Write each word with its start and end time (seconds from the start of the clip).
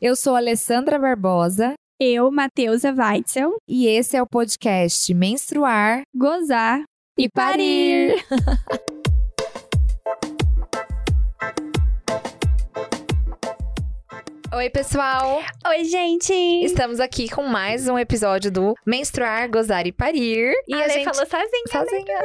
Eu 0.00 0.14
sou 0.14 0.36
Alessandra 0.36 0.96
Barbosa. 0.96 1.74
Eu, 2.00 2.30
Matheusa 2.30 2.94
Weitzel. 2.96 3.56
E 3.66 3.88
esse 3.88 4.16
é 4.16 4.22
o 4.22 4.26
podcast 4.28 5.12
Menstruar, 5.12 6.02
Gozar 6.14 6.84
e, 7.18 7.24
e 7.24 7.28
Parir. 7.28 8.14
Oi, 14.58 14.68
pessoal! 14.70 15.40
Oi, 15.68 15.84
gente! 15.84 16.32
Estamos 16.64 16.98
aqui 16.98 17.28
com 17.28 17.44
mais 17.44 17.86
um 17.86 17.96
episódio 17.96 18.50
do 18.50 18.74
Menstruar, 18.84 19.48
Gozar 19.48 19.86
e 19.86 19.92
Parir. 19.92 20.52
E 20.66 20.74
a, 20.74 20.84
a 20.84 20.88
gente 20.88 21.04
falou 21.04 21.24
sozinha. 21.24 21.62
Sozinha. 21.70 22.18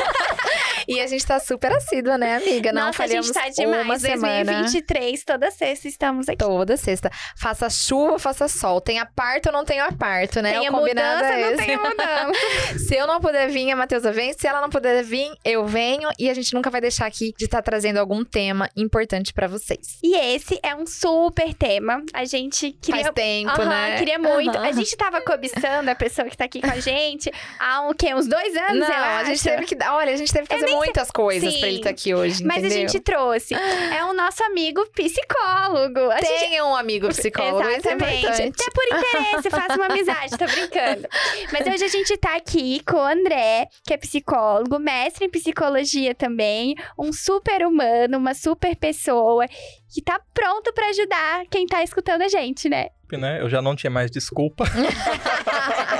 e 0.88 1.00
a 1.02 1.06
gente 1.06 1.26
tá 1.26 1.38
super 1.38 1.70
assídua, 1.72 2.16
né, 2.16 2.36
amiga? 2.36 2.72
Não 2.72 2.86
Nossa, 2.86 2.96
falhamos 2.96 3.36
a 3.36 3.42
gente 3.42 3.56
tá 3.56 3.62
demais. 3.62 3.84
uma 3.84 3.98
semana. 3.98 4.44
2023, 4.44 5.22
toda 5.22 5.50
sexta 5.50 5.86
estamos 5.86 6.30
aqui. 6.30 6.38
Toda 6.38 6.78
sexta. 6.78 7.10
Faça 7.36 7.68
chuva, 7.68 8.18
faça 8.18 8.48
sol. 8.48 8.80
Tenha 8.80 9.04
parto 9.04 9.48
ou 9.48 9.52
não 9.52 9.62
tenha 9.62 9.92
parto, 9.92 10.40
né? 10.40 10.52
Tenha 10.52 10.70
o 10.70 10.74
combinado 10.74 11.22
mudança, 11.22 11.34
é 11.34 11.50
não 11.50 11.56
tenha 11.58 11.78
mudança. 11.78 12.78
Se 12.88 12.96
eu 12.96 13.06
não 13.06 13.20
puder 13.20 13.50
vir, 13.50 13.70
a 13.70 13.76
Matheusa 13.76 14.10
vem. 14.10 14.32
Se 14.32 14.46
ela 14.46 14.62
não 14.62 14.70
puder 14.70 15.04
vir, 15.04 15.30
eu 15.44 15.66
venho. 15.66 16.08
E 16.18 16.30
a 16.30 16.32
gente 16.32 16.54
nunca 16.54 16.70
vai 16.70 16.80
deixar 16.80 17.04
aqui 17.04 17.34
de 17.36 17.44
estar 17.44 17.58
tá 17.58 17.64
trazendo 17.64 17.98
algum 17.98 18.24
tema 18.24 18.66
importante 18.74 19.34
para 19.34 19.46
vocês. 19.46 19.98
E 20.02 20.16
esse 20.16 20.58
é 20.62 20.74
um 20.74 20.86
super 20.86 21.49
tema. 21.54 22.02
A 22.12 22.24
gente 22.24 22.72
queria. 22.80 23.02
Faz 23.02 23.14
tempo, 23.14 23.60
Uhum, 23.60 23.68
né? 23.68 23.98
queria 23.98 24.18
muito. 24.18 24.56
Uhum. 24.56 24.64
A 24.64 24.72
gente 24.72 24.96
tava 24.96 25.20
cobiçando 25.20 25.90
a 25.90 25.94
pessoa 25.94 26.28
que 26.28 26.36
tá 26.36 26.44
aqui 26.44 26.60
com 26.60 26.70
a 26.70 26.78
gente 26.80 27.30
há 27.58 27.82
um, 27.82 27.92
quê? 27.94 28.14
uns 28.14 28.26
dois 28.26 28.56
anos, 28.56 28.80
Não, 28.80 28.88
eu 28.88 29.04
a 29.04 29.24
gente 29.24 29.42
teve 29.42 29.64
que. 29.66 29.76
Olha, 29.88 30.12
a 30.12 30.16
gente 30.16 30.32
teve 30.32 30.46
que 30.46 30.58
fazer 30.58 30.72
muitas 30.74 31.10
coisas 31.10 31.52
Sim. 31.52 31.60
pra 31.60 31.68
ele 31.68 31.76
estar 31.78 31.90
aqui 31.90 32.14
hoje. 32.14 32.44
Mas 32.44 32.56
a 32.62 32.66
entendeu? 32.66 32.88
gente 32.88 33.00
trouxe. 33.00 33.54
É 33.54 34.04
o 34.04 34.12
nosso 34.12 34.42
amigo 34.44 34.84
psicólogo. 34.94 36.10
A 36.10 36.20
gente 36.20 36.38
Tenha 36.40 36.64
um 36.64 36.74
amigo 36.74 37.08
psicólogo. 37.08 37.62
é 37.68 37.76
Exatamente. 37.76 38.18
importante. 38.24 38.62
Até 38.62 38.70
por 38.70 38.84
interesse, 38.84 39.50
faça 39.50 39.74
uma 39.76 39.86
amizade, 39.86 40.36
tô 40.38 40.46
brincando. 40.46 41.08
Mas 41.52 41.66
hoje 41.66 41.84
a 41.84 41.88
gente 41.88 42.16
tá 42.16 42.36
aqui 42.36 42.80
com 42.84 42.96
o 42.96 43.00
André, 43.04 43.68
que 43.86 43.92
é 43.94 43.96
psicólogo, 43.96 44.78
mestre 44.78 45.26
em 45.26 45.30
psicologia 45.30 46.14
também, 46.14 46.74
um 46.98 47.12
super 47.12 47.66
humano, 47.66 48.18
uma 48.18 48.34
super 48.34 48.74
pessoa, 48.76 49.46
que 49.90 50.00
tá 50.00 50.20
pronto 50.32 50.72
pra 50.72 50.88
ajudar 50.88 51.46
quem 51.50 51.66
tá 51.66 51.82
escutando 51.82 52.22
a 52.22 52.28
gente, 52.28 52.68
né? 52.68 52.88
Né? 53.16 53.40
Eu 53.40 53.48
já 53.48 53.60
não 53.62 53.74
tinha 53.76 53.90
mais 53.90 54.10
desculpa. 54.10 54.64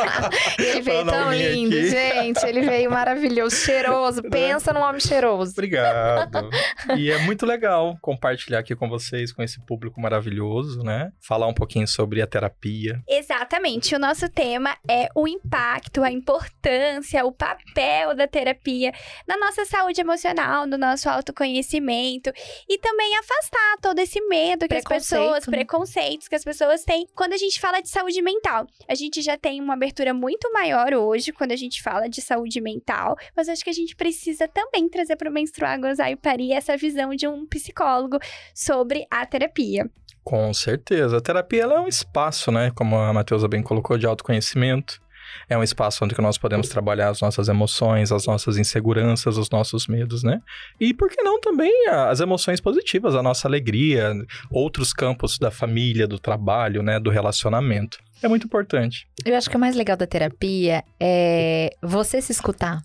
Ele 0.58 0.82
veio 0.82 1.06
tão 1.06 1.32
lindo, 1.32 1.76
aqui. 1.76 1.90
gente. 1.90 2.44
Ele 2.44 2.62
veio 2.62 2.90
maravilhoso, 2.90 3.56
cheiroso. 3.56 4.22
Pensa 4.30 4.72
num 4.72 4.80
homem 4.80 5.00
cheiroso. 5.00 5.52
Obrigado. 5.52 6.50
E 6.96 7.10
é 7.10 7.18
muito 7.18 7.46
legal 7.46 7.96
compartilhar 8.00 8.58
aqui 8.58 8.74
com 8.74 8.88
vocês, 8.88 9.32
com 9.32 9.42
esse 9.42 9.60
público 9.60 10.00
maravilhoso, 10.00 10.82
né? 10.82 11.12
Falar 11.20 11.46
um 11.46 11.54
pouquinho 11.54 11.86
sobre 11.86 12.22
a 12.22 12.26
terapia. 12.26 13.00
Exatamente. 13.08 13.94
O 13.94 13.98
nosso 13.98 14.28
tema 14.28 14.76
é 14.88 15.08
o 15.14 15.26
impacto, 15.26 16.02
a 16.02 16.10
importância, 16.10 17.24
o 17.24 17.32
papel 17.32 18.14
da 18.14 18.26
terapia 18.26 18.92
na 19.26 19.36
nossa 19.36 19.64
saúde 19.64 20.00
emocional, 20.00 20.66
no 20.66 20.78
nosso 20.78 21.08
autoconhecimento 21.08 22.32
e 22.68 22.78
também 22.78 23.16
afastar 23.16 23.78
todo 23.80 23.98
esse 23.98 24.20
medo 24.28 24.68
que 24.68 24.74
as 24.74 24.84
pessoas, 24.84 25.46
né? 25.46 25.58
preconceitos 25.58 26.28
que 26.28 26.34
as 26.34 26.44
pessoas 26.44 26.84
têm 26.84 26.99
quando 27.14 27.32
a 27.32 27.36
gente 27.36 27.60
fala 27.60 27.80
de 27.80 27.88
saúde 27.88 28.22
mental. 28.22 28.66
A 28.88 28.94
gente 28.94 29.22
já 29.22 29.36
tem 29.36 29.60
uma 29.60 29.74
abertura 29.74 30.12
muito 30.14 30.52
maior 30.52 30.94
hoje 30.94 31.32
quando 31.32 31.52
a 31.52 31.56
gente 31.56 31.82
fala 31.82 32.08
de 32.08 32.20
saúde 32.20 32.60
mental, 32.60 33.16
mas 33.36 33.48
acho 33.48 33.64
que 33.64 33.70
a 33.70 33.74
gente 33.74 33.94
precisa 33.96 34.48
também 34.48 34.88
trazer 34.88 35.16
para 35.16 35.30
o 35.30 35.32
menstruar, 35.32 35.80
gozar 35.80 36.10
e 36.10 36.16
parir 36.16 36.52
essa 36.52 36.76
visão 36.76 37.14
de 37.14 37.26
um 37.26 37.46
psicólogo 37.46 38.18
sobre 38.54 39.06
a 39.10 39.24
terapia. 39.26 39.90
Com 40.22 40.52
certeza. 40.52 41.16
A 41.16 41.20
terapia 41.20 41.62
é 41.62 41.80
um 41.80 41.88
espaço, 41.88 42.52
né? 42.52 42.70
Como 42.74 42.96
a 42.96 43.12
Matheusa 43.12 43.48
bem 43.48 43.62
colocou, 43.62 43.96
de 43.96 44.06
autoconhecimento. 44.06 45.00
É 45.48 45.56
um 45.56 45.62
espaço 45.62 46.04
onde 46.04 46.18
nós 46.20 46.38
podemos 46.38 46.68
trabalhar 46.68 47.08
as 47.08 47.20
nossas 47.20 47.48
emoções, 47.48 48.12
as 48.12 48.26
nossas 48.26 48.58
inseguranças, 48.58 49.36
os 49.36 49.50
nossos 49.50 49.86
medos, 49.86 50.22
né? 50.22 50.40
E 50.78 50.92
por 50.94 51.08
que 51.08 51.22
não 51.22 51.40
também 51.40 51.88
as 51.88 52.20
emoções 52.20 52.60
positivas, 52.60 53.14
a 53.14 53.22
nossa 53.22 53.48
alegria, 53.48 54.12
outros 54.50 54.92
campos 54.92 55.38
da 55.38 55.50
família, 55.50 56.06
do 56.06 56.18
trabalho, 56.18 56.82
né? 56.82 56.98
Do 56.98 57.10
relacionamento. 57.10 57.98
É 58.22 58.28
muito 58.28 58.46
importante. 58.46 59.06
Eu 59.24 59.36
acho 59.36 59.48
que 59.48 59.56
o 59.56 59.60
mais 59.60 59.74
legal 59.74 59.96
da 59.96 60.06
terapia 60.06 60.84
é 60.98 61.70
você 61.82 62.20
se 62.20 62.32
escutar. 62.32 62.82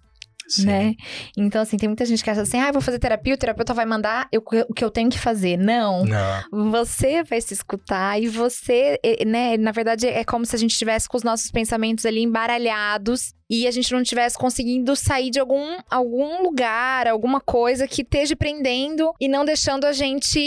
Sim. 0.47 0.65
né? 0.65 0.93
Então, 1.37 1.61
assim, 1.61 1.77
tem 1.77 1.89
muita 1.89 2.05
gente 2.05 2.23
que 2.23 2.29
acha 2.29 2.41
assim, 2.41 2.59
ah, 2.59 2.71
vou 2.71 2.81
fazer 2.81 2.99
terapia, 2.99 3.33
o 3.33 3.37
terapeuta 3.37 3.73
vai 3.73 3.85
mandar 3.85 4.27
eu- 4.31 4.43
o 4.69 4.73
que 4.73 4.83
eu 4.83 4.91
tenho 4.91 5.09
que 5.09 5.19
fazer. 5.19 5.57
Não. 5.57 6.05
Não. 6.05 6.71
Você 6.71 7.23
vai 7.23 7.41
se 7.41 7.53
escutar 7.53 8.21
e 8.21 8.27
você, 8.27 8.99
né? 9.25 9.57
Na 9.57 9.71
verdade, 9.71 10.07
é 10.07 10.23
como 10.23 10.45
se 10.45 10.55
a 10.55 10.59
gente 10.59 10.71
estivesse 10.71 11.07
com 11.09 11.17
os 11.17 11.23
nossos 11.23 11.49
pensamentos 11.51 12.05
ali 12.05 12.21
embaralhados 12.21 13.33
e 13.49 13.67
a 13.67 13.71
gente 13.71 13.91
não 13.91 14.01
estivesse 14.01 14.37
conseguindo 14.37 14.95
sair 14.95 15.29
de 15.29 15.39
algum, 15.39 15.77
algum 15.89 16.43
lugar, 16.43 17.07
alguma 17.07 17.39
coisa 17.39 17.87
que 17.87 18.01
esteja 18.01 18.35
prendendo 18.35 19.13
e 19.19 19.27
não 19.27 19.45
deixando 19.45 19.85
a 19.85 19.93
gente 19.93 20.39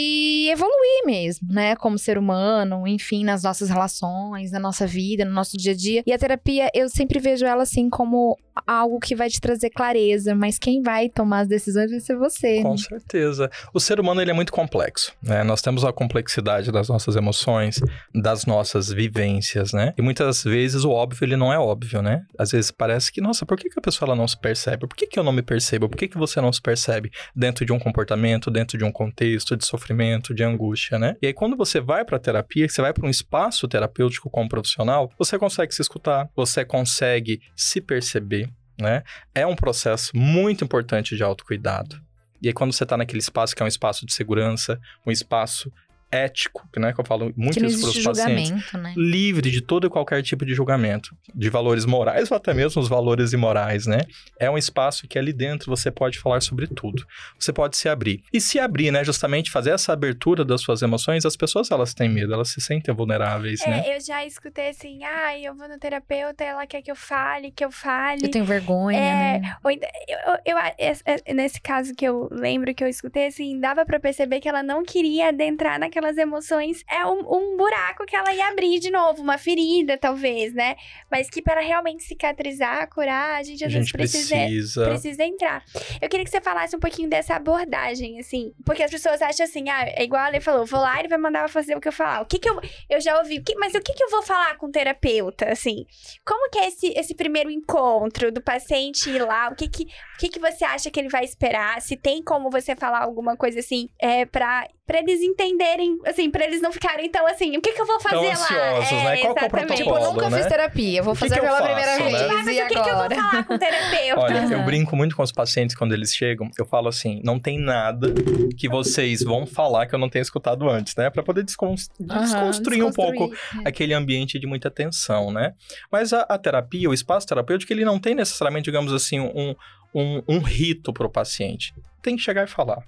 evoluir 0.49 1.05
mesmo, 1.05 1.47
né? 1.51 1.75
Como 1.75 1.97
ser 1.97 2.17
humano, 2.17 2.87
enfim, 2.87 3.23
nas 3.23 3.43
nossas 3.43 3.69
relações, 3.69 4.51
na 4.51 4.59
nossa 4.59 4.85
vida, 4.85 5.23
no 5.23 5.31
nosso 5.31 5.57
dia 5.57 5.71
a 5.71 5.75
dia. 5.75 6.03
E 6.05 6.11
a 6.11 6.17
terapia, 6.17 6.69
eu 6.73 6.89
sempre 6.89 7.19
vejo 7.19 7.45
ela 7.45 7.63
assim 7.63 7.89
como 7.89 8.37
algo 8.67 8.99
que 8.99 9.15
vai 9.15 9.29
te 9.29 9.39
trazer 9.39 9.69
clareza, 9.69 10.35
mas 10.35 10.59
quem 10.59 10.81
vai 10.81 11.07
tomar 11.09 11.41
as 11.41 11.47
decisões 11.47 11.91
vai 11.91 11.99
ser 11.99 12.17
você. 12.17 12.61
Com 12.61 12.77
certeza. 12.77 13.49
O 13.73 13.79
ser 13.79 13.99
humano 13.99 14.21
ele 14.21 14.31
é 14.31 14.33
muito 14.33 14.51
complexo, 14.51 15.13
né? 15.23 15.43
Nós 15.43 15.61
temos 15.61 15.85
a 15.85 15.93
complexidade 15.93 16.71
das 16.71 16.89
nossas 16.89 17.15
emoções, 17.15 17.79
das 18.13 18.45
nossas 18.45 18.89
vivências, 18.89 19.71
né? 19.71 19.93
E 19.97 20.01
muitas 20.01 20.43
vezes 20.43 20.83
o 20.83 20.91
óbvio 20.91 21.23
ele 21.23 21.37
não 21.37 21.53
é 21.53 21.57
óbvio, 21.59 22.01
né? 22.01 22.23
Às 22.37 22.51
vezes 22.51 22.71
parece 22.71 22.88
que, 23.11 23.21
nossa, 23.21 23.45
por 23.45 23.57
que, 23.57 23.69
que 23.69 23.79
a 23.79 23.81
pessoa 23.81 24.07
ela 24.07 24.15
não 24.15 24.27
se 24.27 24.39
percebe? 24.39 24.87
Por 24.87 24.95
que, 24.95 25.07
que 25.07 25.19
eu 25.19 25.23
não 25.23 25.31
me 25.31 25.41
percebo? 25.41 25.89
Por 25.89 25.97
que, 25.97 26.07
que 26.07 26.17
você 26.17 26.39
não 26.41 26.51
se 26.51 26.61
percebe 26.61 27.11
dentro 27.35 27.65
de 27.65 27.71
um 27.71 27.79
comportamento, 27.79 28.49
dentro 28.49 28.77
de 28.77 28.83
um 28.83 28.91
contexto 28.91 29.55
de 29.55 29.65
sofrimento, 29.65 30.33
de 30.33 30.43
angústia, 30.43 30.97
né? 30.97 31.15
E 31.21 31.27
aí 31.27 31.33
quando 31.33 31.55
você 31.55 31.79
vai 31.79 32.03
para 32.03 32.19
terapia, 32.19 32.67
você 32.67 32.81
vai 32.81 32.93
para 32.93 33.05
um 33.05 33.09
espaço 33.09 33.67
terapêutico 33.67 34.29
como 34.29 34.49
profissional, 34.49 35.11
você 35.17 35.37
consegue 35.37 35.73
se 35.73 35.81
escutar, 35.81 36.29
você 36.35 36.65
consegue 36.65 37.41
se 37.55 37.81
perceber, 37.81 38.49
né? 38.79 39.03
É 39.35 39.45
um 39.45 39.55
processo 39.55 40.11
muito 40.15 40.63
importante 40.63 41.15
de 41.15 41.23
autocuidado. 41.23 41.99
E 42.41 42.47
aí, 42.47 42.53
quando 42.53 42.71
você 42.71 42.85
tá 42.85 42.95
naquele 42.95 43.19
espaço 43.19 43.53
que 43.53 43.61
é 43.61 43.65
um 43.65 43.67
espaço 43.67 44.05
de 44.05 44.13
segurança, 44.13 44.79
um 45.05 45.11
espaço 45.11 45.71
ético, 46.11 46.67
né? 46.77 46.93
Que 46.93 46.99
eu 47.01 47.05
falo 47.05 47.33
muito 47.35 47.59
que 47.59 47.65
isso 47.65 47.81
para 47.81 47.89
os 47.89 48.03
pacientes. 48.03 48.47
julgamento, 48.49 48.77
né? 48.77 48.93
Livre 48.97 49.51
de 49.51 49.61
todo 49.61 49.87
e 49.87 49.89
qualquer 49.89 50.21
tipo 50.23 50.45
de 50.45 50.53
julgamento, 50.53 51.15
de 51.33 51.49
valores 51.49 51.85
morais 51.85 52.31
ou 52.31 52.37
até 52.37 52.53
mesmo 52.53 52.81
os 52.81 52.87
valores 52.89 53.33
imorais, 53.33 53.85
né? 53.85 53.99
É 54.39 54.49
um 54.49 54.57
espaço 54.57 55.07
que 55.07 55.17
ali 55.19 55.31
dentro 55.33 55.69
você 55.69 55.91
pode 55.91 56.19
falar 56.19 56.41
sobre 56.41 56.67
tudo. 56.67 57.05
Você 57.39 57.53
pode 57.53 57.77
se 57.77 57.87
abrir. 57.89 58.23
E 58.33 58.41
se 58.41 58.59
abrir, 58.59 58.91
né? 58.91 59.03
Justamente 59.03 59.51
fazer 59.51 59.71
essa 59.71 59.93
abertura 59.93 60.43
das 60.43 60.61
suas 60.61 60.81
emoções, 60.81 61.25
as 61.25 61.35
pessoas 61.35 61.69
elas 61.71 61.93
têm 61.93 62.09
medo, 62.09 62.33
elas 62.33 62.49
se 62.49 62.61
sentem 62.61 62.93
vulneráveis, 62.93 63.59
né? 63.65 63.83
É, 63.87 63.95
eu 63.97 64.01
já 64.01 64.25
escutei 64.25 64.69
assim, 64.69 65.03
ai, 65.03 65.45
eu 65.45 65.55
vou 65.55 65.67
no 65.67 65.77
terapeuta, 65.77 66.43
ela 66.43 66.65
quer 66.65 66.81
que 66.81 66.91
eu 66.91 66.95
fale, 66.95 67.51
que 67.51 67.63
eu 67.63 67.71
fale. 67.71 68.25
Eu 68.25 68.31
tenho 68.31 68.45
vergonha, 68.45 68.97
É, 68.97 69.39
né? 69.39 69.55
Ou 69.63 69.71
eu, 69.71 69.77
eu- 70.07 70.57
eu- 70.57 70.73
es- 70.77 71.03
es- 71.05 71.23
nesse 71.35 71.61
caso 71.61 71.93
que 71.95 72.05
eu 72.05 72.27
lembro 72.31 72.73
que 72.73 72.83
eu 72.83 72.87
escutei, 72.87 73.27
assim, 73.27 73.59
dava 73.59 73.85
pra 73.85 73.99
perceber 73.99 74.39
que 74.39 74.49
ela 74.49 74.63
não 74.63 74.83
queria 74.83 75.29
adentrar 75.29 75.79
naquelas 75.99 76.17
emoções. 76.17 76.83
É 76.89 77.05
um, 77.05 77.19
um 77.19 77.57
buraco 77.57 78.05
que 78.05 78.15
ela 78.15 78.33
ia 78.33 78.47
abrir 78.47 78.79
de 78.79 78.89
novo, 78.89 79.21
uma 79.21 79.37
ferida, 79.37 79.97
talvez, 79.97 80.53
né? 80.53 80.75
Mas 81.11 81.29
que 81.29 81.41
para 81.41 81.61
realmente 81.61 82.03
cicatrizar, 82.03 82.89
curar, 82.89 83.35
a 83.39 83.43
gente 83.43 83.63
A 83.63 83.67
às 83.67 83.73
vezes 83.73 83.87
gente 83.89 83.97
precisa, 83.97 84.35
precisa. 84.35 84.85
precisa 84.89 85.23
entrar. 85.23 85.63
Eu 86.01 86.09
queria 86.09 86.23
que 86.23 86.31
você 86.31 86.41
falasse 86.41 86.75
um 86.75 86.79
pouquinho 86.79 87.09
dessa 87.09 87.35
abordagem, 87.35 88.19
assim. 88.19 88.53
Porque 88.65 88.83
as 88.83 88.91
pessoas 88.91 89.21
acham 89.21 89.45
assim, 89.45 89.69
ah, 89.69 89.83
é 89.87 90.03
igual 90.03 90.23
a 90.33 90.41
falou, 90.41 90.65
vou 90.65 90.79
lá 90.79 90.95
e 90.97 90.99
ele 91.01 91.07
vai 91.09 91.17
mandar 91.17 91.49
fazer 91.49 91.75
o 91.75 91.81
que 91.81 91.87
eu 91.87 91.91
falar. 91.91 92.21
O 92.21 92.25
que 92.25 92.39
que 92.39 92.49
eu. 92.49 92.59
Eu 92.89 93.01
já 93.01 93.17
ouvi, 93.17 93.41
que- 93.41 93.55
mas 93.55 93.73
o 93.73 93.81
que 93.81 93.93
que 93.93 94.03
eu 94.03 94.09
vou 94.09 94.21
falar 94.23 94.55
com 94.57 94.67
o 94.67 94.71
terapeuta, 94.71 95.51
assim? 95.51 95.85
Como 96.25 96.49
que 96.49 96.59
é 96.59 96.67
esse, 96.67 96.87
esse 96.97 97.13
primeiro 97.15 97.49
encontro 97.49 98.31
do 98.31 98.41
paciente 98.41 99.09
ir 99.09 99.21
lá? 99.23 99.49
O 99.49 99.55
que 99.55 99.67
que, 99.67 99.83
o 99.83 100.17
que 100.19 100.29
que 100.29 100.39
você 100.39 100.63
acha 100.63 100.89
que 100.89 100.99
ele 100.99 101.09
vai 101.09 101.23
esperar? 101.23 101.81
Se 101.81 101.97
tem 101.97 102.23
como 102.23 102.49
você 102.49 102.75
falar 102.75 103.01
alguma 103.03 103.35
coisa 103.35 103.59
assim, 103.59 103.89
é, 103.99 104.25
pra, 104.25 104.67
pra 104.89 104.97
eles 104.97 105.21
entenderem, 105.21 105.99
assim, 106.03 106.31
pra 106.31 106.43
eles 106.45 106.63
não 106.63 106.71
ficarem 106.71 107.07
tão 107.11 107.27
assim, 107.27 107.55
o 107.55 107.61
que 107.61 107.73
que 107.73 107.79
eu 107.79 107.85
vou 107.85 107.99
fazer 107.99 108.15
lá? 108.15 108.31
ansiosos, 108.31 108.91
né? 108.91 109.17
Qual 109.17 109.35
que 109.35 109.39
é 109.39 109.43
o 109.43 109.45
exatamente. 109.45 109.49
protocolo? 109.49 109.75
Tipo, 109.75 109.95
eu 109.97 110.13
nunca 110.13 110.29
né? 110.31 110.37
fiz 110.37 110.47
terapia, 110.47 111.03
vou 111.03 111.13
que 111.13 111.19
fazer 111.19 111.35
que 111.35 111.39
eu 111.39 111.43
pela 111.43 111.57
faço, 111.59 111.67
primeira 111.67 111.97
né? 111.97 112.03
vez. 112.09 112.21
Ah, 112.23 112.43
mas 112.43 112.47
e 112.47 112.61
o 112.63 112.67
que 112.67 112.73
que 112.73 112.79
eu 112.89 112.97
vou 112.97 113.09
falar 113.09 113.43
com 113.43 113.53
o 113.53 113.59
terapeuta? 113.59 114.19
Olha, 114.19 114.47
eu 114.51 114.63
brinco 114.63 114.95
muito 114.95 115.15
com 115.15 115.21
os 115.21 115.31
pacientes 115.31 115.75
quando 115.75 115.93
eles 115.93 116.11
chegam. 116.11 116.49
Eu 116.57 116.65
falo 116.65 116.87
assim: 116.87 117.21
não 117.23 117.39
tem 117.39 117.59
nada 117.59 118.11
que 118.57 118.67
vocês 118.67 119.21
vão 119.21 119.45
falar 119.45 119.85
que 119.85 119.93
eu 119.93 119.99
não 119.99 120.09
tenha 120.09 120.23
escutado 120.23 120.67
antes, 120.67 120.95
né? 120.95 121.11
Pra 121.11 121.21
poder 121.21 121.43
descon- 121.43 121.75
Aham, 122.09 122.21
desconstruir 122.23 122.83
um 122.83 122.91
pouco 122.91 123.27
desconstruir, 123.27 123.65
é. 123.65 123.69
aquele 123.69 123.93
ambiente 123.93 124.39
de 124.39 124.47
muita 124.47 124.71
tensão, 124.71 125.31
né? 125.31 125.53
Mas 125.91 126.13
a, 126.13 126.21
a 126.21 126.35
terapia, 126.39 126.89
o 126.89 126.93
espaço 126.95 127.27
terapêutico, 127.27 127.71
ele 127.71 127.85
não 127.85 127.99
tem 127.99 128.15
necessariamente, 128.15 128.65
digamos 128.65 128.91
assim, 128.91 129.19
um, 129.19 129.53
um, 129.93 130.23
um 130.27 130.39
rito 130.39 130.91
para 130.91 131.05
o 131.05 131.11
paciente. 131.11 131.75
Tem 132.01 132.15
que 132.15 132.23
chegar 132.23 132.43
e 132.43 132.47
falar. 132.47 132.79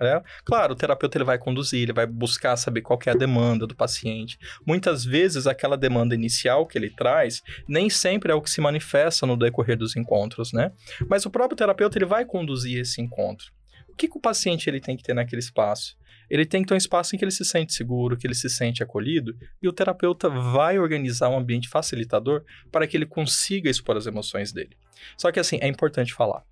É, 0.00 0.22
claro, 0.46 0.72
o 0.72 0.76
terapeuta 0.76 1.18
ele 1.18 1.24
vai 1.24 1.38
conduzir, 1.38 1.82
ele 1.82 1.92
vai 1.92 2.06
buscar 2.06 2.56
saber 2.56 2.80
qual 2.80 2.98
é 3.04 3.10
a 3.10 3.14
demanda 3.14 3.66
do 3.66 3.76
paciente. 3.76 4.38
Muitas 4.66 5.04
vezes 5.04 5.46
aquela 5.46 5.76
demanda 5.76 6.14
inicial 6.14 6.66
que 6.66 6.78
ele 6.78 6.88
traz 6.88 7.42
nem 7.68 7.90
sempre 7.90 8.32
é 8.32 8.34
o 8.34 8.40
que 8.40 8.48
se 8.48 8.62
manifesta 8.62 9.26
no 9.26 9.36
decorrer 9.36 9.76
dos 9.76 9.96
encontros, 9.96 10.52
né? 10.54 10.72
Mas 11.06 11.26
o 11.26 11.30
próprio 11.30 11.56
terapeuta 11.56 11.98
ele 11.98 12.06
vai 12.06 12.24
conduzir 12.24 12.80
esse 12.80 13.00
encontro. 13.02 13.52
O 13.88 13.94
que, 13.94 14.08
que 14.08 14.16
o 14.16 14.20
paciente 14.20 14.70
ele 14.70 14.80
tem 14.80 14.96
que 14.96 15.02
ter 15.02 15.12
naquele 15.12 15.40
espaço? 15.40 15.98
Ele 16.30 16.46
tem 16.46 16.62
que 16.62 16.68
ter 16.68 16.74
um 16.74 16.78
espaço 16.78 17.14
em 17.14 17.18
que 17.18 17.24
ele 17.24 17.32
se 17.32 17.44
sente 17.44 17.74
seguro, 17.74 18.16
que 18.16 18.26
ele 18.26 18.34
se 18.34 18.48
sente 18.48 18.82
acolhido, 18.82 19.36
e 19.60 19.68
o 19.68 19.72
terapeuta 19.72 20.30
vai 20.30 20.78
organizar 20.78 21.28
um 21.28 21.36
ambiente 21.36 21.68
facilitador 21.68 22.44
para 22.70 22.86
que 22.86 22.96
ele 22.96 23.04
consiga 23.04 23.68
expor 23.68 23.96
as 23.96 24.06
emoções 24.06 24.52
dele. 24.52 24.76
Só 25.18 25.32
que 25.32 25.40
assim, 25.40 25.58
é 25.60 25.66
importante 25.66 26.14
falar. 26.14 26.44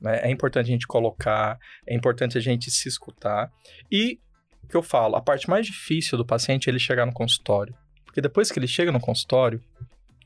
Né? 0.00 0.20
É 0.22 0.30
importante 0.30 0.66
a 0.66 0.72
gente 0.72 0.86
colocar, 0.86 1.58
é 1.86 1.94
importante 1.94 2.36
a 2.38 2.40
gente 2.40 2.70
se 2.70 2.88
escutar. 2.88 3.50
E 3.90 4.20
o 4.62 4.68
que 4.68 4.76
eu 4.76 4.82
falo, 4.82 5.16
a 5.16 5.20
parte 5.20 5.48
mais 5.48 5.66
difícil 5.66 6.18
do 6.18 6.26
paciente 6.26 6.68
é 6.68 6.70
ele 6.70 6.78
chegar 6.78 7.06
no 7.06 7.12
consultório. 7.12 7.74
Porque 8.04 8.20
depois 8.20 8.50
que 8.50 8.58
ele 8.58 8.66
chega 8.66 8.90
no 8.90 9.00
consultório, 9.00 9.62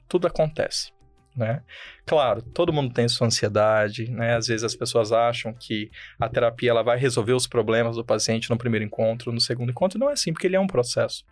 tudo 0.08 0.26
acontece. 0.26 0.93
Né? 1.37 1.62
Claro, 2.05 2.43
todo 2.43 2.72
mundo 2.72 2.93
tem 2.93 3.08
sua 3.08 3.28
ansiedade, 3.28 4.11
né? 4.11 4.34
Às 4.34 4.49
vezes 4.49 4.64
as 4.64 4.75
pessoas 4.75 5.12
acham 5.12 5.55
que 5.55 5.88
a 6.19 6.28
terapia 6.28 6.70
ela 6.70 6.82
vai 6.82 6.99
resolver 6.99 7.32
os 7.34 7.46
problemas 7.46 7.96
do 7.96 8.05
paciente 8.05 8.50
no 8.50 8.58
primeiro 8.58 8.84
encontro, 8.84 9.32
no 9.32 9.40
segundo 9.40 9.70
encontro, 9.70 9.99
não 9.99 10.11
é 10.11 10.14
assim, 10.14 10.32
porque 10.32 10.49
ele 10.49 10.56
é 10.56 10.61
um 10.61 10.66
processo 10.66 11.25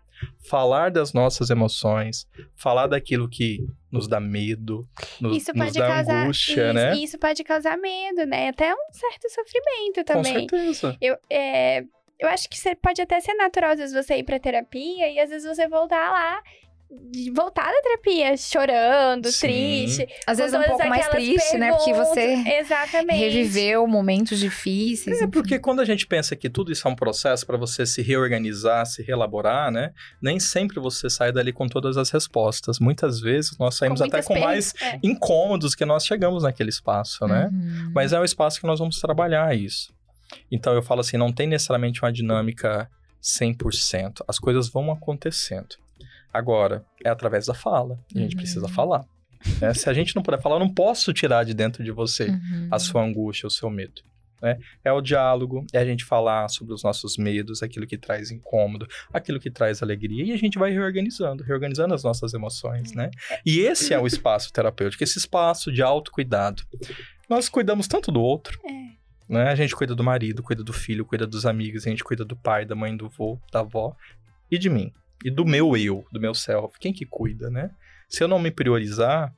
falar 0.49 0.91
das 0.91 1.12
nossas 1.12 1.50
emoções, 1.50 2.26
falar 2.56 2.87
daquilo 2.87 3.29
que 3.29 3.67
nos 3.91 4.06
dá 4.06 4.20
medo, 4.20 4.87
nos, 5.20 5.37
isso 5.37 5.53
nos 5.55 5.67
pode 5.67 5.79
dá 5.79 5.88
causar, 5.88 6.25
angústia, 6.25 6.65
isso, 6.65 6.75
né? 6.75 6.97
Isso 6.97 7.19
pode 7.19 7.44
causar 7.44 7.76
medo, 7.79 8.26
né? 8.26 8.49
Até 8.49 8.73
um 8.73 8.93
certo 8.93 9.29
sofrimento 9.31 10.05
também. 10.05 10.47
Com 10.47 10.56
certeza. 10.56 10.97
Eu, 11.00 11.17
é, 11.31 11.85
eu 12.19 12.29
acho 12.29 12.49
que 12.49 12.59
você 12.59 12.75
pode 12.75 13.00
até 13.00 13.20
ser 13.20 13.35
natural, 13.35 13.70
às 13.70 13.79
vezes, 13.79 13.94
você 13.94 14.17
ir 14.17 14.25
pra 14.25 14.41
terapia 14.41 15.11
e 15.11 15.20
às 15.20 15.31
vezes 15.31 15.47
você 15.47 15.69
voltar 15.69 16.11
lá. 16.11 16.43
De 17.11 17.31
Voltar 17.31 17.70
da 17.70 17.82
terapia 17.82 18.37
chorando, 18.37 19.31
Sim. 19.31 19.46
triste. 19.46 20.08
Às 20.26 20.38
com 20.38 20.43
vezes 20.43 20.55
um 20.55 20.62
todas 20.62 20.69
pouco 20.69 20.88
mais 20.88 21.08
triste, 21.08 21.58
né? 21.58 21.73
Porque 21.73 21.93
você 21.93 22.14
perguntas. 22.20 22.58
Exatamente. 22.58 23.19
reviveu 23.19 23.87
momentos 23.87 24.38
difíceis. 24.38 25.20
É, 25.20 25.26
porque 25.26 25.58
quando 25.58 25.81
a 25.81 25.85
gente 25.85 26.06
pensa 26.06 26.35
que 26.35 26.49
tudo 26.49 26.73
isso 26.73 26.88
é 26.88 26.90
um 26.90 26.94
processo 26.94 27.46
para 27.46 27.56
você 27.56 27.85
se 27.85 28.00
reorganizar, 28.00 28.87
se 28.87 29.02
reelaborar, 29.02 29.70
né? 29.70 29.93
Nem 30.20 30.40
sempre 30.40 30.81
você 30.81 31.11
sai 31.11 31.31
dali 31.31 31.52
com 31.52 31.67
todas 31.69 31.96
as 31.96 32.11
respostas. 32.11 32.79
Muitas 32.79 33.20
vezes 33.20 33.56
nós 33.58 33.76
saímos 33.76 34.00
até 34.00 34.11
muitas 34.11 34.26
com 34.26 34.38
mais 34.38 34.73
perguntas. 34.73 35.00
É. 35.02 35.06
incômodos 35.06 35.75
que 35.75 35.84
nós 35.84 36.06
chegamos 36.06 36.43
naquele 36.43 36.70
espaço, 36.70 37.26
né? 37.26 37.50
Uhum. 37.52 37.93
Mas 37.94 38.12
é 38.12 38.20
um 38.20 38.25
espaço 38.25 38.61
que 38.61 38.67
nós 38.67 38.79
vamos 38.79 38.99
trabalhar 38.99 39.55
isso. 39.55 39.93
Então 40.50 40.73
eu 40.75 40.82
falo 40.82 41.00
assim, 41.00 41.17
não 41.17 41.32
tem 41.32 41.46
necessariamente 41.46 42.02
uma 42.02 42.12
dinâmica 42.12 42.88
100%. 43.23 44.23
As 44.26 44.38
coisas 44.38 44.69
vão 44.69 44.91
acontecendo. 44.91 45.76
Agora, 46.38 46.85
é 47.05 47.08
através 47.08 47.46
da 47.46 47.55
fala. 47.55 47.99
A 48.14 48.19
gente 48.19 48.32
Uhum. 48.35 48.40
precisa 48.40 48.69
falar. 48.69 49.05
né? 49.61 49.73
Se 49.75 49.88
a 49.88 49.93
gente 49.93 50.14
não 50.17 50.23
puder 50.23 50.40
falar, 50.40 50.56
eu 50.56 50.61
não 50.61 50.73
posso 50.73 51.12
tirar 51.12 51.44
de 51.44 51.55
dentro 51.55 51.82
de 51.85 51.90
você 51.93 52.29
Uhum. 52.29 52.69
a 52.70 52.79
sua 52.79 53.02
angústia, 53.05 53.46
o 53.46 53.50
seu 53.50 53.70
medo. 53.70 54.02
Né? 54.43 54.56
É 54.85 54.93
o 54.93 55.00
diálogo, 55.00 55.64
é 55.73 55.79
a 55.79 55.85
gente 55.85 56.05
falar 56.05 56.49
sobre 56.49 56.73
os 56.73 56.82
nossos 56.85 57.17
medos, 57.17 57.61
aquilo 57.62 57.87
que 57.88 57.99
traz 57.99 58.31
incômodo, 58.31 58.87
aquilo 59.12 59.40
que 59.40 59.50
traz 59.50 59.82
alegria, 59.82 60.25
e 60.25 60.32
a 60.32 60.37
gente 60.37 60.58
vai 60.58 60.70
reorganizando, 60.70 61.43
reorganizando 61.43 61.93
as 61.94 62.05
nossas 62.05 62.35
emoções, 62.35 62.93
né? 62.93 63.11
E 63.44 63.58
esse 63.61 63.93
é 63.93 63.99
o 63.99 64.06
espaço 64.06 64.52
terapêutico, 64.52 65.02
esse 65.02 65.19
espaço 65.19 65.73
de 65.73 65.82
autocuidado. 65.82 66.62
Nós 67.29 67.49
cuidamos 67.49 67.88
tanto 67.88 68.12
do 68.12 68.20
outro, 68.20 68.61
É. 68.64 68.73
né? 69.29 69.49
A 69.50 69.55
gente 69.56 69.75
cuida 69.75 69.94
do 69.94 70.05
marido, 70.05 70.41
cuida 70.43 70.62
do 70.62 70.73
filho, 70.73 71.05
cuida 71.05 71.26
dos 71.26 71.44
amigos, 71.44 71.84
a 71.87 71.91
gente 71.91 72.05
cuida 72.05 72.25
do 72.25 72.37
pai, 72.37 72.64
da 72.64 72.75
mãe, 72.76 72.96
do 72.96 73.08
vô, 73.08 73.38
da 73.52 73.61
avó, 73.61 73.94
e 74.50 74.56
de 74.58 74.70
mim. 74.70 74.93
E 75.25 75.31
do 75.31 75.44
meu 75.44 75.76
eu, 75.76 76.05
do 76.12 76.20
meu 76.20 76.35
self. 76.35 76.79
Quem 76.79 76.93
que 76.93 77.05
cuida, 77.05 77.50
né? 77.50 77.70
Se 78.09 78.23
eu 78.23 78.29
não 78.29 78.38
me 78.38 78.50
priorizar, 78.50 79.35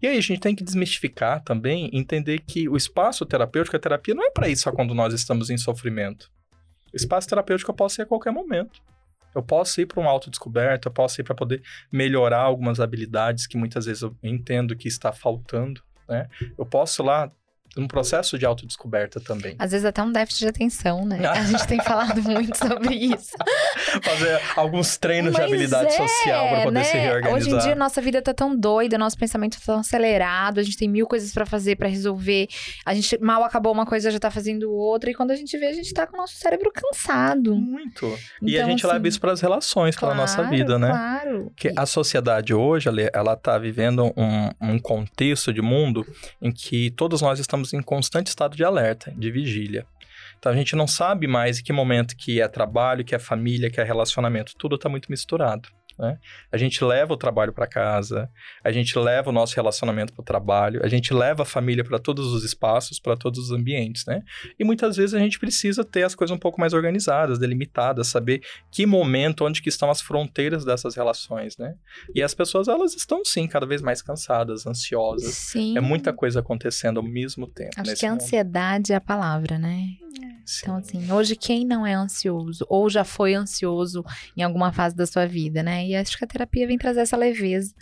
e 0.00 0.06
aí 0.06 0.18
a 0.18 0.20
gente 0.20 0.40
tem 0.40 0.54
que 0.54 0.64
desmistificar 0.64 1.42
também, 1.42 1.90
entender 1.92 2.40
que 2.40 2.68
o 2.68 2.76
espaço 2.76 3.24
terapêutico, 3.24 3.76
a 3.76 3.80
terapia 3.80 4.14
não 4.14 4.24
é 4.24 4.30
para 4.30 4.48
isso 4.48 4.62
só 4.62 4.72
quando 4.72 4.94
nós 4.94 5.14
estamos 5.14 5.50
em 5.50 5.56
sofrimento. 5.56 6.30
O 6.92 6.96
espaço 6.96 7.28
terapêutico 7.28 7.70
eu 7.70 7.74
posso 7.74 8.00
ir 8.00 8.02
a 8.02 8.06
qualquer 8.06 8.32
momento. 8.32 8.82
Eu 9.34 9.42
posso 9.42 9.80
ir 9.80 9.86
para 9.86 10.00
uma 10.00 10.10
autodescoberta, 10.10 10.88
eu 10.88 10.92
posso 10.92 11.20
ir 11.20 11.24
para 11.24 11.34
poder 11.34 11.62
melhorar 11.92 12.40
algumas 12.40 12.80
habilidades 12.80 13.46
que 13.46 13.56
muitas 13.56 13.84
vezes 13.84 14.02
eu 14.02 14.16
entendo 14.22 14.74
que 14.74 14.88
está 14.88 15.12
faltando, 15.12 15.82
né? 16.08 16.26
Eu 16.56 16.64
posso 16.64 17.02
lá 17.02 17.30
num 17.76 17.86
processo 17.86 18.38
de 18.38 18.46
autodescoberta 18.46 19.20
também. 19.20 19.54
Às 19.58 19.72
vezes 19.72 19.84
até 19.84 20.02
um 20.02 20.10
déficit 20.10 20.40
de 20.40 20.48
atenção, 20.48 21.04
né? 21.04 21.26
A 21.26 21.44
gente 21.44 21.66
tem 21.66 21.78
falado 21.84 22.22
muito 22.22 22.56
sobre 22.56 22.94
isso. 22.94 23.32
Fazer 24.02 24.40
alguns 24.56 24.96
treinos 24.96 25.32
de 25.32 25.40
Mas 25.40 25.48
habilidade 25.48 25.92
é, 25.92 25.96
social 25.96 26.48
para 26.48 26.62
poder 26.62 26.78
né? 26.78 26.84
se 26.84 26.96
reorganizar. 26.96 27.34
Hoje 27.34 27.50
em 27.50 27.58
dia, 27.58 27.74
nossa 27.74 28.00
vida 28.00 28.22
tá 28.22 28.32
tão 28.32 28.56
doida, 28.56 28.96
nosso 28.96 29.18
pensamento 29.18 29.58
tá 29.58 29.62
tão 29.66 29.80
acelerado, 29.80 30.58
a 30.58 30.62
gente 30.62 30.76
tem 30.76 30.88
mil 30.88 31.06
coisas 31.06 31.32
pra 31.32 31.44
fazer, 31.44 31.76
pra 31.76 31.88
resolver. 31.88 32.48
A 32.84 32.94
gente 32.94 33.18
mal 33.20 33.44
acabou 33.44 33.72
uma 33.72 33.84
coisa, 33.84 34.10
já 34.10 34.18
tá 34.18 34.30
fazendo 34.30 34.72
outra. 34.72 35.10
E 35.10 35.14
quando 35.14 35.30
a 35.30 35.36
gente 35.36 35.56
vê, 35.58 35.66
a 35.66 35.72
gente 35.72 35.92
tá 35.92 36.06
com 36.06 36.16
o 36.16 36.20
nosso 36.20 36.36
cérebro 36.36 36.70
cansado. 36.72 37.54
Muito. 37.54 38.06
e 38.40 38.56
a 38.56 38.60
Então, 38.60 38.70
gente 38.70 38.86
assim, 38.86 38.92
leva 38.94 39.08
isso 39.08 39.20
para 39.20 39.32
as 39.32 39.40
relações, 39.40 39.96
para 39.96 40.12
a 40.12 40.14
nossa 40.14 40.36
claro, 40.36 40.50
vida, 40.50 40.78
né? 40.78 40.88
Claro. 40.88 41.44
Porque 41.46 41.72
a 41.76 41.84
sociedade 41.84 42.54
hoje, 42.54 42.88
ela 43.12 43.34
está 43.34 43.58
vivendo 43.58 44.12
um, 44.16 44.50
um 44.60 44.78
contexto 44.78 45.52
de 45.52 45.60
mundo 45.60 46.06
em 46.40 46.50
que 46.50 46.90
todos 46.92 47.20
nós 47.20 47.38
estamos 47.38 47.65
em 47.72 47.82
constante 47.82 48.28
estado 48.28 48.56
de 48.56 48.64
alerta, 48.64 49.12
de 49.16 49.30
vigília. 49.30 49.86
Então 50.38 50.52
a 50.52 50.54
gente 50.54 50.76
não 50.76 50.86
sabe 50.86 51.26
mais 51.26 51.58
em 51.58 51.62
que 51.62 51.72
momento 51.72 52.16
que 52.16 52.40
é 52.40 52.48
trabalho, 52.48 53.04
que 53.04 53.14
é 53.14 53.18
família, 53.18 53.70
que 53.70 53.80
é 53.80 53.84
relacionamento. 53.84 54.54
Tudo 54.58 54.76
está 54.76 54.88
muito 54.88 55.10
misturado. 55.10 55.68
Né? 55.98 56.18
A 56.52 56.56
gente 56.58 56.84
leva 56.84 57.14
o 57.14 57.16
trabalho 57.16 57.52
para 57.52 57.66
casa, 57.66 58.30
a 58.62 58.70
gente 58.70 58.98
leva 58.98 59.30
o 59.30 59.32
nosso 59.32 59.56
relacionamento 59.56 60.12
para 60.12 60.20
o 60.20 60.24
trabalho, 60.24 60.80
a 60.84 60.88
gente 60.88 61.14
leva 61.14 61.42
a 61.42 61.46
família 61.46 61.82
para 61.82 61.98
todos 61.98 62.32
os 62.32 62.44
espaços, 62.44 63.00
para 63.00 63.16
todos 63.16 63.38
os 63.38 63.50
ambientes, 63.50 64.04
né? 64.04 64.22
E 64.58 64.64
muitas 64.64 64.96
vezes 64.96 65.14
a 65.14 65.18
gente 65.18 65.38
precisa 65.38 65.82
ter 65.84 66.02
as 66.02 66.14
coisas 66.14 66.34
um 66.34 66.38
pouco 66.38 66.60
mais 66.60 66.74
organizadas, 66.74 67.38
delimitadas, 67.38 68.08
saber 68.08 68.42
que 68.70 68.84
momento, 68.84 69.44
onde 69.44 69.62
que 69.62 69.70
estão 69.70 69.90
as 69.90 70.02
fronteiras 70.02 70.64
dessas 70.64 70.94
relações, 70.94 71.56
né? 71.56 71.74
E 72.14 72.22
as 72.22 72.34
pessoas, 72.34 72.68
elas 72.68 72.94
estão 72.94 73.24
sim 73.24 73.46
cada 73.46 73.64
vez 73.66 73.80
mais 73.80 74.02
cansadas, 74.02 74.66
ansiosas. 74.66 75.34
Sim. 75.34 75.78
É 75.78 75.80
muita 75.80 76.12
coisa 76.12 76.40
acontecendo 76.40 76.98
ao 76.98 77.02
mesmo 77.02 77.46
tempo. 77.46 77.70
Acho 77.78 77.96
que 77.96 78.04
a 78.04 78.10
mundo. 78.10 78.20
ansiedade 78.20 78.92
é 78.92 78.96
a 78.96 79.00
palavra, 79.00 79.58
né? 79.58 79.96
Sim. 80.46 80.60
Então, 80.62 80.76
assim, 80.76 81.12
hoje 81.12 81.34
quem 81.34 81.66
não 81.66 81.84
é 81.84 81.92
ansioso 81.92 82.64
ou 82.68 82.88
já 82.88 83.02
foi 83.02 83.34
ansioso 83.34 84.04
em 84.36 84.42
alguma 84.42 84.72
fase 84.72 84.94
da 84.94 85.04
sua 85.04 85.26
vida, 85.26 85.60
né? 85.60 85.85
E 85.86 85.96
acho 85.96 86.18
que 86.18 86.24
a 86.24 86.28
terapia 86.28 86.66
vem 86.66 86.78
trazer 86.78 87.00
essa 87.00 87.16
leveza. 87.16 87.74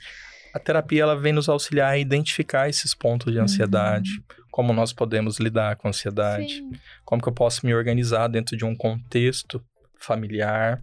A 0.54 0.58
terapia 0.58 1.02
ela 1.02 1.16
vem 1.16 1.32
nos 1.32 1.48
auxiliar 1.48 1.90
a 1.90 1.98
identificar 1.98 2.68
esses 2.68 2.94
pontos 2.94 3.32
de 3.32 3.40
ansiedade, 3.40 4.22
como 4.52 4.72
nós 4.72 4.92
podemos 4.92 5.40
lidar 5.40 5.74
com 5.74 5.88
a 5.88 5.90
ansiedade, 5.90 6.58
Sim. 6.58 6.70
como 7.04 7.20
que 7.20 7.28
eu 7.28 7.32
posso 7.32 7.66
me 7.66 7.74
organizar 7.74 8.28
dentro 8.28 8.56
de 8.56 8.64
um 8.64 8.76
contexto 8.76 9.60
familiar, 9.98 10.80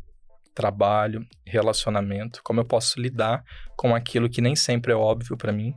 trabalho, 0.53 1.25
relacionamento, 1.45 2.41
como 2.43 2.59
eu 2.59 2.65
posso 2.65 2.99
lidar 2.99 3.45
com 3.77 3.95
aquilo 3.95 4.29
que 4.29 4.41
nem 4.41 4.55
sempre 4.55 4.91
é 4.91 4.95
óbvio 4.95 5.37
para 5.37 5.53
mim. 5.53 5.73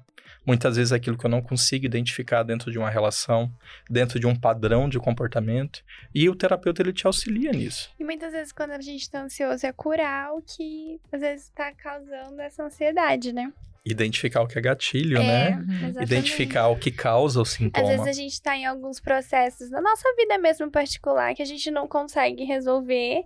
Muitas 0.46 0.76
vezes 0.76 0.92
é 0.92 0.96
aquilo 0.96 1.16
que 1.16 1.24
eu 1.24 1.30
não 1.30 1.40
consigo 1.40 1.86
identificar 1.86 2.42
dentro 2.42 2.70
de 2.70 2.78
uma 2.78 2.90
relação, 2.90 3.50
dentro 3.88 4.20
de 4.20 4.26
um 4.26 4.36
padrão 4.36 4.88
de 4.88 4.98
comportamento, 4.98 5.82
e 6.14 6.28
o 6.28 6.34
terapeuta 6.34 6.82
ele 6.82 6.92
te 6.92 7.06
auxilia 7.06 7.50
nisso. 7.52 7.90
E 7.98 8.04
muitas 8.04 8.32
vezes, 8.32 8.52
quando 8.52 8.72
a 8.72 8.80
gente 8.80 9.08
tá 9.10 9.22
ansioso, 9.22 9.66
é 9.66 9.72
curar 9.72 10.32
o 10.34 10.42
que 10.42 11.00
às 11.12 11.20
vezes 11.20 11.48
tá 11.54 11.72
causando 11.72 12.40
essa 12.40 12.62
ansiedade, 12.64 13.32
né? 13.32 13.52
Identificar 13.86 14.40
o 14.40 14.46
que 14.46 14.58
é 14.58 14.62
gatilho, 14.62 15.18
É, 15.18 15.22
né? 15.22 15.48
exatamente. 15.88 16.02
Identificar 16.02 16.68
o 16.68 16.76
que 16.78 16.90
causa 16.90 17.38
o 17.40 17.42
Às 17.42 17.50
sintoma. 17.50 17.86
vezes 17.88 18.06
a 18.06 18.12
gente 18.12 18.40
tá 18.40 18.56
em 18.56 18.64
alguns 18.64 18.98
processos 18.98 19.70
na 19.70 19.80
nossa 19.80 20.08
vida 20.16 20.38
mesmo 20.38 20.70
particular 20.70 21.34
que 21.34 21.42
a 21.42 21.46
gente 21.46 21.70
não 21.70 21.86
consegue 21.86 22.44
resolver. 22.44 23.24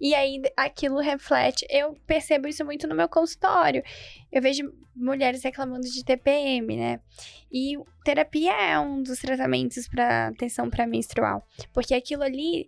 E 0.00 0.14
aí 0.14 0.40
aquilo 0.56 0.98
reflete. 0.98 1.66
Eu 1.68 1.94
percebo 2.06 2.48
isso 2.48 2.64
muito 2.64 2.88
no 2.88 2.94
meu 2.94 3.08
consultório. 3.08 3.82
Eu 4.32 4.40
vejo 4.40 4.72
mulheres 4.96 5.42
reclamando 5.42 5.86
de 5.88 6.04
TPM, 6.04 6.76
né? 6.76 7.00
E 7.52 7.76
terapia 8.04 8.52
é 8.52 8.78
um 8.78 9.02
dos 9.02 9.18
tratamentos 9.18 9.88
para 9.88 10.32
tensão 10.38 10.70
pré-menstrual, 10.70 11.46
porque 11.72 11.94
aquilo 11.94 12.22
ali 12.22 12.66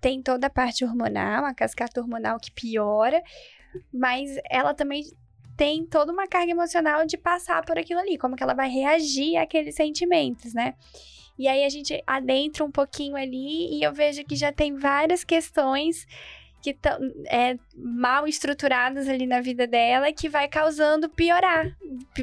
tem 0.00 0.22
toda 0.22 0.46
a 0.46 0.50
parte 0.50 0.84
hormonal, 0.84 1.44
a 1.44 1.54
cascata 1.54 2.00
hormonal 2.00 2.38
que 2.38 2.50
piora, 2.50 3.22
mas 3.92 4.36
ela 4.48 4.72
também 4.72 5.04
tem 5.56 5.84
toda 5.84 6.10
uma 6.10 6.26
carga 6.26 6.50
emocional 6.50 7.04
de 7.04 7.18
passar 7.18 7.62
por 7.64 7.78
aquilo 7.78 8.00
ali, 8.00 8.16
como 8.16 8.34
que 8.34 8.42
ela 8.42 8.54
vai 8.54 8.70
reagir 8.70 9.36
àqueles 9.36 9.74
sentimentos, 9.74 10.54
né? 10.54 10.74
E 11.38 11.48
aí 11.48 11.64
a 11.64 11.68
gente 11.68 12.02
adentra 12.06 12.64
um 12.64 12.70
pouquinho 12.70 13.16
ali 13.16 13.78
e 13.78 13.82
eu 13.82 13.92
vejo 13.92 14.24
que 14.24 14.36
já 14.36 14.52
tem 14.52 14.76
várias 14.76 15.24
questões 15.24 16.06
que 16.62 16.70
estão 16.70 16.98
é, 17.28 17.56
mal 17.76 18.26
estruturadas 18.26 19.08
ali 19.08 19.26
na 19.26 19.40
vida 19.40 19.66
dela 19.66 20.12
que 20.12 20.28
vai 20.28 20.48
causando 20.48 21.08
piorar. 21.08 21.74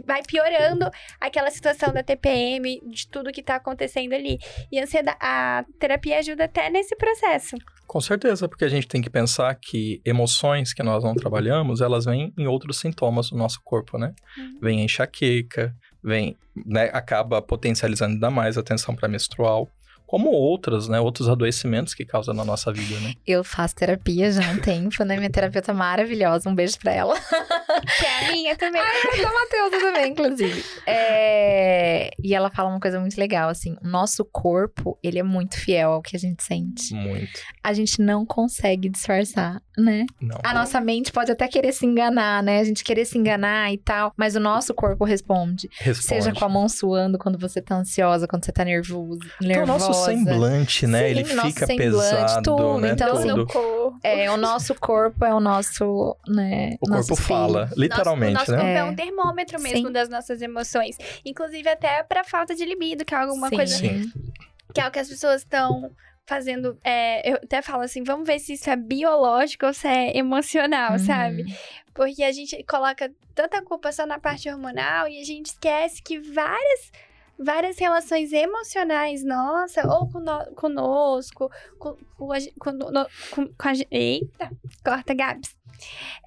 Vai 0.06 0.22
piorando 0.24 0.89
aquela 1.20 1.50
situação 1.51 1.94
da 1.94 2.03
TPM, 2.03 2.82
de 2.86 3.08
tudo 3.08 3.32
que 3.32 3.44
tá 3.44 3.56
acontecendo 3.56 4.13
ali. 4.13 4.38
E 4.72 4.79
a, 4.79 4.84
ansiedade, 4.84 5.17
a 5.20 5.65
terapia 5.79 6.20
ajuda 6.20 6.46
até 6.46 6.70
nesse 6.70 6.96
processo. 6.96 7.56
Com 7.86 8.01
certeza, 8.01 8.50
porque 8.50 8.65
a 8.65 8.70
gente 8.70 8.88
tem 8.88 9.01
que 9.01 9.10
pensar 9.10 9.56
que 9.56 10.01
emoções 10.03 10.74
que 10.74 10.84
nós 10.84 11.03
não 11.03 11.15
trabalhamos, 11.15 11.79
elas 11.79 12.06
vêm 12.06 12.34
em 12.38 12.46
outros 12.46 12.79
sintomas 12.79 13.29
do 13.29 13.38
nosso 13.38 13.62
corpo, 13.63 13.98
né? 13.98 14.13
Uhum. 14.38 14.60
Vem 14.62 14.82
a 14.82 14.84
enxaqueca, 14.84 15.74
vem, 16.03 16.36
né, 16.65 16.89
acaba 16.94 17.41
potencializando 17.41 18.13
ainda 18.13 18.29
mais 18.29 18.58
a 18.58 18.63
tensão 18.63 18.96
pré-menstrual 18.96 19.70
como 20.07 20.29
outras, 20.31 20.87
né, 20.87 20.99
outros 21.01 21.27
adoecimentos 21.27 21.93
que 21.93 22.05
causam 22.05 22.33
na 22.33 22.45
nossa 22.45 22.71
vida, 22.71 22.97
né? 23.01 23.13
Eu 23.27 23.43
faço 23.43 23.75
terapia 23.75 24.31
já 24.31 24.47
há 24.47 24.51
um 24.53 24.57
tempo, 24.59 25.03
né? 25.03 25.17
Minha 25.17 25.29
terapeuta 25.29 25.73
maravilhosa, 25.73 26.49
um 26.49 26.55
beijo 26.55 26.79
pra 26.79 26.93
ela. 26.93 27.13
Que 27.19 28.05
é 28.05 28.27
a 28.27 28.31
minha 28.31 28.55
também. 28.55 28.81
Ai, 28.81 29.21
da 29.21 29.31
Matheusa 29.31 29.79
também, 29.85 30.11
inclusive. 30.11 30.63
É... 30.85 32.09
E 32.23 32.33
ela 32.33 32.49
fala 32.49 32.69
uma 32.69 32.79
coisa 32.79 32.99
muito 32.99 33.17
legal, 33.17 33.49
assim, 33.49 33.75
o 33.83 33.87
nosso 33.87 34.23
corpo, 34.25 34.97
ele 35.03 35.19
é 35.19 35.23
muito 35.23 35.59
fiel 35.59 35.91
ao 35.91 36.01
que 36.01 36.15
a 36.15 36.19
gente 36.19 36.43
sente. 36.43 36.93
Muito. 36.93 37.39
A 37.63 37.73
gente 37.73 38.01
não 38.01 38.25
consegue 38.25 38.89
disfarçar, 38.89 39.61
né? 39.77 40.05
Não. 40.21 40.37
A 40.43 40.53
nossa 40.53 40.79
mente 40.79 41.11
pode 41.11 41.31
até 41.31 41.47
querer 41.47 41.73
se 41.73 41.85
enganar, 41.85 42.41
né? 42.41 42.59
A 42.59 42.63
gente 42.63 42.83
querer 42.83 43.05
se 43.05 43.17
enganar 43.17 43.71
e 43.73 43.77
tal, 43.77 44.13
mas 44.15 44.35
o 44.35 44.39
nosso 44.39 44.73
corpo 44.73 45.03
responde. 45.03 45.69
Responde. 45.79 46.07
Seja 46.07 46.31
com 46.33 46.45
a 46.45 46.49
mão 46.49 46.69
suando 46.69 47.17
quando 47.17 47.37
você 47.37 47.61
tá 47.61 47.75
ansiosa, 47.75 48.27
quando 48.27 48.45
você 48.45 48.51
tá 48.53 48.63
nervoso, 48.63 49.19
Então, 49.41 49.63
o 49.63 49.65
nervosa. 49.65 49.87
nosso 49.87 49.97
semblante, 50.06 50.88
né? 50.88 51.00
Sim, 51.00 51.06
ele 51.06 51.34
nosso 51.34 51.48
fica 51.50 51.66
semblante, 51.66 51.92
pesado, 52.16 52.44
tudo. 52.44 52.77
né? 52.80 52.92
Então, 52.92 53.16
tudo. 53.22 53.38
no 53.38 53.48
corpo. 53.48 54.00
É, 54.04 54.32
o 54.32 54.38
nosso 54.38 54.75
corpo 54.75 55.25
é 55.25 55.34
o 55.34 55.39
nosso, 55.39 56.16
né? 56.27 56.75
O 56.82 56.89
nosso 56.89 57.10
corpo 57.10 57.22
espelho. 57.22 57.39
fala, 57.39 57.70
literalmente, 57.75 58.34
nosso, 58.34 58.51
né? 58.51 58.58
nosso 58.58 58.66
corpo 58.68 58.77
é. 58.77 58.80
É. 58.80 58.84
um 58.92 58.96
termômetro 58.96 59.62
mesmo 59.62 59.88
Sim. 59.88 59.94
das 59.94 60.10
nossas 60.10 60.42
emoções. 60.42 60.98
Inclusive 61.25 61.68
até 61.70 62.04
pra 62.04 62.24
falta 62.24 62.54
de 62.56 62.63
libido, 62.66 63.04
que 63.06 63.13
é 63.13 63.18
alguma 63.18 63.50
Sim. 63.50 63.56
coisa 63.56 63.77
Sim. 63.77 64.12
que 64.74 64.82
é 64.82 64.88
o 64.88 64.92
que 64.92 65.00
as 65.00 65.08
pessoas 65.08 65.42
estão 65.42 65.92
fazendo. 66.25 66.77
é, 66.84 67.32
eu 67.32 67.36
até 67.36 67.62
falo 67.62 67.84
assim, 67.84 68.04
vamos 68.04 68.27
ver 68.27 68.39
se 68.39 68.54
isso 68.54 68.70
é 68.70 68.75
biológico 68.75 69.66
ou 69.66 69.74
se 69.74 69.88
é 69.88 70.18
emocional, 70.18 70.92
Uhum. 70.94 71.00
sabe? 71.00 71.46
Porque 71.94 72.22
a 72.24 72.32
gente 72.32 72.62
coloca 72.66 73.10
tanta 73.34 73.62
culpa 73.62 73.92
só 73.92 74.06
na 74.06 74.20
parte 74.20 74.50
hormonal 74.50 75.08
e 75.08 75.20
a 75.22 75.24
gente 75.24 75.48
esquece 75.48 76.01
que 76.04 76.20
várias. 76.20 76.92
Várias 77.39 77.77
relações 77.77 78.32
emocionais, 78.34 79.24
nossa, 79.24 79.88
ou 79.88 80.10
cono- 80.10 80.46
conosco, 80.56 81.50
com, 81.77 81.96
com, 82.17 82.32
a, 82.34 82.38
com, 82.60 82.72
no- 82.72 83.08
com, 83.32 83.48
com 83.48 83.67
a 83.67 83.74
gen- 83.74 83.88
Eita, 83.91 84.50
corta, 84.84 85.13
Gabs. 85.13 85.56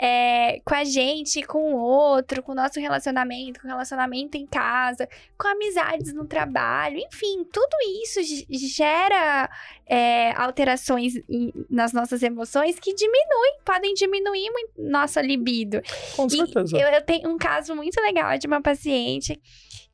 É, 0.00 0.60
com 0.64 0.74
a 0.76 0.84
gente, 0.84 1.42
com 1.42 1.74
o 1.74 1.76
outro, 1.76 2.40
com 2.40 2.52
o 2.52 2.54
nosso 2.54 2.78
relacionamento, 2.78 3.60
com 3.60 3.66
o 3.66 3.70
relacionamento 3.70 4.36
em 4.36 4.46
casa, 4.46 5.08
com 5.36 5.48
amizades 5.48 6.14
no 6.14 6.24
trabalho, 6.24 6.96
enfim, 6.98 7.44
tudo 7.52 7.76
isso 8.04 8.22
ge- 8.22 8.46
gera 8.48 9.50
é, 9.86 10.30
alterações 10.40 11.16
em- 11.28 11.52
nas 11.68 11.92
nossas 11.92 12.22
emoções 12.22 12.78
que 12.78 12.94
diminuem, 12.94 13.58
podem 13.64 13.92
diminuir 13.94 14.48
muito 14.52 14.70
nossa 14.78 15.20
libido. 15.20 15.82
Com 16.14 16.28
certeza. 16.28 16.76
eu, 16.78 16.86
eu 16.88 17.02
tenho 17.02 17.28
um 17.28 17.36
caso 17.36 17.74
muito 17.74 18.00
legal 18.00 18.38
de 18.38 18.46
uma 18.46 18.62
paciente 18.62 19.36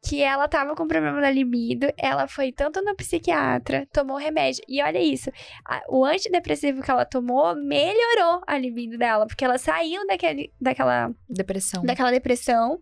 que 0.09 0.23
ela 0.23 0.47
tava 0.47 0.75
com 0.77 0.87
problema 0.87 1.21
da 1.21 1.31
libido, 1.31 1.87
ela 1.99 2.29
foi 2.29 2.53
tanto 2.53 2.81
no 2.83 2.95
psiquiatra, 2.95 3.87
tomou 3.93 4.17
remédio. 4.17 4.63
E 4.69 4.83
olha 4.83 4.99
isso, 4.99 5.31
a- 5.65 5.83
o 5.89 6.05
antidepressivo 6.05 6.83
que 6.83 6.91
ela 6.91 7.05
tomou 7.05 7.55
melhorou 7.57 8.43
a 8.47 8.57
libido 8.59 8.97
dela, 8.99 9.27
porque 9.27 9.45
ela 9.45 9.59
saiu 9.59 10.07
daquele, 10.07 10.53
daquela, 10.61 11.11
Depressão. 11.29 11.83
daquela 11.85 12.11
depressão. 12.11 12.79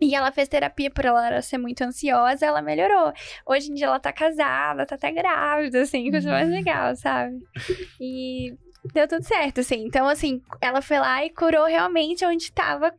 E 0.00 0.14
ela 0.14 0.30
fez 0.30 0.46
terapia 0.46 0.90
por 0.90 1.06
ela 1.06 1.40
ser 1.40 1.56
muito 1.56 1.80
ansiosa, 1.82 2.44
ela 2.44 2.60
melhorou. 2.60 3.12
Hoje 3.46 3.70
em 3.70 3.74
dia 3.74 3.86
ela 3.86 3.98
tá 3.98 4.12
casada, 4.12 4.84
tá 4.84 4.94
até 4.94 5.10
grávida, 5.10 5.80
assim, 5.82 6.10
coisa 6.10 6.30
mais 6.30 6.46
Uhum. 6.48 6.54
legal, 6.54 6.94
sabe? 6.96 7.38
E 7.98 8.54
deu 8.92 9.08
tudo 9.08 9.22
certo, 9.24 9.60
assim. 9.60 9.84
Então, 9.86 10.06
assim, 10.06 10.42
ela 10.60 10.82
foi 10.82 10.98
lá 10.98 11.24
e 11.24 11.30
curou 11.30 11.64
realmente 11.64 12.26
onde 12.26 12.52
tava 12.52 12.92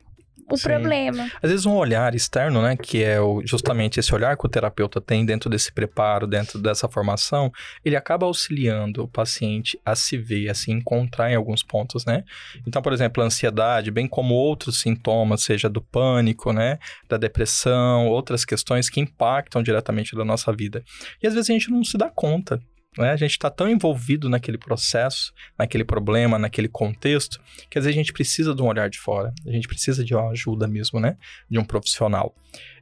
o 0.49 0.57
Sim. 0.57 0.69
problema. 0.69 1.29
Às 1.41 1.49
vezes 1.51 1.65
um 1.65 1.73
olhar 1.75 2.15
externo, 2.15 2.61
né, 2.61 2.75
que 2.77 3.03
é 3.03 3.19
o- 3.19 3.41
justamente 3.45 3.99
esse 3.99 4.13
olhar 4.13 4.37
que 4.37 4.45
o 4.45 4.49
terapeuta 4.49 5.01
tem 5.01 5.25
dentro 5.25 5.49
desse 5.49 5.71
preparo, 5.71 6.25
dentro 6.25 6.59
dessa 6.59 6.87
formação, 6.87 7.51
ele 7.83 7.95
acaba 7.95 8.25
auxiliando 8.25 9.03
o 9.03 9.07
paciente 9.07 9.79
a 9.85 9.95
se 9.95 10.17
ver, 10.17 10.49
a 10.49 10.53
se 10.53 10.71
encontrar 10.71 11.31
em 11.31 11.35
alguns 11.35 11.63
pontos, 11.63 12.05
né? 12.05 12.23
Então, 12.65 12.81
por 12.81 12.93
exemplo, 12.93 13.21
a 13.21 13.25
ansiedade, 13.25 13.91
bem 13.91 14.07
como 14.07 14.33
outros 14.33 14.79
sintomas, 14.79 15.43
seja 15.43 15.69
do 15.69 15.81
pânico, 15.81 16.51
né, 16.53 16.79
da 17.09 17.17
depressão, 17.17 18.07
outras 18.07 18.45
questões 18.45 18.89
que 18.89 18.99
impactam 18.99 19.61
diretamente 19.61 20.15
da 20.15 20.23
nossa 20.25 20.51
vida. 20.53 20.83
E 21.21 21.27
às 21.27 21.33
vezes 21.33 21.49
a 21.49 21.53
gente 21.53 21.69
não 21.69 21.83
se 21.83 21.97
dá 21.97 22.09
conta. 22.09 22.59
Né? 22.97 23.11
A 23.11 23.15
gente 23.15 23.31
está 23.31 23.49
tão 23.49 23.69
envolvido 23.69 24.29
naquele 24.29 24.57
processo, 24.57 25.33
naquele 25.57 25.83
problema, 25.83 26.39
naquele 26.39 26.67
contexto, 26.67 27.39
que 27.69 27.77
às 27.77 27.85
vezes 27.85 27.97
a 27.97 28.01
gente 28.01 28.13
precisa 28.13 28.53
de 28.53 28.61
um 28.61 28.67
olhar 28.67 28.89
de 28.89 28.99
fora. 28.99 29.33
A 29.45 29.51
gente 29.51 29.67
precisa 29.67 30.03
de 30.03 30.15
uma 30.15 30.29
ajuda 30.31 30.67
mesmo, 30.67 30.99
né? 30.99 31.17
De 31.49 31.59
um 31.59 31.63
profissional. 31.63 32.35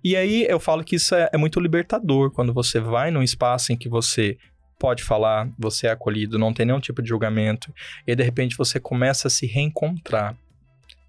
E 0.03 0.15
aí 0.15 0.45
eu 0.49 0.59
falo 0.59 0.83
que 0.83 0.95
isso 0.95 1.15
é, 1.15 1.29
é 1.33 1.37
muito 1.37 1.59
libertador 1.59 2.31
quando 2.31 2.53
você 2.53 2.79
vai 2.79 3.11
num 3.11 3.23
espaço 3.23 3.73
em 3.73 3.77
que 3.77 3.89
você 3.89 4.37
pode 4.79 5.03
falar, 5.03 5.49
você 5.57 5.87
é 5.87 5.91
acolhido, 5.91 6.37
não 6.37 6.53
tem 6.53 6.65
nenhum 6.65 6.79
tipo 6.79 7.01
de 7.01 7.09
julgamento, 7.09 7.73
e 8.05 8.15
de 8.15 8.23
repente 8.23 8.57
você 8.57 8.79
começa 8.79 9.27
a 9.27 9.31
se 9.31 9.45
reencontrar. 9.45 10.37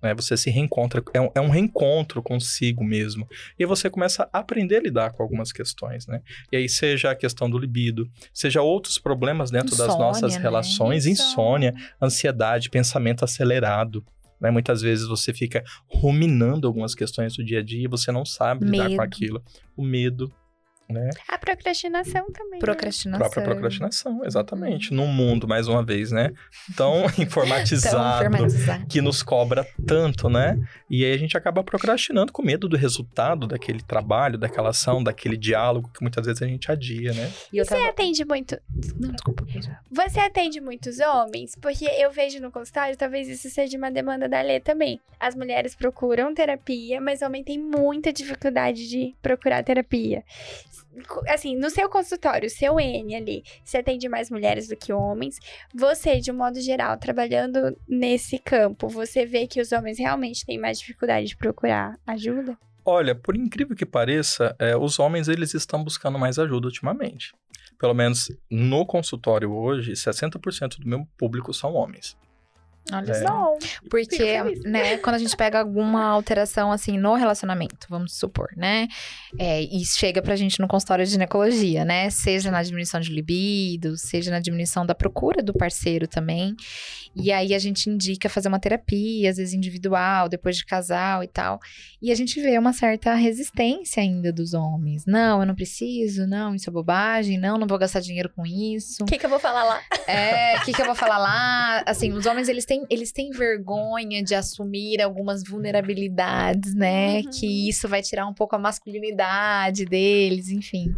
Né? 0.07 0.15
Você 0.15 0.37
se 0.37 0.51
reencontra, 0.51 1.03
é 1.13 1.21
um, 1.21 1.31
é 1.35 1.41
um 1.41 1.49
reencontro 1.49 2.23
consigo 2.23 2.85
mesmo. 2.85 3.29
E 3.59 3.67
você 3.67 3.91
começa 3.91 4.29
a 4.33 4.39
aprender 4.39 4.77
a 4.77 4.81
lidar 4.81 5.13
com 5.13 5.23
algumas 5.23 5.51
questões, 5.51 6.07
né? 6.07 6.23
E 6.53 6.57
aí, 6.57 6.69
seja 6.69 7.11
a 7.11 7.15
questão 7.17 7.51
do 7.51 7.59
libido, 7.59 8.09
seja 8.33 8.63
outros 8.63 8.99
problemas 8.99 9.51
dentro 9.51 9.77
das 9.77 9.89
Insônia, 9.89 10.07
nossas 10.07 10.37
né? 10.37 10.43
relações, 10.43 11.07
insônia, 11.07 11.75
ansiedade, 12.01 12.71
pensamento 12.71 13.25
acelerado. 13.25 14.05
Né? 14.41 14.51
Muitas 14.51 14.81
vezes 14.81 15.09
você 15.09 15.33
fica 15.33 15.65
ruminando 15.89 16.67
algumas 16.67 16.95
questões 16.95 17.37
do 17.37 17.45
dia 17.45 17.61
a 17.61 17.63
dia 17.63 17.85
e 17.85 17.89
você 17.89 18.13
não 18.13 18.25
sabe 18.25 18.65
lidar 18.65 18.85
Medo. 18.85 18.97
com 18.97 19.03
aquilo. 19.03 19.43
O 19.77 19.83
medo, 19.83 20.33
né? 20.89 21.11
A 21.29 21.39
procrastinação 21.39 22.31
também. 22.33 22.53
né? 22.53 22.59
Procrastinação. 22.59 23.19
Própria 23.19 23.43
procrastinação, 23.45 24.25
exatamente. 24.25 24.93
Num 24.93 25.07
mundo, 25.07 25.47
mais 25.49 25.69
uma 25.69 25.85
vez, 25.85 26.11
né? 26.13 26.33
Tão 26.77 27.05
informatizado. 27.19 28.25
informatizado. 28.25 28.87
que 28.87 29.01
nos 29.01 29.23
cobra 29.23 29.67
tanto, 29.87 30.29
né? 30.29 30.59
E 30.89 31.05
aí 31.05 31.13
a 31.13 31.19
gente 31.19 31.37
acaba 31.37 31.63
procrastinando 31.63 32.33
com 32.33 32.43
medo 32.43 32.69
do 32.69 32.77
resultado 32.77 33.47
daquele 33.47 33.83
trabalho, 33.83 34.39
daquela 34.39 34.71
ação, 34.71 35.03
daquele 35.03 35.37
diálogo 35.37 35.91
que 35.93 36.03
muitas 36.03 36.27
vezes 36.27 36.43
a 36.43 36.47
gente 36.47 36.71
adia, 36.71 37.13
né? 37.13 37.33
E 37.53 37.59
Você 37.63 37.75
tava... 37.75 37.89
atende 37.89 38.25
muito. 38.25 38.59
Não, 38.99 39.13
desculpa. 39.13 39.45
Você 39.91 40.21
atende 40.21 40.61
muitos 40.61 40.99
homens? 41.01 41.55
Porque 41.61 41.85
eu 41.85 42.11
vejo 42.11 42.41
no 42.41 42.51
consultório, 42.51 42.97
talvez 42.97 43.29
isso 43.29 43.49
seja 43.51 43.77
uma 43.77 43.91
demanda 43.91 44.29
da 44.29 44.41
Lê 44.41 44.61
também. 44.61 45.01
As 45.19 45.35
mulheres 45.35 45.75
procuram 45.75 46.35
terapia, 46.35 47.01
mas 47.01 47.23
o 47.23 47.27
homem 47.27 47.43
tem 47.43 47.59
muita 47.59 48.13
dificuldade 48.13 48.89
de 48.89 49.15
procurar 49.23 49.63
terapia. 49.63 50.23
Assim, 51.29 51.57
no 51.57 51.71
seu 51.71 51.89
consultório, 51.89 52.49
seu 52.51 52.79
N 52.81 53.15
ali, 53.15 53.43
você 53.65 53.79
atende 53.79 54.09
mais 54.09 54.31
mulheres 54.31 54.69
do 54.69 54.77
que 54.77 54.93
homens. 54.93 55.39
Você, 55.75 56.21
de 56.21 56.31
um 56.31 56.37
modo 56.37 56.61
geral, 56.61 56.97
trabalhando 56.99 57.77
nesse 57.89 58.39
campo, 58.39 58.89
você 58.89 59.25
vê 59.25 59.47
que 59.47 59.61
os 59.61 59.73
homens 59.73 59.99
realmente 59.99 60.45
têm 60.45 60.59
mais 60.59 60.79
dificuldade 60.79 61.29
de 61.29 61.37
procurar 61.37 61.99
ajuda? 62.07 62.57
Olha, 62.85 63.15
por 63.15 63.37
incrível 63.37 63.75
que 63.75 63.85
pareça, 63.85 64.55
é, 64.59 64.77
os 64.77 64.99
homens 64.99 65.27
eles 65.27 65.55
estão 65.55 65.83
buscando 65.83 66.19
mais 66.19 66.39
ajuda 66.39 66.67
ultimamente. 66.67 67.35
Pelo 67.79 67.95
menos 67.95 68.31
no 68.51 68.87
consultório 68.87 69.53
hoje, 69.53 69.93
60% 69.93 70.79
do 70.79 70.89
meu 70.89 71.07
público 71.19 71.53
são 71.53 71.75
homens. 71.75 72.17
Olha 72.93 73.11
É. 73.11 73.15
só. 73.15 73.25
Não. 73.25 73.59
Porque, 73.91 74.43
né, 74.65 74.97
quando 74.99 75.17
a 75.17 75.19
gente 75.19 75.37
pega 75.37 75.59
alguma 75.61 76.05
alteração, 76.05 76.71
assim, 76.71 76.99
no 76.99 77.15
relacionamento, 77.15 77.87
vamos 77.89 78.15
supor, 78.15 78.49
né? 78.57 78.89
É, 79.39 79.63
e 79.63 79.85
chega 79.85 80.23
pra 80.23 80.37
gente 80.37 80.61
no 80.61 80.69
consultório 80.69 81.05
de 81.05 81.11
ginecologia, 81.11 81.85
né? 81.85 82.09
Seja 82.11 82.51
na 82.51 82.63
diminuição 82.63 83.01
de 83.01 83.11
libido, 83.13 83.97
seja 83.97 84.31
na 84.31 84.41
diminuição 84.41 84.87
da 84.87 84.95
procura 84.95 85.43
do 85.43 85.53
parceiro 85.53 86.07
também. 86.07 86.55
E 87.19 87.33
aí 87.33 87.55
a 87.55 87.59
gente 87.59 87.89
indica 87.89 88.29
fazer 88.29 88.49
uma 88.49 88.59
terapia, 88.61 89.31
às 89.31 89.39
vezes 89.39 89.55
individual, 89.55 90.29
depois 90.29 90.57
de 90.57 90.67
casal 90.67 91.25
e 91.25 91.27
tal. 91.27 91.59
E 92.01 92.13
a 92.13 92.15
gente 92.15 92.41
vê 92.43 92.59
uma 92.59 92.75
certa 92.75 93.15
resistência 93.15 94.03
ainda 94.03 94.31
dos 94.31 94.53
homens. 94.53 95.07
Não, 95.07 95.41
eu 95.41 95.47
não 95.47 95.55
preciso, 95.55 96.27
não, 96.27 96.55
isso 96.55 96.69
é 96.69 96.73
bobagem, 96.73 97.39
não, 97.39 97.57
não 97.57 97.67
vou 97.67 97.79
gastar 97.79 98.01
dinheiro 98.01 98.29
com 98.37 98.45
isso. 98.47 99.03
O 99.03 99.07
que, 99.07 99.17
que 99.19 99.25
eu 99.25 99.31
vou 99.31 99.39
falar 99.39 99.65
lá? 99.65 99.81
É, 100.07 100.59
o 100.59 100.65
que, 100.65 100.73
que 100.75 100.81
eu 100.83 100.87
vou 100.87 100.95
falar 100.95 101.17
lá? 101.19 101.83
Assim, 101.87 102.13
os 102.13 102.27
homens, 102.27 102.49
eles 102.49 102.67
têm, 102.67 102.76
eles 102.91 103.13
têm 103.13 103.31
vergonha 103.31 104.23
de 104.23 104.35
assumir 104.35 105.01
algumas 105.01 105.43
vulnerabilidades, 105.43 106.75
né? 106.75 107.21
Uhum. 107.21 107.31
Que 107.31 107.69
isso 107.69 107.89
vai 107.89 108.03
tirar 108.03 108.27
um 108.27 108.35
pouco 108.35 108.57
a 108.57 108.59
masculinidade 108.59 109.85
deles, 109.85 110.49
enfim. 110.49 110.95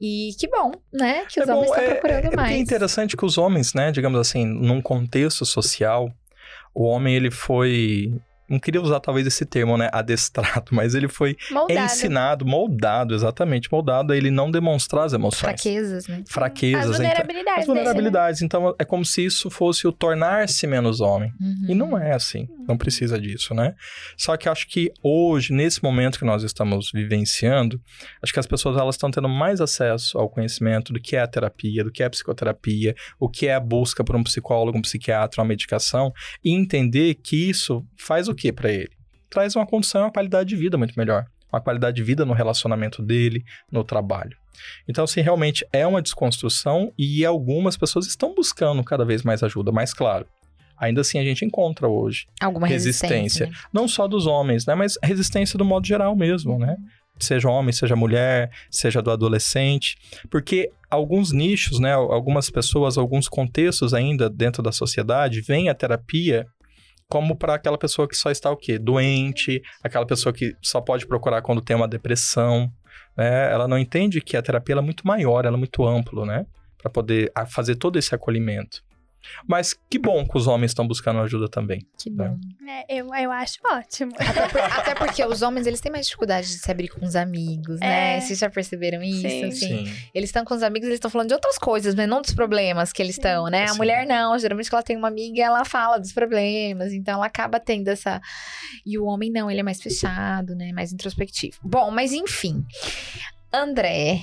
E 0.00 0.30
que 0.38 0.46
bom, 0.48 0.72
né? 0.92 1.24
Que 1.26 1.40
os 1.40 1.48
É 1.48 1.52
bom, 1.52 1.58
homens 1.58 1.70
estão 1.70 1.84
é- 1.84 1.90
procurando 1.94 2.18
é, 2.18 2.22
porque 2.22 2.36
mais. 2.36 2.54
É 2.54 2.58
interessante 2.58 3.16
que 3.16 3.24
os 3.24 3.38
homens, 3.38 3.72
né, 3.72 3.90
digamos 3.90 4.18
assim, 4.20 4.44
num 4.44 4.80
contexto 4.82 5.44
social, 5.46 6.12
o 6.74 6.84
homem 6.84 7.14
ele 7.16 7.30
foi, 7.30 8.12
não 8.48 8.58
queria 8.58 8.80
usar 8.80 9.00
talvez 9.00 9.26
esse 9.26 9.44
termo, 9.44 9.76
né, 9.76 9.88
adestrado, 9.92 10.66
mas 10.72 10.94
ele 10.94 11.08
foi 11.08 11.36
Moldado. 11.50 11.80
ensinado, 11.80 12.46
moldado, 12.46 13.14
exatamente, 13.14 13.70
moldado 13.70 14.12
a 14.12 14.16
ele 14.16 14.30
não 14.30 14.50
demonstrar 14.50 15.04
as 15.06 15.12
emoções, 15.12 15.40
Fraquezas, 15.60 16.06
né? 16.06 16.22
As 16.26 16.32
fraquezas, 16.32 16.84
então- 16.84 16.92
vulnerabilidades. 16.96 17.60
as 17.60 17.66
vulnerabilidades. 17.66 18.42
Então 18.42 18.74
é 18.78 18.84
como 18.84 19.04
se 19.04 19.24
isso 19.24 19.50
fosse 19.50 19.86
o 19.86 19.92
tornar-se 19.92 20.66
menos 20.66 21.00
homem. 21.00 21.32
Uhum. 21.40 21.66
E 21.68 21.74
não 21.74 21.98
é 21.98 22.14
assim, 22.14 22.48
não 22.68 22.76
precisa 22.76 23.18
disso, 23.20 23.54
né? 23.54 23.74
Só 24.16 24.36
que 24.36 24.48
acho 24.48 24.68
que 24.68 24.92
hoje, 25.02 25.52
nesse 25.52 25.82
momento 25.82 26.18
que 26.18 26.24
nós 26.24 26.42
estamos 26.42 26.90
vivenciando, 26.92 27.80
acho 28.22 28.32
que 28.32 28.40
as 28.40 28.46
pessoas 28.46 28.76
elas 28.76 28.94
estão 28.94 29.10
tendo 29.10 29.28
mais 29.28 29.60
acesso 29.60 30.18
ao 30.18 30.28
conhecimento 30.28 30.92
do 30.92 31.00
que 31.00 31.16
é 31.16 31.20
a 31.20 31.26
terapia, 31.26 31.82
do 31.84 31.90
que 31.90 32.02
é 32.02 32.06
a 32.06 32.10
psicoterapia, 32.10 32.94
o 33.18 33.28
que 33.28 33.46
é 33.46 33.54
a 33.54 33.60
busca 33.60 34.04
por 34.04 34.14
um 34.16 34.22
psicólogo, 34.22 34.78
um 34.78 34.82
psiquiatra, 34.82 35.40
uma 35.40 35.48
medicação, 35.48 36.12
e 36.44 36.52
entender 36.52 37.14
que 37.14 37.48
isso 37.48 37.84
faz 37.98 38.28
o 38.28 38.34
que 38.36 38.52
para 38.52 38.70
ele? 38.70 38.90
Traz 39.28 39.56
uma 39.56 39.66
condição, 39.66 40.02
uma 40.02 40.12
qualidade 40.12 40.48
de 40.48 40.56
vida 40.56 40.78
muito 40.78 40.94
melhor. 40.96 41.26
Uma 41.52 41.60
qualidade 41.60 41.96
de 41.96 42.02
vida 42.02 42.24
no 42.24 42.32
relacionamento 42.32 43.02
dele, 43.02 43.44
no 43.70 43.82
trabalho. 43.82 44.36
Então, 44.88 45.04
assim, 45.04 45.20
realmente 45.20 45.66
é 45.72 45.86
uma 45.86 46.02
desconstrução 46.02 46.92
e 46.98 47.24
algumas 47.24 47.76
pessoas 47.76 48.06
estão 48.06 48.34
buscando 48.34 48.82
cada 48.84 49.04
vez 49.04 49.22
mais 49.22 49.42
ajuda, 49.42 49.70
mas 49.72 49.92
claro, 49.92 50.26
ainda 50.78 51.00
assim 51.00 51.18
a 51.18 51.24
gente 51.24 51.44
encontra 51.44 51.88
hoje 51.88 52.26
Alguma 52.40 52.66
resistência. 52.66 53.16
resistência. 53.46 53.68
não 53.72 53.86
só 53.88 54.06
dos 54.08 54.26
homens, 54.26 54.66
né, 54.66 54.74
mas 54.74 54.98
resistência 55.02 55.58
do 55.58 55.64
modo 55.64 55.86
geral 55.86 56.14
mesmo, 56.16 56.58
né? 56.58 56.76
Seja 57.18 57.48
homem, 57.48 57.72
seja 57.72 57.96
mulher, 57.96 58.50
seja 58.70 59.00
do 59.00 59.10
adolescente, 59.10 59.96
porque 60.30 60.70
alguns 60.90 61.32
nichos, 61.32 61.80
né, 61.80 61.94
algumas 61.94 62.50
pessoas, 62.50 62.98
alguns 62.98 63.26
contextos 63.26 63.94
ainda 63.94 64.28
dentro 64.28 64.62
da 64.62 64.70
sociedade 64.70 65.40
veem 65.40 65.70
a 65.70 65.74
terapia 65.74 66.46
como 67.08 67.36
para 67.36 67.54
aquela 67.54 67.78
pessoa 67.78 68.08
que 68.08 68.16
só 68.16 68.30
está 68.30 68.50
o 68.50 68.56
quê? 68.56 68.78
Doente, 68.78 69.62
aquela 69.82 70.06
pessoa 70.06 70.32
que 70.32 70.56
só 70.60 70.80
pode 70.80 71.06
procurar 71.06 71.42
quando 71.42 71.60
tem 71.60 71.76
uma 71.76 71.88
depressão, 71.88 72.72
né? 73.16 73.52
Ela 73.52 73.68
não 73.68 73.78
entende 73.78 74.20
que 74.20 74.36
a 74.36 74.42
terapia 74.42 74.74
é 74.76 74.80
muito 74.80 75.06
maior, 75.06 75.44
ela 75.44 75.56
é 75.56 75.58
muito 75.58 75.86
amplo, 75.86 76.26
né? 76.26 76.46
Para 76.78 76.90
poder 76.90 77.32
fazer 77.48 77.76
todo 77.76 77.98
esse 77.98 78.14
acolhimento. 78.14 78.82
Mas 79.46 79.74
que 79.88 79.98
bom 79.98 80.26
que 80.26 80.36
os 80.36 80.46
homens 80.46 80.70
estão 80.70 80.86
buscando 80.86 81.20
ajuda 81.20 81.48
também. 81.48 81.86
Que 81.98 82.10
bom. 82.10 82.38
É, 82.68 82.98
eu, 83.00 83.14
eu 83.14 83.30
acho 83.30 83.58
ótimo. 83.70 84.12
Até, 84.18 84.48
por- 84.48 84.60
até 84.60 84.94
porque 84.94 85.24
os 85.24 85.42
homens, 85.42 85.66
eles 85.66 85.80
têm 85.80 85.90
mais 85.92 86.06
dificuldade 86.06 86.46
de 86.48 86.54
se 86.54 86.70
abrir 86.70 86.88
com 86.88 87.04
os 87.04 87.14
amigos, 87.16 87.78
né? 87.80 88.16
É. 88.16 88.20
Vocês 88.20 88.38
já 88.38 88.50
perceberam 88.50 89.02
isso? 89.02 89.22
Sim. 89.22 89.44
Assim, 89.44 89.94
Eles 90.14 90.28
estão 90.30 90.44
com 90.44 90.54
os 90.54 90.62
amigos, 90.62 90.86
eles 90.86 90.96
estão 90.96 91.10
falando 91.10 91.28
de 91.28 91.34
outras 91.34 91.58
coisas, 91.58 91.94
mas 91.94 92.08
não 92.08 92.20
dos 92.22 92.32
problemas 92.34 92.92
que 92.92 93.02
eles 93.02 93.16
estão, 93.16 93.46
né? 93.46 93.64
A 93.64 93.68
Sim. 93.68 93.78
mulher 93.78 94.06
não, 94.06 94.38
geralmente 94.38 94.68
quando 94.68 94.78
ela 94.78 94.82
tem 94.82 94.96
uma 94.96 95.08
amiga, 95.08 95.42
ela 95.42 95.64
fala 95.64 95.98
dos 95.98 96.12
problemas, 96.12 96.92
então 96.92 97.14
ela 97.14 97.26
acaba 97.26 97.58
tendo 97.60 97.88
essa... 97.88 98.20
E 98.84 98.98
o 98.98 99.04
homem 99.04 99.30
não, 99.30 99.50
ele 99.50 99.60
é 99.60 99.62
mais 99.62 99.80
fechado, 99.80 100.54
né? 100.54 100.72
Mais 100.72 100.92
introspectivo. 100.92 101.56
Bom, 101.62 101.90
mas 101.90 102.12
enfim. 102.12 102.64
André 103.52 104.20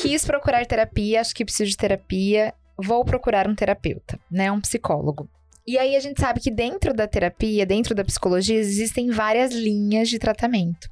quis 0.00 0.24
procurar 0.24 0.64
terapia, 0.66 1.20
acho 1.20 1.34
que 1.34 1.44
preciso 1.44 1.70
de 1.70 1.76
terapia, 1.76 2.52
vou 2.78 3.04
procurar 3.04 3.48
um 3.48 3.54
terapeuta, 3.54 4.18
né? 4.30 4.50
Um 4.50 4.60
psicólogo. 4.60 5.28
E 5.66 5.76
aí 5.76 5.96
a 5.96 6.00
gente 6.00 6.20
sabe 6.20 6.40
que 6.40 6.50
dentro 6.50 6.94
da 6.94 7.06
terapia, 7.06 7.66
dentro 7.66 7.94
da 7.94 8.04
psicologia, 8.04 8.56
existem 8.56 9.10
várias 9.10 9.52
linhas 9.52 10.08
de 10.08 10.18
tratamento. 10.18 10.88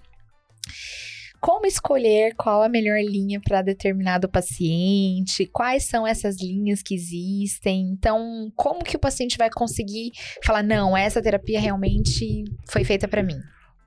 Como 1.40 1.66
escolher 1.66 2.35
qual 2.35 2.62
a 2.62 2.69
melhor 2.69 2.99
linha 3.00 3.40
para 3.40 3.62
determinado 3.62 4.28
paciente? 4.28 5.47
Quais 5.47 5.85
são 5.85 6.07
essas 6.07 6.40
linhas 6.40 6.83
que 6.83 6.95
existem? 6.95 7.88
Então, 7.93 8.52
como 8.57 8.83
que 8.83 8.97
o 8.97 9.00
paciente 9.00 9.38
vai 9.38 9.49
conseguir 9.49 10.11
falar 10.45 10.62
não, 10.62 10.97
essa 10.97 11.23
terapia 11.23 11.61
realmente 11.61 12.45
foi 12.69 12.85
feita 12.85 13.07
para 13.07 13.23
mim? 13.23 13.38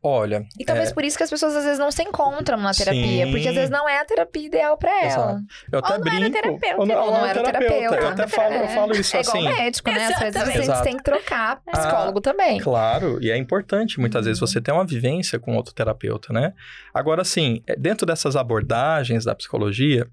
Olha, 0.01 0.45
E 0.57 0.63
talvez 0.63 0.93
por 0.93 1.03
isso 1.03 1.17
que 1.17 1.23
as 1.23 1.29
pessoas 1.29 1.53
às 1.57 1.65
vezes 1.65 1.77
não 1.77 1.91
se 1.91 2.01
encontram 2.03 2.57
na 2.57 2.71
terapia, 2.71 3.25
Sim. 3.25 3.31
porque 3.31 3.49
às 3.49 3.53
vezes 3.53 3.69
não 3.69 3.87
é 3.87 3.99
a 3.99 4.05
terapia 4.05 4.45
ideal 4.47 4.77
para 4.77 4.91
ela. 5.05 5.41
Eu 5.69 5.79
até 5.79 5.93
Ou 5.93 5.99
não 5.99 6.07
era 6.07 6.19
brinco. 6.19 6.31
terapeuta, 6.41 6.77
ou 6.79 6.85
não, 6.85 7.01
ou 7.05 7.11
não 7.11 7.25
era 7.25 7.43
terapeuta. 7.43 7.95
Eu 7.97 8.07
até 8.07 8.27
falo, 8.27 8.53
eu 8.53 8.63
É. 8.63 8.67
falo 8.69 8.91
isso 8.95 9.17
É 9.17 9.19
igual 9.19 9.35
assim. 9.37 9.49
médico, 9.49 9.91
né? 9.91 10.05
Às 10.07 10.19
vezes 10.19 10.35
a 10.37 10.45
gente 10.75 10.83
tem 10.83 10.95
que 10.97 11.03
trocar 11.03 11.61
psicólogo 11.69 12.21
também. 12.21 12.61
Claro, 12.61 13.19
e 13.21 13.29
é 13.29 13.35
importante 13.37 13.99
muitas 13.99 14.25
vezes 14.25 14.41
Uhum. 14.41 14.47
você 14.47 14.61
ter 14.61 14.71
uma 14.71 14.85
vivência 14.85 15.37
com 15.37 15.53
outro 15.57 15.73
terapeuta, 15.73 16.31
né? 16.31 16.53
Agora, 16.93 17.21
assim, 17.21 17.61
é, 17.67 17.75
dentro 17.75 18.05
dessas 18.05 18.37
abordagens 18.37 19.25
da 19.25 19.35
psicologia, 19.35 20.07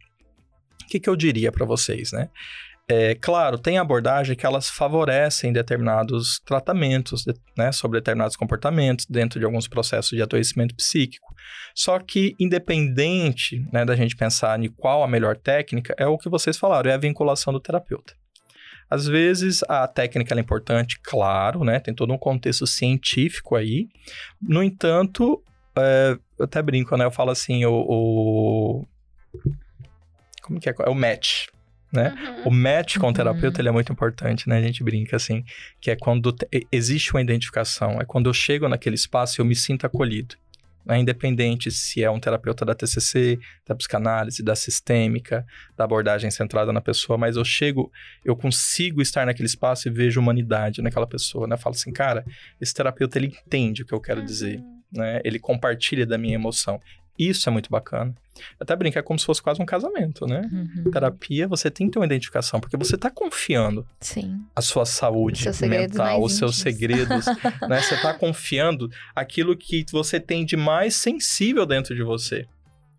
o 0.83 0.89
que, 0.89 0.99
que 0.99 1.09
eu 1.09 1.15
diria 1.15 1.53
para 1.53 1.65
vocês, 1.65 2.11
né? 2.11 2.29
É, 2.89 3.17
claro, 3.17 3.59
tem 3.59 3.79
abordagem 3.79 4.37
que 4.37 4.47
elas 4.47 4.71
favorecem 4.71 5.53
determinados 5.53 6.41
tratamentos, 6.45 7.25
né, 7.59 7.73
sobre 7.73 7.99
determinados 7.99 8.37
comportamentos 8.37 9.07
dentro 9.07 9.41
de 9.41 9.45
alguns 9.45 9.67
processos 9.67 10.11
de 10.11 10.23
adoecimento 10.23 10.73
psíquico. 10.77 11.35
Só 11.75 11.99
que, 11.99 12.37
independente 12.39 13.67
né, 13.73 13.85
da 13.85 13.97
gente 13.97 14.15
pensar 14.15 14.63
em 14.63 14.69
qual 14.69 15.03
a 15.03 15.09
melhor 15.09 15.37
técnica, 15.37 15.97
é 15.99 16.07
o 16.07 16.17
que 16.17 16.29
vocês 16.29 16.57
falaram, 16.57 16.89
é 16.89 16.95
a 16.95 16.99
vinculação 16.99 17.53
do 17.53 17.59
terapeuta. 17.59 18.15
Às 18.89 19.05
vezes 19.07 19.65
a 19.69 19.89
técnica 19.89 20.33
é 20.33 20.39
importante, 20.39 21.01
claro, 21.03 21.65
né? 21.65 21.81
Tem 21.81 21.93
todo 21.93 22.13
um 22.13 22.19
contexto 22.19 22.69
científico 22.69 23.57
aí. 23.57 23.89
No 24.41 24.63
entanto, 24.63 25.43
é, 25.77 26.17
eu 26.39 26.45
até 26.45 26.63
brinco, 26.63 26.97
né? 26.97 27.05
Eu 27.05 27.11
falo 27.11 27.33
assim, 27.33 27.65
o. 27.65 27.73
o- 27.75 28.87
como 30.41 30.61
que 30.61 30.71
é? 30.71 30.75
É 30.79 30.89
o 30.89 30.95
match. 30.95 31.47
Né? 31.93 32.15
Uhum. 32.45 32.49
O 32.49 32.51
match 32.51 32.97
com 32.99 33.07
Uhum. 33.07 33.13
o 33.13 33.15
terapeuta 33.15 33.61
ele 33.61 33.69
é 33.69 33.73
muito 33.73 33.93
importante, 33.93 34.49
né? 34.49 34.59
A 34.59 34.63
gente 34.63 34.83
brinca 34.83 35.17
assim, 35.17 35.45
que 35.81 35.91
é 35.91 35.97
quando 35.97 36.33
te- 36.33 36.49
existe 36.73 37.13
uma 37.15 37.21
identificação, 37.23 38.01
é 38.01 38.05
quando 38.05 38.29
eu 38.29 38.35
chego 38.35 38.69
naquele 38.69 38.97
espaço 38.97 39.41
e 39.41 39.43
eu 39.43 39.45
me 39.47 39.55
sinto 39.55 39.87
acolhido. 39.87 40.35
Né? 40.85 40.99
Independente 40.99 41.71
se 41.71 42.03
é 42.03 42.11
um 42.11 42.21
terapeuta 42.21 42.65
da 42.65 42.75
TCC, 42.75 43.39
da 43.67 43.75
psicanálise, 43.75 44.43
da 44.43 44.55
sistêmica, 44.55 45.45
da 45.77 45.85
abordagem 45.85 46.31
centrada 46.31 46.73
na 46.73 46.81
pessoa, 46.81 47.17
mas 47.19 47.37
eu 47.37 47.45
chego, 47.45 47.91
eu 48.25 48.37
consigo 48.37 49.01
estar 49.03 49.25
naquele 49.27 49.47
espaço 49.47 49.89
e 49.89 49.91
vejo 49.91 50.21
humanidade 50.21 50.83
naquela 50.83 51.07
pessoa, 51.07 51.47
né? 51.47 51.55
Eu 51.55 51.59
falo 51.59 51.75
assim, 51.75 51.93
cara, 51.93 52.25
esse 52.61 52.75
terapeuta 52.75 53.19
ele 53.19 53.29
entende 53.29 53.83
o 53.83 53.87
que 53.87 53.93
eu 53.95 54.01
quero 54.01 54.25
dizer, 54.25 54.59
Uhum. 54.59 54.83
né? 54.93 55.21
Ele 55.25 55.39
compartilha 55.41 56.07
da 56.07 56.17
minha 56.19 56.35
emoção. 56.35 56.81
Isso 57.19 57.49
é 57.49 57.53
muito 57.53 57.71
bacana. 57.71 58.15
Até 58.61 58.77
brincar 58.77 59.03
como 59.03 59.19
se 59.19 59.25
fosse 59.25 59.43
quase 59.43 59.61
um 59.63 59.67
casamento, 59.67 60.27
né? 60.27 60.43
Uhum. 60.53 60.91
Terapia, 60.91 61.49
você 61.49 61.71
tem 61.71 61.87
que 61.87 61.95
ter 61.95 61.99
uma 61.99 62.07
identificação, 62.07 62.61
porque 62.61 62.77
você 62.77 62.95
está 62.95 63.11
confiando 63.11 63.87
Sim. 64.01 64.41
a 64.55 64.61
sua 64.61 64.85
saúde 64.85 65.45
mental, 65.67 66.23
os 66.23 66.35
seus 66.35 66.59
segredos, 66.59 67.27
né? 67.69 67.81
Você 67.81 67.95
está 67.95 68.13
confiando 68.13 68.91
aquilo 69.15 69.57
que 69.57 69.85
você 69.91 70.21
tem 70.21 70.45
de 70.45 70.57
mais 70.57 70.95
sensível 70.95 71.65
dentro 71.65 71.95
de 71.95 72.03
você, 72.03 72.47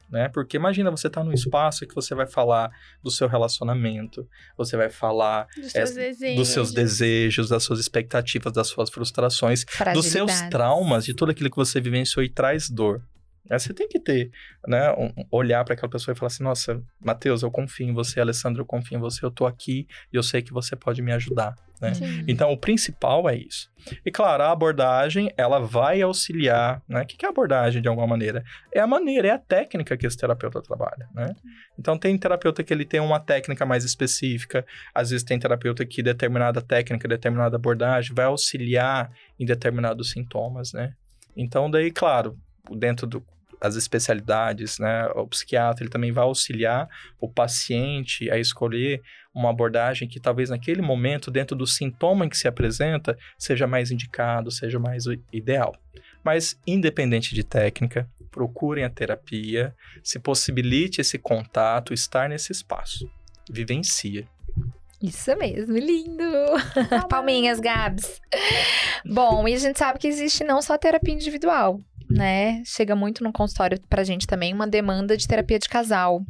né? 0.09 0.29
Porque 0.29 0.57
imagina, 0.57 0.89
você 0.89 1.09
tá 1.09 1.23
num 1.23 1.33
espaço 1.33 1.85
que 1.85 1.93
você 1.93 2.15
vai 2.15 2.25
falar 2.25 2.71
do 3.03 3.11
seu 3.11 3.27
relacionamento, 3.27 4.27
você 4.57 4.77
vai 4.77 4.89
falar 4.89 5.47
Dos 5.55 5.71
seus 5.71 5.91
é, 5.91 5.93
desejos. 5.93 6.35
dos 6.37 6.47
seus 6.47 6.71
desejos, 6.71 7.49
das 7.49 7.63
suas 7.63 7.79
expectativas, 7.79 8.53
das 8.53 8.67
suas 8.67 8.89
frustrações, 8.89 9.65
dos 9.93 10.05
seus 10.07 10.41
traumas, 10.49 11.05
de 11.05 11.13
tudo 11.13 11.31
aquilo 11.31 11.49
que 11.49 11.57
você 11.57 11.79
vivenciou 11.79 12.23
e 12.23 12.29
traz 12.29 12.69
dor. 12.69 13.01
Aí 13.49 13.59
Você 13.59 13.73
tem 13.73 13.87
que 13.87 13.99
ter, 13.99 14.29
né, 14.67 14.91
um- 14.91 15.11
olhar 15.31 15.63
para 15.63 15.73
aquela 15.73 15.89
pessoa 15.89 16.13
e 16.13 16.17
falar 16.17 16.27
assim, 16.27 16.43
nossa, 16.43 16.81
Matheus, 16.99 17.43
eu 17.43 17.51
confio 17.51 17.87
em 17.87 17.93
você, 17.93 18.19
Alessandro, 18.19 18.61
eu 18.61 18.65
confio 18.65 18.97
em 18.97 18.99
você, 19.01 19.25
eu 19.25 19.31
tô 19.31 19.45
aqui 19.45 19.87
e 20.11 20.15
eu 20.15 20.23
sei 20.23 20.41
que 20.41 20.51
você 20.53 20.75
pode 20.75 21.01
me 21.01 21.11
ajudar, 21.13 21.55
né? 21.81 21.91
Então, 22.27 22.51
o 22.51 22.57
principal 22.57 23.29
é 23.29 23.35
isso. 23.35 23.69
E 24.05 24.11
claro, 24.11 24.43
a 24.43 24.51
abordagem, 24.51 25.31
ela 25.37 25.59
vai 25.59 26.01
auxiliar, 26.01 26.81
né? 26.89 27.01
O 27.03 27.05
que 27.05 27.25
é 27.25 27.27
a 27.27 27.31
abordagem, 27.31 27.81
de 27.81 27.87
alguma 27.87 28.07
maneira? 28.07 28.43
É 28.73 28.79
a 28.79 28.87
maneira, 28.87 29.27
é 29.27 29.31
a 29.31 29.39
técnica 29.39 29.95
que 29.95 30.05
esse 30.05 30.17
terapeuta 30.17 30.61
trabalha, 30.61 31.07
né? 31.13 31.33
Então, 31.79 31.97
tem 31.97 32.17
terapeuta 32.17 32.63
que 32.63 32.73
ele 32.73 32.83
tem 32.85 32.99
uma 32.99 33.19
técnica 33.19 33.65
mais 33.65 33.83
específica, 33.85 34.65
às 34.93 35.09
vezes 35.11 35.23
tem 35.23 35.39
terapeuta 35.39 35.85
que 35.85 36.03
determinada 36.03 36.61
técnica, 36.61 37.07
determinada 37.07 37.55
abordagem 37.55 38.13
vai 38.13 38.25
auxiliar 38.25 39.09
em 39.39 39.45
determinados 39.45 40.11
sintomas, 40.11 40.73
né? 40.73 40.91
Então, 41.35 41.69
daí, 41.69 41.91
claro, 41.91 42.35
dentro 42.77 43.07
do 43.07 43.23
as 43.59 43.75
especialidades, 43.75 44.79
né? 44.79 45.07
O 45.15 45.27
psiquiatra 45.27 45.83
ele 45.83 45.89
também 45.89 46.11
vai 46.11 46.23
auxiliar 46.23 46.87
o 47.19 47.29
paciente 47.29 48.29
a 48.29 48.37
escolher 48.37 49.01
uma 49.33 49.49
abordagem 49.49 50.07
que 50.07 50.19
talvez 50.19 50.49
naquele 50.49 50.81
momento, 50.81 51.29
dentro 51.29 51.55
do 51.55 51.67
sintoma 51.67 52.25
em 52.25 52.29
que 52.29 52.37
se 52.37 52.47
apresenta, 52.47 53.17
seja 53.37 53.67
mais 53.67 53.91
indicado, 53.91 54.51
seja 54.51 54.79
mais 54.79 55.05
ideal. 55.31 55.75
Mas, 56.23 56.59
independente 56.65 57.33
de 57.33 57.43
técnica, 57.43 58.09
procurem 58.31 58.83
a 58.83 58.89
terapia, 58.89 59.73
se 60.03 60.19
possibilite 60.19 61.01
esse 61.01 61.17
contato, 61.17 61.93
estar 61.93 62.27
nesse 62.27 62.51
espaço. 62.51 63.09
Vivencia. 63.49 64.27
Isso 65.01 65.35
mesmo, 65.37 65.77
lindo! 65.77 66.23
Palminhas, 67.07 67.59
Gabs. 67.59 68.19
Bom, 69.05 69.47
e 69.47 69.53
a 69.53 69.57
gente 69.57 69.77
sabe 69.77 69.99
que 69.99 70.07
existe 70.07 70.43
não 70.43 70.61
só 70.61 70.77
terapia 70.77 71.13
individual, 71.13 71.79
né? 72.09 72.61
Chega 72.65 72.95
muito 72.95 73.23
no 73.23 73.31
consultório 73.31 73.79
pra 73.89 74.03
gente 74.03 74.27
também 74.27 74.53
uma 74.53 74.67
demanda 74.67 75.15
de 75.17 75.27
terapia 75.27 75.59
de 75.59 75.69
casal. 75.69 76.25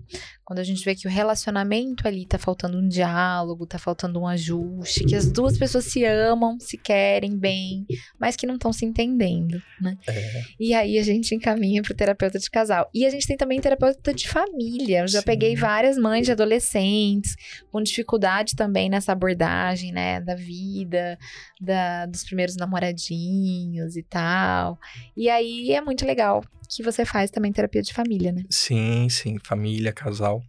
Quando 0.47 0.60
a 0.60 0.63
gente 0.63 0.86
vê 0.86 0.95
que 0.95 1.05
o 1.05 1.12
relacionamento 1.12 2.07
ali 2.07 2.25
tá 2.25 2.38
faltando 2.38 2.77
um 2.77 2.88
diálogo, 2.88 3.67
tá 3.67 3.77
faltando 3.77 4.17
um 4.17 4.25
ajuste, 4.25 5.03
que 5.03 5.13
as 5.13 5.29
duas 5.29 5.57
pessoas 5.57 5.83
se 5.83 6.05
amam, 6.05 6.57
se 6.57 6.77
querem 6.77 7.38
bem, 7.38 7.86
mas 8.17 8.38
que 8.38 8.47
não 8.47 8.53
estão 8.55 8.71
se 8.71 8.86
entendendo, 8.86 9.62
né? 9.81 9.97
É. 10.07 10.43
E 10.57 10.73
aí 10.73 10.97
a 10.97 11.03
gente 11.03 11.36
encaminha 11.36 11.81
pro 11.81 11.93
terapeuta 11.93 12.39
de 12.39 12.49
casal. 12.49 12.89
E 12.93 13.05
a 13.05 13.10
gente 13.10 13.27
tem 13.27 13.36
também 13.36 13.60
terapeuta 13.60 14.13
de 14.13 14.25
família. 14.25 15.01
Eu 15.01 15.07
já 15.10 15.19
Sim. 15.19 15.25
peguei 15.25 15.53
várias 15.53 15.97
mães 15.97 16.25
de 16.25 16.31
adolescentes 16.31 17.36
com 17.69 17.83
dificuldade 17.83 18.55
também 18.55 18.89
nessa 18.89 19.12
abordagem, 19.12 19.91
né, 19.91 20.21
da 20.21 20.36
vida, 20.36 21.19
da, 21.60 22.05
dos 22.05 22.23
primeiros 22.23 22.55
namoradinhos 22.55 23.97
e 23.97 24.03
tal. 24.03 24.79
E 25.13 25.29
aí 25.29 25.73
é 25.73 25.81
muito 25.81 26.05
legal 26.05 26.41
que 26.67 26.84
você 26.84 27.06
faz 27.06 27.32
também 27.32 27.51
terapia 27.51 27.82
de 27.82 27.93
família, 27.93 28.32
né? 28.32 28.43
Sim, 28.49 29.08
sim, 29.10 29.38
família, 29.43 29.93
casal. 29.93 30.41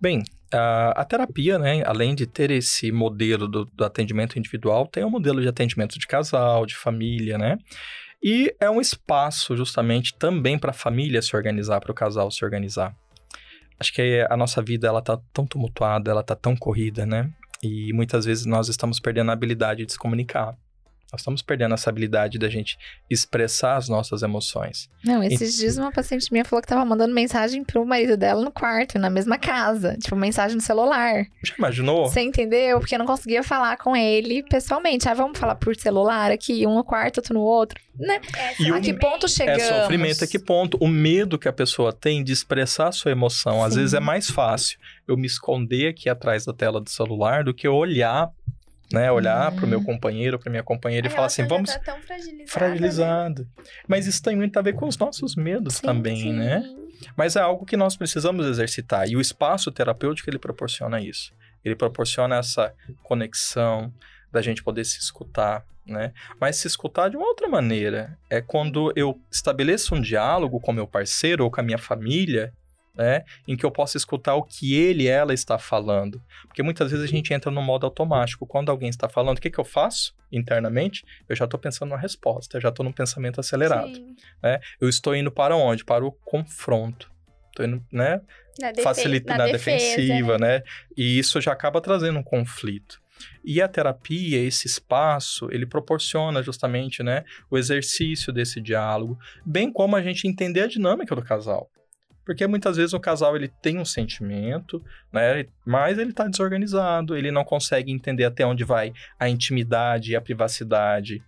Bem, 0.00 0.22
a, 0.52 0.90
a 1.00 1.04
terapia, 1.04 1.58
né, 1.58 1.82
além 1.84 2.14
de 2.14 2.26
ter 2.26 2.50
esse 2.50 2.90
modelo 2.90 3.46
do, 3.46 3.64
do 3.64 3.84
atendimento 3.84 4.38
individual, 4.38 4.86
tem 4.86 5.04
um 5.04 5.10
modelo 5.10 5.40
de 5.40 5.48
atendimento 5.48 5.98
de 5.98 6.06
casal, 6.06 6.64
de 6.64 6.74
família, 6.74 7.36
né? 7.36 7.58
E 8.22 8.54
é 8.60 8.68
um 8.68 8.80
espaço 8.80 9.56
justamente 9.56 10.14
também 10.14 10.58
para 10.58 10.70
a 10.70 10.74
família 10.74 11.22
se 11.22 11.36
organizar, 11.36 11.80
para 11.80 11.92
o 11.92 11.94
casal 11.94 12.30
se 12.30 12.44
organizar. 12.44 12.94
Acho 13.78 13.92
que 13.92 14.26
a 14.28 14.36
nossa 14.36 14.60
vida 14.60 14.88
ela 14.88 15.00
tá 15.00 15.20
tão 15.32 15.46
tumultuada, 15.46 16.10
ela 16.10 16.22
tá 16.22 16.34
tão 16.34 16.56
corrida, 16.56 17.06
né? 17.06 17.30
E 17.62 17.92
muitas 17.92 18.24
vezes 18.24 18.44
nós 18.44 18.68
estamos 18.68 18.98
perdendo 18.98 19.30
a 19.30 19.34
habilidade 19.34 19.86
de 19.86 19.92
se 19.92 19.98
comunicar. 19.98 20.56
Nós 21.10 21.22
estamos 21.22 21.40
perdendo 21.40 21.72
essa 21.74 21.88
habilidade 21.88 22.38
da 22.38 22.48
gente 22.50 22.76
expressar 23.08 23.76
as 23.76 23.88
nossas 23.88 24.22
emoções. 24.22 24.90
Não, 25.02 25.22
esses 25.22 25.56
dias 25.56 25.78
uma 25.78 25.90
paciente 25.90 26.30
minha 26.30 26.44
falou 26.44 26.60
que 26.60 26.68
tava 26.68 26.84
mandando 26.84 27.14
mensagem 27.14 27.64
pro 27.64 27.84
marido 27.86 28.14
dela 28.16 28.44
no 28.44 28.50
quarto, 28.50 28.98
na 28.98 29.08
mesma 29.08 29.38
casa. 29.38 29.96
Tipo, 29.96 30.16
mensagem 30.16 30.56
no 30.56 30.62
celular. 30.62 31.24
Já 31.42 31.54
imaginou? 31.56 32.08
Você 32.08 32.20
entendeu? 32.20 32.78
Porque 32.78 32.94
eu 32.94 32.98
não 32.98 33.06
conseguia 33.06 33.42
falar 33.42 33.78
com 33.78 33.96
ele 33.96 34.42
pessoalmente. 34.42 35.08
Ah, 35.08 35.14
vamos 35.14 35.38
falar 35.38 35.54
por 35.54 35.74
celular 35.76 36.30
aqui, 36.30 36.66
um 36.66 36.74
no 36.74 36.84
quarto, 36.84 37.18
outro 37.18 37.32
no 37.32 37.40
outro. 37.40 37.80
Né? 37.98 38.20
É, 38.36 38.62
E 38.62 38.70
A 38.70 38.80
que 38.80 38.92
ponto 38.92 39.26
É 39.26 39.28
chegamos? 39.28 39.62
sofrimento, 39.62 40.22
a 40.22 40.26
que 40.26 40.38
ponto? 40.38 40.76
O 40.80 40.86
medo 40.86 41.38
que 41.38 41.48
a 41.48 41.52
pessoa 41.52 41.92
tem 41.92 42.22
de 42.22 42.32
expressar 42.32 42.88
a 42.88 42.92
sua 42.92 43.10
emoção. 43.10 43.64
Às 43.64 43.72
Sim. 43.72 43.80
vezes 43.80 43.94
é 43.94 44.00
mais 44.00 44.30
fácil 44.30 44.78
eu 45.06 45.16
me 45.16 45.26
esconder 45.26 45.88
aqui 45.88 46.08
atrás 46.08 46.44
da 46.44 46.52
tela 46.52 46.80
do 46.80 46.90
celular 46.90 47.42
do 47.42 47.54
que 47.54 47.66
eu 47.66 47.74
olhar, 47.74 48.30
né? 48.92 49.10
Olhar 49.12 49.52
Hum. 49.52 49.56
pro 49.56 49.66
meu 49.66 49.82
companheiro, 49.82 50.38
pra 50.38 50.50
minha 50.50 50.62
companheira 50.62 51.06
A 51.08 51.10
e 51.10 51.12
falar 51.14 51.26
assim, 51.26 51.42
relação 51.42 51.56
vamos 51.58 51.72
Tá 51.74 51.92
tão 51.92 52.00
fragilizada, 52.02 52.38
né? 52.38 52.46
fragilizado. 52.46 53.48
Mas 53.86 54.06
isso 54.06 54.22
tem 54.22 54.36
muito 54.36 54.58
a 54.58 54.62
ver 54.62 54.74
com 54.74 54.86
os 54.88 54.96
nossos 54.96 55.36
medos 55.36 55.74
Sim, 55.76 55.82
também, 55.82 56.16
Sim. 56.16 56.32
né? 56.32 56.62
Mas 57.16 57.36
é 57.36 57.40
algo 57.40 57.64
que 57.64 57.76
nós 57.76 57.96
precisamos 57.96 58.46
exercitar. 58.46 59.08
E 59.08 59.16
o 59.16 59.20
espaço 59.20 59.70
terapêutico, 59.70 60.28
ele 60.28 60.38
proporciona 60.38 61.00
isso. 61.00 61.32
Ele 61.64 61.76
proporciona 61.76 62.36
essa 62.36 62.72
conexão 63.02 63.92
da 64.32 64.40
gente 64.42 64.62
poder 64.62 64.84
se 64.84 64.98
escutar, 64.98 65.64
né? 65.86 66.12
Mas 66.40 66.56
se 66.56 66.66
escutar 66.66 67.08
de 67.08 67.16
uma 67.16 67.26
outra 67.26 67.48
maneira. 67.48 68.16
É 68.28 68.40
quando 68.40 68.92
eu 68.96 69.20
estabeleço 69.30 69.94
um 69.94 70.00
diálogo 70.00 70.60
com 70.60 70.72
meu 70.72 70.86
parceiro 70.86 71.44
ou 71.44 71.50
com 71.50 71.60
a 71.60 71.64
minha 71.64 71.78
família, 71.78 72.52
né? 72.98 73.22
Em 73.46 73.56
que 73.56 73.64
eu 73.64 73.70
possa 73.70 73.96
escutar 73.96 74.34
o 74.34 74.42
que 74.42 74.74
ele 74.74 75.06
ela 75.06 75.32
está 75.32 75.56
falando. 75.56 76.20
Porque 76.48 76.64
muitas 76.64 76.90
vezes 76.90 77.04
a 77.04 77.08
gente 77.08 77.32
entra 77.32 77.48
no 77.48 77.62
modo 77.62 77.86
automático. 77.86 78.44
Quando 78.44 78.70
alguém 78.70 78.88
está 78.88 79.08
falando, 79.08 79.38
o 79.38 79.40
que, 79.40 79.50
que 79.50 79.60
eu 79.60 79.64
faço 79.64 80.16
internamente? 80.32 81.04
Eu 81.28 81.36
já 81.36 81.44
estou 81.44 81.60
pensando 81.60 81.90
numa 81.90 82.00
resposta, 82.00 82.56
eu 82.56 82.60
já 82.60 82.70
estou 82.70 82.84
num 82.84 82.92
pensamento 82.92 83.38
acelerado. 83.38 83.94
Sim. 83.94 84.16
Eu 84.80 84.88
estou 84.88 85.14
indo 85.14 85.30
para 85.30 85.54
onde? 85.54 85.84
Para 85.84 86.04
o 86.04 86.10
confronto. 86.10 87.08
Estou 87.50 87.64
indo, 87.64 87.86
né? 87.92 88.20
Na, 88.60 88.72
defe 88.72 88.82
Facilita 88.82 89.32
na 89.34 89.46
na 89.46 89.52
defesa, 89.52 89.76
defensiva, 89.76 90.36
né? 90.36 90.64
E 90.96 91.20
isso 91.20 91.40
já 91.40 91.52
acaba 91.52 91.80
trazendo 91.80 92.18
um 92.18 92.24
conflito. 92.24 93.00
E 93.44 93.62
a 93.62 93.68
terapia, 93.68 94.38
esse 94.38 94.66
espaço, 94.66 95.48
ele 95.52 95.66
proporciona 95.66 96.42
justamente, 96.42 97.02
né, 97.02 97.24
o 97.50 97.58
exercício 97.58 98.32
desse 98.32 98.60
diálogo, 98.60 99.18
bem 99.44 99.72
como 99.72 99.96
a 99.96 100.02
gente 100.02 100.26
entender 100.28 100.62
a 100.62 100.66
dinâmica 100.68 101.14
do 101.16 101.22
casal. 101.22 101.68
Porque 102.28 102.46
muitas 102.46 102.76
vezes 102.76 102.92
o 102.92 103.00
casal 103.00 103.34
ele 103.34 103.48
tem 103.48 103.78
um 103.78 103.86
sentimento, 103.86 104.84
né, 105.10 105.46
mas 105.64 105.96
ele 105.96 106.10
está 106.10 106.28
desorganizado, 106.28 107.16
ele 107.16 107.30
não 107.30 107.42
consegue 107.42 107.90
entender 107.90 108.26
até 108.26 108.44
onde 108.44 108.64
vai 108.64 108.92
a 109.18 109.30
intimidade 109.30 110.12
e 110.12 110.16
a 110.16 110.20
privacidade 110.20 111.24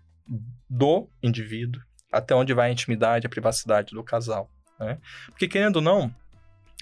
do 0.69 1.09
indivíduo, 1.23 1.81
até 2.13 2.35
onde 2.35 2.53
vai 2.53 2.69
a 2.69 2.73
intimidade 2.73 3.25
e 3.25 3.29
a 3.29 3.31
privacidade 3.31 3.95
do 3.95 4.05
casal, 4.05 4.51
né? 4.79 4.99
Porque 5.29 5.49
querendo 5.49 5.77
ou 5.77 5.83
não, 5.83 6.15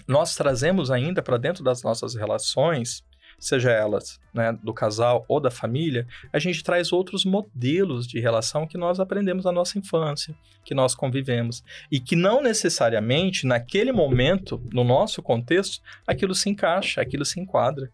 nós 0.09 0.35
trazemos 0.35 0.91
ainda 0.91 1.23
para 1.23 1.37
dentro 1.37 1.63
das 1.63 1.85
nossas 1.85 2.17
relações, 2.17 3.05
seja 3.39 3.71
elas 3.71 4.21
né, 4.35 4.53
do 4.63 4.73
casal 4.75 5.25
ou 5.29 5.41
da 5.41 5.51
família, 5.51 6.07
a 6.33 6.39
gente 6.39 6.63
traz 6.63 6.93
outros 6.93 7.25
modelos 7.25 8.07
de 8.07 8.21
relação 8.21 8.67
que 8.67 8.77
nós 8.77 8.99
aprendemos 8.99 9.45
na 9.45 9.53
nossa 9.53 9.79
infância, 9.79 10.35
que 10.65 10.75
nós 10.75 10.95
convivemos. 10.95 11.63
E 11.91 12.01
que 12.01 12.17
não 12.17 12.43
necessariamente, 12.43 13.47
naquele 13.47 13.93
momento, 13.93 14.63
no 14.73 14.85
nosso 14.85 15.23
contexto, 15.23 15.81
aquilo 16.07 16.35
se 16.35 16.51
encaixa, 16.51 17.01
aquilo 17.01 17.25
se 17.25 17.41
enquadra. 17.41 17.91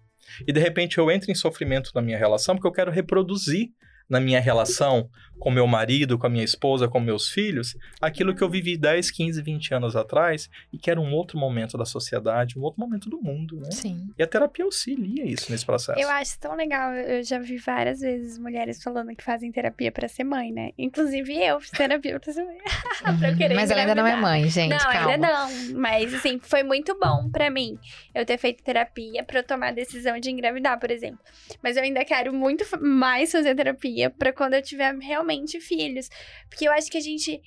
E 0.47 0.53
de 0.53 0.61
repente 0.61 0.99
eu 0.99 1.11
entro 1.11 1.31
em 1.31 1.35
sofrimento 1.35 1.91
na 1.95 2.01
minha 2.01 2.19
relação 2.19 2.55
porque 2.55 2.67
eu 2.67 2.73
quero 2.73 2.91
reproduzir 2.91 3.71
na 4.09 4.21
minha 4.21 4.41
relação 4.41 5.09
com 5.39 5.51
meu 5.51 5.67
marido, 5.67 6.19
com 6.19 6.27
a 6.27 6.31
minha 6.31 6.45
esposa, 6.45 6.89
com 6.89 7.01
meus 7.01 7.29
filhos, 7.29 7.77
aquilo 8.01 8.35
que 8.35 8.43
eu 8.43 8.49
vivi 8.49 8.77
10, 8.77 9.11
15, 9.11 9.43
20 9.43 9.75
anos 9.75 9.97
atrás 9.97 10.49
e 10.73 10.79
que 10.79 10.91
era 10.91 11.01
um 11.01 11.13
outro 11.13 11.39
momento 11.39 11.77
da 11.77 11.85
sociedade, 11.85 12.59
um 12.59 12.63
outro 12.63 12.81
momento 12.81 13.11
do 13.11 13.21
mundo, 13.21 13.61
né? 13.61 13.71
Sim. 13.71 14.09
E 14.19 14.23
a 14.23 14.27
terapia 14.27 14.65
auxilia 14.65 15.25
isso 15.27 15.51
nesse 15.51 15.67
processo. 15.67 16.01
Eu 16.01 16.09
acho 16.09 16.39
tão 16.39 16.57
legal. 16.57 16.93
Eu 16.95 17.23
já 17.23 17.39
vi 17.39 17.57
várias 17.59 18.01
vezes 18.01 18.39
mulheres 18.39 18.83
falando 18.83 19.15
que 19.15 19.23
fazem 19.23 19.51
terapia 19.53 19.93
pra 19.93 20.09
ser 20.09 20.25
mãe, 20.25 20.53
né? 20.53 20.71
Inclusive 20.79 21.37
eu 21.37 21.61
fiz 21.61 21.71
terapia 21.71 22.19
pra 22.19 22.33
ser 22.33 22.45
mãe. 22.45 22.59
pra 23.19 23.31
eu 23.31 23.37
querer 23.37 23.55
Mas 23.55 23.71
ela 23.71 23.81
ainda 23.81 23.95
não 23.95 24.07
é 24.07 24.17
mãe, 24.17 24.49
gente. 24.49 24.71
não, 24.71 24.79
calma. 24.79 25.11
ainda 25.11 25.29
não. 25.29 25.49
Mas, 25.75 26.15
assim, 26.15 26.39
foi 26.41 26.63
muito 26.63 26.99
bom 26.99 27.29
pra 27.31 27.51
mim 27.51 27.79
eu 28.15 28.25
ter 28.25 28.39
feito 28.39 28.63
terapia 28.63 29.23
pra 29.23 29.41
eu 29.41 29.43
tomar 29.45 29.69
a 29.69 29.73
decisão 29.73 30.19
de 30.19 30.31
engravidar, 30.31 30.79
por 30.79 30.91
exemplo. 30.91 31.19
Mas 31.63 31.77
eu 31.77 31.83
ainda 31.83 32.05
quero 32.05 32.33
muito 32.33 32.65
mais 32.81 33.31
fazer 33.31 33.55
terapia 33.55 33.94
pra 34.19 34.33
quando 34.33 34.55
eu 34.55 34.63
tiver 34.63 34.95
realmente 34.97 35.61
filhos. 35.61 36.09
Porque 36.49 36.67
eu 36.67 36.73
acho 36.73 36.91
que 36.91 36.99
a 36.99 37.01
gente. 37.01 37.41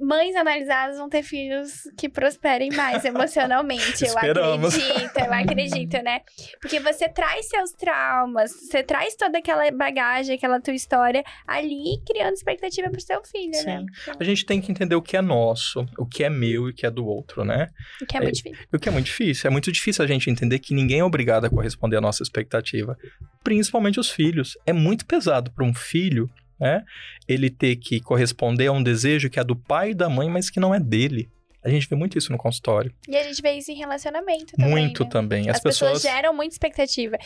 Mães 0.00 0.34
analisadas 0.34 0.98
vão 0.98 1.08
ter 1.08 1.22
filhos 1.22 1.82
que 1.96 2.08
prosperem 2.08 2.70
mais 2.70 3.04
emocionalmente. 3.06 4.04
eu 4.04 4.16
acredito, 4.18 5.18
eu 5.18 5.32
acredito, 5.32 6.02
né? 6.02 6.20
Porque 6.60 6.80
você 6.80 7.08
traz 7.08 7.48
seus 7.48 7.72
traumas, 7.72 8.50
você 8.50 8.82
traz 8.82 9.14
toda 9.14 9.38
aquela 9.38 9.70
bagagem, 9.70 10.36
aquela 10.36 10.60
tua 10.60 10.74
história 10.74 11.22
ali, 11.46 12.00
criando 12.06 12.34
expectativa 12.34 12.90
pro 12.90 13.00
seu 13.00 13.22
filho, 13.24 13.64
né? 13.64 13.84
A 14.18 14.24
gente 14.24 14.44
tem 14.44 14.60
que 14.60 14.70
entender 14.70 14.94
o 14.94 15.02
que 15.02 15.16
é 15.16 15.22
nosso, 15.22 15.86
o 15.98 16.06
que 16.06 16.24
é 16.24 16.30
meu 16.30 16.68
e 16.68 16.70
o 16.70 16.74
que 16.74 16.86
é 16.86 16.90
do 16.90 17.06
outro, 17.06 17.44
né? 17.44 17.68
O 18.02 18.06
que 18.06 18.16
é 18.16 18.20
muito 18.20 18.36
difícil. 18.36 18.66
O 18.72 18.78
que 18.78 18.88
é 18.88 18.92
muito 18.92 19.06
difícil. 19.06 19.48
É 19.48 19.50
muito 19.50 19.72
difícil 19.72 20.04
a 20.04 20.08
gente 20.08 20.30
entender 20.30 20.58
que 20.58 20.74
ninguém 20.74 21.00
é 21.00 21.04
obrigado 21.04 21.44
a 21.44 21.50
corresponder 21.50 21.96
à 21.96 22.00
nossa 22.00 22.22
expectativa. 22.22 22.96
Principalmente 23.42 24.00
os 24.00 24.10
filhos. 24.10 24.56
É 24.66 24.72
muito 24.72 25.06
pesado 25.06 25.50
para 25.50 25.64
um 25.64 25.74
filho, 25.74 26.30
né? 26.58 26.84
Ele 27.26 27.50
ter 27.50 27.76
que 27.76 28.00
corresponder 28.00 28.66
a 28.66 28.72
um 28.72 28.82
desejo 28.82 29.30
que 29.30 29.38
é 29.38 29.44
do 29.44 29.56
pai 29.56 29.90
e 29.90 29.94
da 29.94 30.08
mãe, 30.08 30.28
mas 30.28 30.50
que 30.50 30.60
não 30.60 30.74
é 30.74 30.80
dele. 30.80 31.28
A 31.62 31.68
gente 31.68 31.88
vê 31.88 31.96
muito 31.96 32.16
isso 32.16 32.30
no 32.30 32.38
consultório. 32.38 32.92
E 33.08 33.16
a 33.16 33.22
gente 33.22 33.42
vê 33.42 33.52
isso 33.52 33.70
em 33.70 33.74
relacionamento 33.74 34.56
também. 34.56 34.70
muito 34.70 35.04
né? 35.04 35.10
também. 35.10 35.50
As, 35.50 35.56
As, 35.56 35.62
pessoas... 35.62 35.92
pessoas. 35.92 36.14
geram 36.14 36.32
muita 36.32 36.54
expectativa 36.54 37.18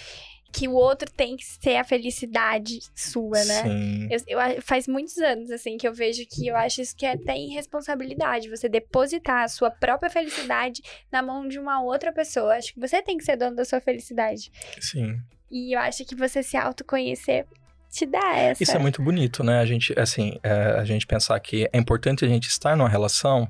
que 0.52 0.68
o 0.68 0.74
outro 0.74 1.10
tem 1.10 1.34
que 1.36 1.44
ser 1.44 1.76
a 1.76 1.84
felicidade 1.84 2.80
sua, 2.94 3.42
né? 3.44 3.62
Sim. 3.62 4.08
Eu, 4.10 4.38
eu 4.38 4.62
faz 4.62 4.86
muitos 4.86 5.16
anos, 5.16 5.50
assim, 5.50 5.78
que 5.78 5.88
eu 5.88 5.94
vejo 5.94 6.24
que 6.26 6.46
eu 6.46 6.56
acho 6.56 6.82
isso 6.82 6.94
que 6.94 7.06
é 7.06 7.12
até 7.12 7.36
irresponsabilidade. 7.36 8.50
Você 8.50 8.68
depositar 8.68 9.44
a 9.44 9.48
sua 9.48 9.70
própria 9.70 10.10
felicidade 10.10 10.82
na 11.10 11.22
mão 11.22 11.48
de 11.48 11.58
uma 11.58 11.82
outra 11.82 12.12
pessoa. 12.12 12.56
Acho 12.56 12.74
que 12.74 12.80
você 12.80 13.00
tem 13.00 13.16
que 13.16 13.24
ser 13.24 13.36
dono 13.36 13.56
da 13.56 13.64
sua 13.64 13.80
felicidade. 13.80 14.52
Sim. 14.78 15.18
E 15.50 15.74
eu 15.74 15.80
acho 15.80 16.04
que 16.04 16.14
você 16.14 16.42
se 16.42 16.56
autoconhecer 16.56 17.46
te 17.92 18.06
dá 18.06 18.36
essa. 18.36 18.62
Isso 18.62 18.74
é 18.74 18.78
muito 18.78 19.02
bonito, 19.02 19.44
né? 19.44 19.60
A 19.60 19.66
gente, 19.66 19.94
assim, 19.98 20.38
é, 20.42 20.52
a 20.78 20.84
gente 20.84 21.06
pensar 21.06 21.38
que 21.38 21.68
é 21.70 21.78
importante 21.78 22.24
a 22.24 22.28
gente 22.28 22.48
estar 22.48 22.74
numa 22.74 22.88
relação 22.88 23.46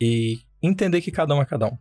e 0.00 0.38
entender 0.62 1.02
que 1.02 1.12
cada 1.12 1.34
um 1.34 1.42
é 1.42 1.44
cada 1.44 1.66
um. 1.66 1.78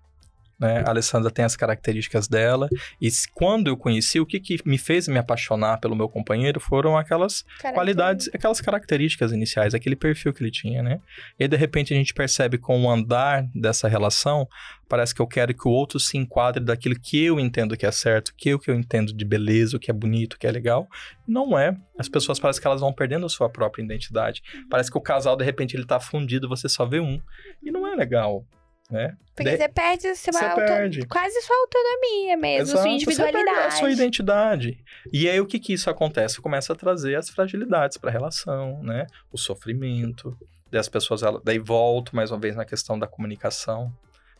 Né? 0.59 0.83
A 0.85 0.89
Alessandra 0.89 1.31
tem 1.31 1.43
as 1.43 1.55
características 1.55 2.27
dela, 2.27 2.69
e 3.01 3.09
quando 3.33 3.67
eu 3.67 3.77
conheci, 3.77 4.19
o 4.19 4.25
que, 4.25 4.39
que 4.39 4.57
me 4.65 4.77
fez 4.77 5.07
me 5.07 5.17
apaixonar 5.17 5.79
pelo 5.79 5.95
meu 5.95 6.07
companheiro 6.07 6.59
foram 6.59 6.97
aquelas 6.97 7.43
qualidades, 7.73 8.29
aquelas 8.33 8.61
características 8.61 9.31
iniciais, 9.31 9.73
aquele 9.73 9.95
perfil 9.95 10.33
que 10.33 10.43
ele 10.43 10.51
tinha, 10.51 10.81
né? 10.81 10.99
E 11.39 11.47
de 11.47 11.57
repente, 11.57 11.93
a 11.93 11.97
gente 11.97 12.13
percebe 12.13 12.57
com 12.57 12.83
o 12.83 12.89
andar 12.89 13.45
dessa 13.53 13.87
relação, 13.87 14.47
parece 14.87 15.13
que 15.15 15.21
eu 15.21 15.27
quero 15.27 15.53
que 15.53 15.67
o 15.67 15.71
outro 15.71 15.99
se 15.99 16.17
enquadre 16.17 16.63
daquilo 16.63 16.99
que 16.99 17.23
eu 17.23 17.39
entendo 17.39 17.75
que 17.75 17.85
é 17.85 17.91
certo, 17.91 18.33
que 18.37 18.49
eu, 18.49 18.59
que 18.59 18.69
eu 18.69 18.75
entendo 18.75 19.11
de 19.11 19.25
beleza, 19.25 19.75
o 19.75 19.79
que 19.79 19.89
é 19.89 19.93
bonito, 19.93 20.33
o 20.33 20.37
que 20.37 20.45
é 20.45 20.51
legal. 20.51 20.87
Não 21.27 21.57
é. 21.57 21.75
As 21.97 22.07
pessoas 22.07 22.39
parecem 22.39 22.61
que 22.61 22.67
elas 22.67 22.81
vão 22.81 22.93
perdendo 22.93 23.25
a 23.25 23.29
sua 23.29 23.49
própria 23.49 23.83
identidade. 23.83 24.41
Parece 24.69 24.91
que 24.91 24.97
o 24.97 25.01
casal, 25.01 25.35
de 25.35 25.43
repente, 25.43 25.75
ele 25.75 25.85
tá 25.85 25.99
fundido, 25.99 26.47
você 26.47 26.69
só 26.69 26.85
vê 26.85 26.99
um. 26.99 27.19
E 27.61 27.71
não 27.71 27.87
é 27.87 27.95
legal. 27.95 28.45
Né? 28.93 29.17
Porque 29.35 29.57
você 29.57 29.67
perde, 29.67 30.15
sua 30.15 30.31
Você 30.31 30.55
perde. 30.55 31.07
quase 31.07 31.41
sua 31.41 31.55
autonomia 31.55 32.37
mesmo, 32.37 32.67
sua 32.67 32.73
Exato, 32.75 32.83
Você 32.83 32.89
individualidade. 32.89 33.45
perde 33.45 33.67
a 33.67 33.71
sua 33.71 33.91
identidade. 33.91 34.83
E 35.11 35.27
aí 35.27 35.39
o 35.41 35.47
que 35.47 35.59
que 35.59 35.73
isso 35.73 35.89
acontece? 35.89 36.39
Começa 36.39 36.71
a 36.73 36.75
trazer 36.75 37.15
as 37.15 37.29
fragilidades 37.29 37.97
para 37.97 38.11
a 38.11 38.13
relação, 38.13 38.81
né? 38.83 39.07
O 39.31 39.37
sofrimento. 39.37 40.37
Daí 40.69 40.79
as 40.79 40.87
pessoas, 40.87 41.21
daí 41.43 41.57
volto 41.57 42.15
mais 42.15 42.29
uma 42.29 42.39
vez 42.39 42.55
na 42.55 42.65
questão 42.65 42.97
da 42.97 43.07
comunicação, 43.07 43.91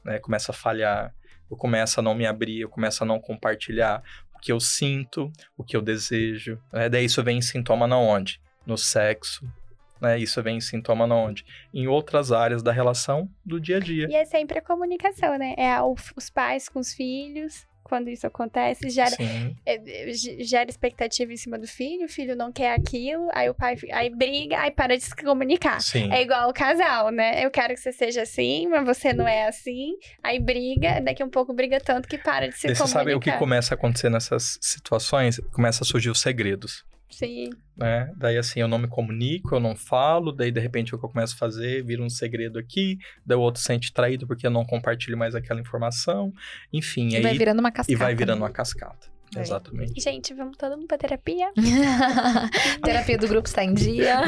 né? 0.05 0.19
Começa 0.19 0.51
a 0.51 0.55
falhar, 0.55 1.11
eu 1.49 1.57
começo 1.57 1.99
a 1.99 2.03
não 2.03 2.13
me 2.13 2.27
abrir, 2.27 2.61
eu 2.61 2.69
começo 2.69 3.03
a 3.03 3.07
não 3.07 3.19
compartilhar 3.19 4.03
o 4.35 4.39
que 4.39 4.51
eu 4.51 4.59
sinto, 4.59 5.31
o 5.57 5.63
que 5.63 5.75
eu 5.75 5.81
desejo. 5.81 6.61
Né? 6.71 6.87
Daí 6.87 7.05
isso 7.05 7.23
vem 7.23 7.39
em 7.39 7.41
sintoma 7.41 7.87
na 7.87 7.97
onde? 7.97 8.39
No 8.67 8.77
sexo. 8.77 9.43
Né? 10.03 10.19
Isso 10.19 10.43
vem 10.43 10.57
em 10.57 10.61
sintoma 10.61 11.07
na 11.07 11.15
onde? 11.15 11.45
Em 11.73 11.87
outras 11.87 12.31
áreas 12.31 12.61
da 12.61 12.71
relação 12.73 13.29
do 13.45 13.57
dia 13.59 13.77
a 13.77 13.79
dia. 13.79 14.07
E 14.09 14.15
é 14.15 14.25
sempre 14.25 14.59
a 14.59 14.61
comunicação, 14.61 15.37
né? 15.37 15.55
É 15.57 15.81
os 15.81 16.29
pais 16.29 16.67
com 16.67 16.79
os 16.79 16.93
filhos. 16.93 17.65
Quando 17.85 18.09
isso 18.09 18.25
acontece, 18.25 18.89
gera, 18.89 19.15
é, 19.65 20.07
é, 20.09 20.13
ge- 20.13 20.41
gera 20.43 20.69
expectativa 20.69 21.31
em 21.33 21.37
cima 21.37 21.59
do 21.59 21.67
filho, 21.67 22.05
o 22.05 22.09
filho 22.09 22.33
não 22.35 22.49
quer 22.51 22.73
aquilo, 22.73 23.27
aí 23.33 23.49
o 23.49 23.53
pai 23.53 23.75
aí 23.91 24.09
briga, 24.09 24.57
aí 24.61 24.71
para 24.71 24.95
de 24.97 25.03
se 25.03 25.13
comunicar. 25.15 25.81
Sim. 25.81 26.09
É 26.11 26.21
igual 26.21 26.49
o 26.49 26.53
casal, 26.53 27.11
né? 27.11 27.45
Eu 27.45 27.51
quero 27.51 27.73
que 27.73 27.79
você 27.81 27.91
seja 27.91 28.21
assim, 28.21 28.67
mas 28.67 28.85
você 28.85 29.11
não 29.13 29.27
é 29.27 29.47
assim. 29.47 29.91
Aí 30.23 30.39
briga, 30.39 31.01
daqui 31.01 31.21
a 31.21 31.25
um 31.25 31.29
pouco 31.29 31.53
briga 31.53 31.79
tanto 31.79 32.07
que 32.07 32.17
para 32.17 32.47
de 32.47 32.55
se 32.55 32.61
você 32.61 32.73
comunicar. 32.73 32.87
sabe 32.99 33.13
o 33.15 33.19
que 33.19 33.31
começa 33.33 33.73
a 33.73 33.75
acontecer 33.75 34.09
nessas 34.09 34.57
situações? 34.61 35.39
Começa 35.51 35.83
a 35.83 35.85
surgir 35.85 36.09
os 36.09 36.21
segredos. 36.21 36.85
Sim. 37.13 37.49
né? 37.77 38.11
Daí 38.17 38.37
assim, 38.37 38.59
eu 38.59 38.67
não 38.67 38.77
me 38.77 38.87
comunico, 38.87 39.55
eu 39.55 39.59
não 39.59 39.75
falo, 39.75 40.31
daí 40.31 40.51
de 40.51 40.59
repente 40.59 40.93
o 40.93 40.99
que 40.99 41.05
eu 41.05 41.09
começo 41.09 41.35
a 41.35 41.37
fazer 41.37 41.83
vira 41.83 42.01
um 42.01 42.09
segredo 42.09 42.59
aqui, 42.59 42.97
daí 43.25 43.37
o 43.37 43.41
outro 43.41 43.61
se 43.61 43.67
sente 43.67 43.91
traído 43.93 44.27
porque 44.27 44.45
eu 44.45 44.51
não 44.51 44.65
compartilho 44.65 45.17
mais 45.17 45.35
aquela 45.35 45.59
informação, 45.59 46.33
enfim, 46.71 47.09
E 47.09 47.17
aí 47.17 47.21
vai 47.21 47.37
virando 47.37 47.59
uma 47.59 47.71
cascata. 47.71 47.91
e 47.91 47.95
vai 47.95 48.15
virando 48.15 48.39
né? 48.39 48.45
uma 48.45 48.51
cascata. 48.51 49.12
É. 49.35 49.41
Exatamente. 49.41 49.99
Gente, 50.01 50.33
vamos 50.33 50.57
todo 50.57 50.75
mundo 50.77 50.87
pra 50.87 50.97
terapia? 50.97 51.49
terapia 52.83 53.17
do 53.17 53.27
grupo 53.27 53.47
está 53.47 53.63
em 53.63 53.73
dia. 53.73 54.21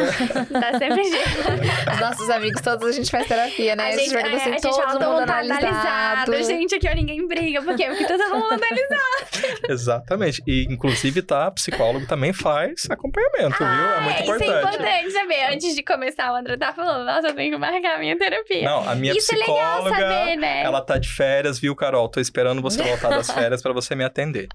Dá 0.49 0.71
sempre 0.79 1.03
jeito. 1.03 1.91
Os 1.93 1.99
nossos 1.99 2.29
amigos 2.29 2.61
todos 2.61 2.87
a 2.87 2.91
gente 2.91 3.09
faz 3.11 3.27
terapia, 3.27 3.75
né? 3.75 3.83
A 3.83 3.87
A 3.87 3.91
gente, 3.91 4.15
é, 4.15 4.19
assim, 4.21 4.35
a 4.35 4.39
gente 4.53 4.61
todo 4.61 4.77
mundo 4.87 4.99
todo 4.99 5.13
mundo 5.13 5.25
tá 5.25 5.39
analisado. 5.39 5.65
analisado. 5.65 6.43
Gente, 6.43 6.75
aqui 6.75 6.87
ó, 6.89 6.93
ninguém 6.95 7.27
briga. 7.27 7.61
Por 7.61 7.75
quê? 7.75 7.85
Porque 7.87 8.05
tá 8.05 8.17
todo 8.17 8.35
mundo 8.39 8.53
analisado. 8.53 9.65
Exatamente. 9.69 10.41
E 10.47 10.65
inclusive 10.69 11.21
tá, 11.21 11.49
psicólogo 11.51 12.05
também 12.07 12.33
faz 12.33 12.87
acompanhamento, 12.89 13.57
viu? 13.57 13.67
É 13.67 14.01
muito 14.01 14.17
Ah, 14.17 14.21
Isso 14.21 14.31
é 14.31 14.35
importante. 14.35 14.75
importante 14.75 15.11
saber. 15.11 15.53
Antes 15.53 15.75
de 15.75 15.83
começar, 15.83 16.31
o 16.31 16.35
André 16.35 16.57
tá 16.57 16.73
falando, 16.73 17.05
nossa, 17.05 17.27
eu 17.27 17.35
tenho 17.35 17.51
que 17.53 17.57
marcar 17.57 17.95
a 17.95 17.99
minha 17.99 18.17
terapia. 18.17 18.63
Não, 18.63 18.87
a 18.89 18.95
minha 18.95 19.13
Isso 19.13 19.33
é 19.33 19.37
legal 19.37 19.83
psicóloga, 19.83 19.95
saber, 19.95 20.35
né? 20.37 20.63
ela 20.63 20.81
tá 20.81 20.97
de 20.97 21.09
férias, 21.09 21.59
viu, 21.59 21.75
Carol? 21.75 22.09
Tô 22.09 22.19
esperando 22.19 22.61
você 22.61 22.81
voltar 22.81 23.09
das 23.09 23.29
férias 23.29 23.61
pra 23.61 23.73
você 23.73 23.95
me 23.95 24.03
atender. 24.03 24.47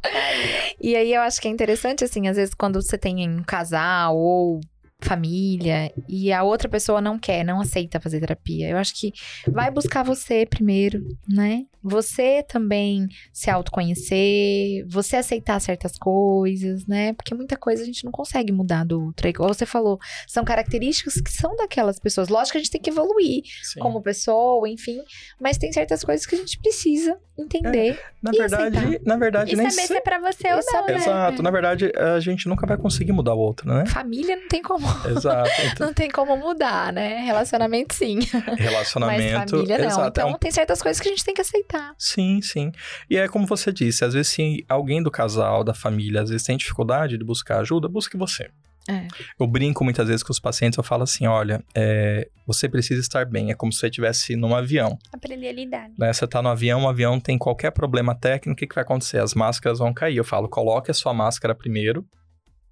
E 0.81 0.97
aí 0.97 1.13
eu 1.13 1.21
acho 1.23 1.41
que 1.41 1.49
é 1.49 1.51
interessante, 1.51 2.05
assim, 2.05 2.29
às 2.29 2.37
vezes 2.37 2.55
quando 2.55 2.81
você 2.81 2.97
tem 2.97 3.29
um 3.29 3.43
casal 3.43 4.17
ou 4.17 4.61
família 5.03 5.93
e 6.09 6.33
a 6.33 6.43
outra 6.43 6.69
pessoa 6.69 7.01
não 7.01 7.19
quer, 7.19 7.45
não 7.45 7.61
aceita 7.61 8.01
fazer 8.01 8.21
terapia. 8.21 8.69
Eu 8.69 8.77
acho 8.77 8.95
que 8.95 9.13
vai 9.49 9.71
buscar 9.71 10.03
você 10.03 10.47
primeiro, 10.47 11.03
né? 11.29 11.65
Você 11.83 12.43
também 12.49 13.07
se 13.33 13.51
autoconhecer, 13.51 14.85
você 14.89 15.17
aceitar 15.17 15.61
certas 15.61 15.97
coisas, 15.99 16.87
né? 16.87 17.13
Porque 17.15 17.35
muita 17.35 17.57
coisa 17.57 17.83
a 17.83 17.87
gente 17.87 18.05
não 18.05 18.13
consegue 18.13 18.53
mudar 18.53 18.85
do 18.85 19.03
outro. 19.03 19.27
É 19.27 19.31
Igual 19.31 19.53
você 19.55 19.65
falou, 19.67 19.99
são 20.27 20.45
características 20.45 21.21
que 21.21 21.31
são 21.31 21.55
daquelas 21.57 21.99
pessoas. 21.99 22.29
Lógico 22.29 22.53
que 22.53 22.59
a 22.59 22.61
gente 22.61 22.71
tem 22.71 22.81
que 22.81 22.91
evoluir 22.91 23.43
Sim. 23.63 23.81
como 23.81 24.03
pessoa, 24.03 24.69
enfim, 24.69 25.01
mas 25.41 25.57
tem 25.59 25.73
certas 25.73 26.05
coisas 26.05 26.27
que 26.27 26.35
a 26.35 26.39
gente 26.39 26.59
precisa 26.59 27.17
entender. 27.39 27.99
Na 28.23 28.33
e 28.35 28.37
verdade, 28.39 28.77
aceitar. 28.77 29.01
na 29.07 29.17
verdade, 29.17 29.53
E 29.53 29.57
nem 29.57 29.71
saber 29.71 29.87
se 29.87 29.95
é 29.97 30.01
pra 30.01 30.19
você 30.19 30.53
ou 30.53 30.61
não, 30.73 30.87
né? 30.87 30.95
Exato. 30.97 31.43
Na 31.43 31.51
verdade, 31.51 31.91
a 31.97 32.21
gente 32.21 32.47
nunca 32.49 32.67
vai 32.67 32.77
conseguir 32.77 33.13
mudar 33.13 33.35
o 33.35 33.39
outro, 33.39 33.67
né? 33.69 33.87
Família 33.87 34.37
não 34.37 34.49
tem 34.49 34.61
como 34.61 34.87
Exato. 35.09 35.51
Então, 35.73 35.87
Não 35.91 35.95
tem 35.95 36.11
como 36.11 36.37
mudar, 36.37 36.93
né? 36.93 37.21
Relacionamento 37.25 37.95
sim. 37.95 38.19
relacionamento. 38.59 39.33
Mas 39.39 39.51
família 39.51 39.79
não. 39.79 39.87
Exato. 39.87 40.21
é 40.21 40.23
Então 40.23 40.29
um- 40.31 40.39
tem 40.39 40.51
certas 40.51 40.83
coisas 40.83 41.01
que 41.01 41.09
a 41.09 41.11
gente 41.11 41.25
tem 41.25 41.35
que 41.35 41.41
aceitar. 41.41 41.70
Sim, 41.99 42.41
sim. 42.43 42.73
E 43.09 43.17
é 43.17 43.29
como 43.29 43.47
você 43.47 43.73
disse, 43.73 44.05
às 44.05 44.15
vezes 44.15 44.33
se 44.33 44.65
alguém 44.69 45.03
do 45.03 45.11
casal, 45.11 45.63
da 45.63 45.75
família, 45.75 46.23
às 46.23 46.31
vezes 46.31 46.47
tem 46.47 46.57
dificuldade 46.57 47.17
de 47.19 47.25
buscar 47.25 47.61
ajuda, 47.61 47.89
busque 47.89 48.17
você. 48.17 48.51
É. 48.89 49.07
Eu 49.39 49.47
brinco 49.47 49.85
muitas 49.85 50.09
vezes 50.09 50.23
com 50.23 50.33
os 50.33 50.41
pacientes, 50.41 50.77
eu 50.79 50.83
falo 50.83 51.03
assim, 51.03 51.27
olha, 51.27 51.63
é, 51.75 52.29
você 52.47 52.69
precisa 52.69 53.01
estar 53.01 53.27
bem, 53.27 53.51
é 53.51 53.55
como 53.55 53.71
se 53.73 53.79
você 53.79 53.87
estivesse 53.87 54.35
num 54.35 54.55
avião, 54.55 54.99
Aprender 55.13 55.49
a 55.49 55.53
lidar. 55.53 55.89
né? 55.99 56.13
Você 56.13 56.27
tá 56.27 56.41
no 56.43 56.49
avião, 56.49 56.85
o 56.85 56.89
avião 56.89 57.21
tem 57.21 57.37
qualquer 57.37 57.71
problema 57.73 58.15
técnico, 58.15 58.53
o 58.53 58.57
que, 58.57 58.67
que 58.67 58.75
vai 58.75 58.83
acontecer? 58.83 59.19
As 59.19 59.35
máscaras 59.35 59.79
vão 59.79 59.93
cair. 59.93 60.17
Eu 60.17 60.25
falo, 60.25 60.49
coloque 60.49 60.91
a 60.91 60.95
sua 60.95 61.13
máscara 61.13 61.55
primeiro, 61.55 62.05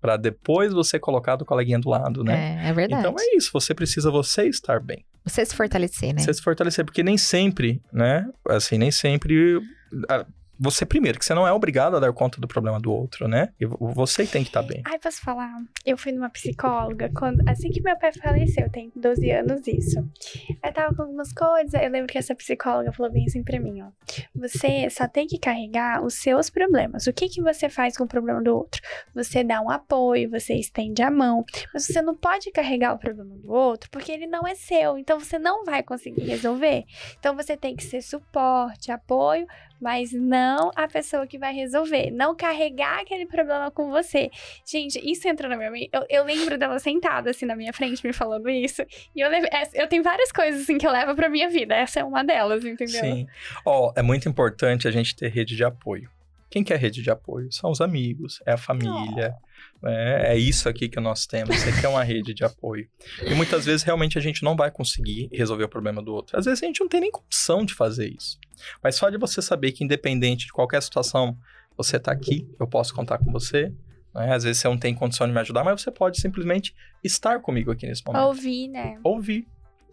para 0.01 0.17
depois 0.17 0.73
você 0.73 0.99
colocar 0.99 1.37
do 1.37 1.45
coleguinha 1.45 1.79
do 1.79 1.89
lado, 1.89 2.23
né? 2.25 2.61
É, 2.65 2.69
é 2.69 2.73
verdade. 2.73 3.01
Então 3.01 3.17
é 3.19 3.37
isso, 3.37 3.51
você 3.53 3.75
precisa 3.75 4.11
você 4.11 4.49
estar 4.49 4.81
bem. 4.81 5.05
Você 5.25 5.45
se 5.45 5.55
fortalecer, 5.55 6.15
né? 6.15 6.21
Você 6.21 6.33
se 6.33 6.43
fortalecer, 6.43 6.85
porque 6.85 7.03
nem 7.03 7.19
sempre, 7.19 7.83
né? 7.93 8.27
Assim, 8.49 8.79
nem 8.79 8.91
sempre. 8.91 9.61
Você 10.61 10.85
primeiro, 10.85 11.19
que 11.19 11.25
você 11.25 11.35
não 11.35 11.47
é 11.47 11.53
obrigado 11.53 11.97
a 11.97 12.01
dar 12.01 12.13
conta 12.13 12.41
do 12.41 12.49
problema 12.49 12.81
do 12.81 12.93
outro, 12.93 13.29
né? 13.29 13.51
E 13.61 13.67
vo- 13.67 13.77
você 13.95 14.27
tem 14.27 14.43
que 14.43 14.49
estar 14.49 14.63
bem. 14.63 14.83
Ai, 14.85 14.99
posso 14.99 15.21
falar? 15.21 15.53
Eu 15.87 15.97
fui 15.97 16.13
numa 16.13 16.29
psicóloga 16.31 17.11
quando, 17.15 17.43
assim 17.49 17.71
que 17.71 17.81
meu 17.81 17.97
pai 17.99 18.13
faleceu, 18.13 18.69
tem 18.71 18.91
12 18.97 19.31
anos 19.31 19.67
isso. 19.67 20.05
Eu 20.65 20.73
tava 20.73 20.95
com 20.95 21.03
algumas 21.03 21.33
coisas, 21.33 21.75
eu 21.75 21.89
lembro 21.91 22.07
que 22.09 22.19
essa 22.19 22.35
psicóloga 22.35 22.93
falou 22.93 23.13
bem 23.13 23.25
assim 23.27 23.43
pra 23.43 23.59
mim, 23.61 23.83
ó. 23.83 23.89
Você 24.35 24.89
só 24.91 25.07
tem 25.07 25.27
que 25.27 25.39
carregar 25.39 26.03
os 26.05 26.15
seus 26.15 26.51
problemas. 26.51 27.07
O 27.07 27.13
que 27.13 27.29
que 27.29 27.43
você 27.43 27.69
faz 27.69 27.97
com 27.97 28.05
o 28.05 28.09
problema 28.09 28.43
do 28.43 28.55
outro? 28.57 28.81
Você 29.15 29.45
dá 29.45 29.61
um 29.61 29.71
apoio, 29.71 30.31
você 30.31 30.55
estende 30.55 31.03
a 31.03 31.11
mão, 31.11 31.45
mas 31.73 31.87
você 31.87 32.03
não 32.03 32.15
pode 32.17 32.51
carregar 32.51 32.95
o 32.95 32.99
problema 32.99 33.35
do 33.37 33.51
outro 33.53 33.89
porque 33.91 34.11
ele 34.13 34.27
não 34.27 34.47
é 34.47 34.55
seu, 34.55 34.99
então 34.99 35.19
você 35.21 35.39
não 35.39 35.65
vai 35.65 35.83
conseguir 35.83 36.23
resolver. 36.25 36.85
Então 37.19 37.35
você 37.37 37.57
tem 37.57 37.77
que 37.77 37.85
ser 37.85 38.03
suporte, 38.03 38.91
apoio, 38.91 39.47
mas 39.81 40.13
não 40.13 40.71
a 40.75 40.87
pessoa 40.89 41.27
que 41.27 41.39
vai 41.39 41.53
resolver. 41.55 42.11
Não 42.11 42.35
carregar 42.35 43.01
aquele 43.01 43.27
problema 43.27 43.71
com 43.71 43.91
você. 43.91 44.31
Gente, 44.67 44.99
isso 45.03 45.29
entrou 45.29 45.49
na 45.51 45.57
minha 45.57 45.71
mente. 45.71 45.89
Eu, 45.93 46.05
eu 46.09 46.25
lembro 46.25 46.57
dela 46.59 46.79
sentada 46.79 47.31
assim 47.31 47.47
na 47.47 47.55
minha 47.57 47.73
frente 47.73 48.07
me 48.07 48.13
falando 48.13 48.49
isso. 48.49 48.83
E 49.15 49.21
eu, 49.21 49.29
essa- 49.53 49.77
eu 49.77 49.87
tenho 49.89 50.03
várias 50.03 50.33
coisas 50.33 50.63
assim 50.63 50.79
que 50.79 50.87
eu 50.87 50.93
levo 50.93 51.15
pra 51.15 51.29
minha 51.29 51.49
vida. 51.49 51.75
Essa 51.75 52.01
é 52.01 52.05
uma 52.05 52.23
delas, 52.25 52.65
entendeu? 52.65 53.01
Sim. 53.01 53.27
Ó, 53.65 53.93
é 53.97 54.03
muito 54.03 54.29
importante 54.29 54.87
a 54.89 54.91
gente 54.91 55.15
ter 55.15 55.29
rede 55.29 55.57
de 55.57 55.65
apoio. 55.65 56.11
Quem 56.51 56.65
quer 56.65 56.79
rede 56.79 57.03
de 57.03 57.11
apoio? 57.11 57.53
São 57.53 57.71
os 57.71 57.81
amigos, 57.81 58.41
é 58.47 58.53
a 58.53 58.57
família. 58.57 59.35
né? 59.83 60.33
É 60.33 60.37
isso 60.37 60.69
aqui 60.69 60.89
que 60.89 60.99
nós 60.99 61.27
temos. 61.27 61.55
Isso 61.57 61.69
aqui 61.69 61.85
é 61.85 61.89
uma 61.89 62.03
rede 62.03 62.33
de 62.33 62.45
apoio. 62.45 62.89
E 63.27 63.35
muitas 63.35 63.65
vezes 63.67 63.83
realmente 63.83 64.17
a 64.19 64.21
gente 64.21 64.43
não 64.43 64.57
vai 64.57 64.71
conseguir 64.71 65.29
resolver 65.33 65.65
o 65.65 65.69
problema 65.69 66.03
do 66.03 66.13
outro. 66.15 66.39
Às 66.39 66.47
vezes 66.47 66.63
a 66.63 66.67
gente 66.67 66.81
não 66.81 66.89
tem 66.89 67.01
nem 67.01 67.11
condição 67.11 67.65
de 67.65 67.75
fazer 67.75 68.09
isso. 68.09 68.39
Mas 68.83 68.97
só 68.97 69.11
de 69.11 69.19
você 69.19 69.43
saber 69.43 69.73
que, 69.73 69.85
independente 69.85 70.47
de 70.47 70.53
qualquer 70.53 70.83
situação, 70.83 71.37
você 71.77 71.99
tá 71.99 72.11
aqui, 72.13 72.49
eu 72.59 72.67
posso 72.67 72.95
contar 72.95 73.19
com 73.19 73.31
você. 73.31 73.73
né? 74.15 74.35
Às 74.35 74.45
vezes 74.45 74.61
você 74.63 74.69
não 74.69 74.79
tem 74.79 74.95
condição 74.95 75.27
de 75.27 75.33
me 75.33 75.41
ajudar, 75.41 75.63
mas 75.65 75.81
você 75.83 75.91
pode 75.91 76.21
simplesmente 76.21 76.75
estar 77.05 77.41
comigo 77.41 77.71
aqui 77.71 77.87
nesse 77.87 78.03
momento. 78.07 78.23
Ouvir, 78.25 78.69
né? 78.69 78.99
Ouvir. 79.05 79.47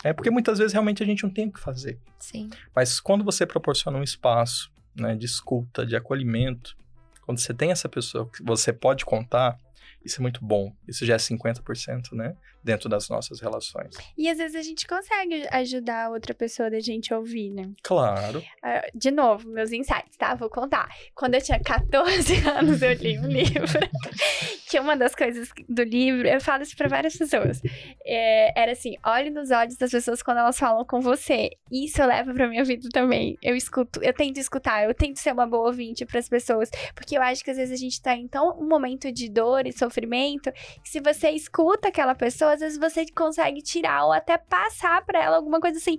É 0.03 0.13
porque 0.13 0.29
muitas 0.29 0.57
vezes 0.57 0.71
realmente 0.73 1.01
a 1.01 1.05
gente 1.05 1.23
não 1.23 1.29
tem 1.31 1.47
o 1.47 1.51
que 1.51 1.59
fazer. 1.59 1.99
Sim. 2.19 2.49
Mas 2.75 2.99
quando 2.99 3.23
você 3.23 3.45
proporciona 3.45 3.97
um 3.97 4.03
espaço 4.03 4.71
né, 4.95 5.15
de 5.15 5.25
escuta, 5.25 5.85
de 5.85 5.95
acolhimento, 5.95 6.77
quando 7.25 7.39
você 7.39 7.53
tem 7.53 7.71
essa 7.71 7.89
pessoa 7.89 8.29
que 8.29 8.43
você 8.43 8.71
pode 8.71 9.03
contar, 9.03 9.57
isso 10.03 10.19
é 10.19 10.21
muito 10.21 10.45
bom. 10.45 10.73
Isso 10.87 11.05
já 11.05 11.15
é 11.15 11.17
50%, 11.17 12.13
né? 12.13 12.35
Dentro 12.65 12.89
das 12.89 13.07
nossas 13.09 13.39
relações. 13.39 13.95
E 14.17 14.27
às 14.27 14.39
vezes 14.39 14.55
a 14.55 14.63
gente 14.63 14.87
consegue 14.87 15.47
ajudar 15.51 16.05
a 16.05 16.09
outra 16.09 16.33
pessoa 16.33 16.67
da 16.69 16.79
gente 16.79 17.13
ouvir, 17.13 17.51
né? 17.51 17.69
Claro. 17.83 18.43
Ah, 18.63 18.81
De 18.93 19.11
novo, 19.11 19.47
meus 19.47 19.71
insights, 19.71 20.17
tá? 20.17 20.33
Vou 20.33 20.49
contar. 20.49 20.89
Quando 21.13 21.35
eu 21.35 21.41
tinha 21.43 21.59
14 21.59 22.35
anos, 22.49 22.81
eu 22.81 22.93
li 22.93 23.19
um 23.19 23.27
livro. 23.27 23.79
que 24.67 24.79
uma 24.79 24.97
das 24.97 25.13
coisas 25.13 25.49
do 25.69 25.83
livro, 25.83 26.27
eu 26.27 26.41
falo 26.41 26.63
isso 26.63 26.75
pra 26.75 26.87
várias 26.87 27.15
pessoas. 27.15 27.61
é, 28.03 28.59
era 28.59 28.71
assim: 28.71 28.95
olhe 29.05 29.29
nos 29.29 29.51
olhos 29.51 29.77
das 29.77 29.91
pessoas 29.91 30.23
quando 30.23 30.39
elas 30.39 30.57
falam 30.57 30.83
com 30.85 31.01
você. 31.01 31.51
Isso 31.71 32.01
eu 32.01 32.07
levo 32.07 32.33
pra 32.33 32.47
minha 32.47 32.63
vida 32.63 32.89
também. 32.91 33.37
Eu 33.43 33.55
escuto, 33.55 34.01
eu 34.03 34.11
tento 34.13 34.37
escutar, 34.39 34.85
eu 34.85 34.93
tento 34.95 35.19
ser 35.19 35.33
uma 35.33 35.45
boa 35.45 35.67
ouvinte 35.67 36.03
pras 36.05 36.27
pessoas. 36.27 36.71
Porque 36.95 37.15
eu 37.15 37.21
acho 37.21 37.43
que 37.43 37.51
às 37.51 37.57
vezes 37.57 37.73
a 37.73 37.77
gente 37.79 38.01
tá 38.01 38.15
em 38.15 38.27
tão 38.27 38.57
um 38.59 38.67
momento 38.67 39.11
de 39.11 39.29
dor 39.29 39.67
e 39.67 39.71
sofrimento 39.71 40.51
que 40.83 40.89
se 40.89 40.99
você 40.99 41.29
escuta 41.29 41.89
aquela 41.89 42.15
pessoa, 42.15 42.54
às 42.55 42.61
vezes 42.61 42.79
você 42.79 43.05
consegue 43.11 43.61
tirar 43.61 44.05
ou 44.05 44.11
até 44.11 44.37
passar 44.37 45.05
pra 45.05 45.21
ela 45.21 45.37
alguma 45.37 45.59
coisa 45.59 45.77
assim 45.77 45.97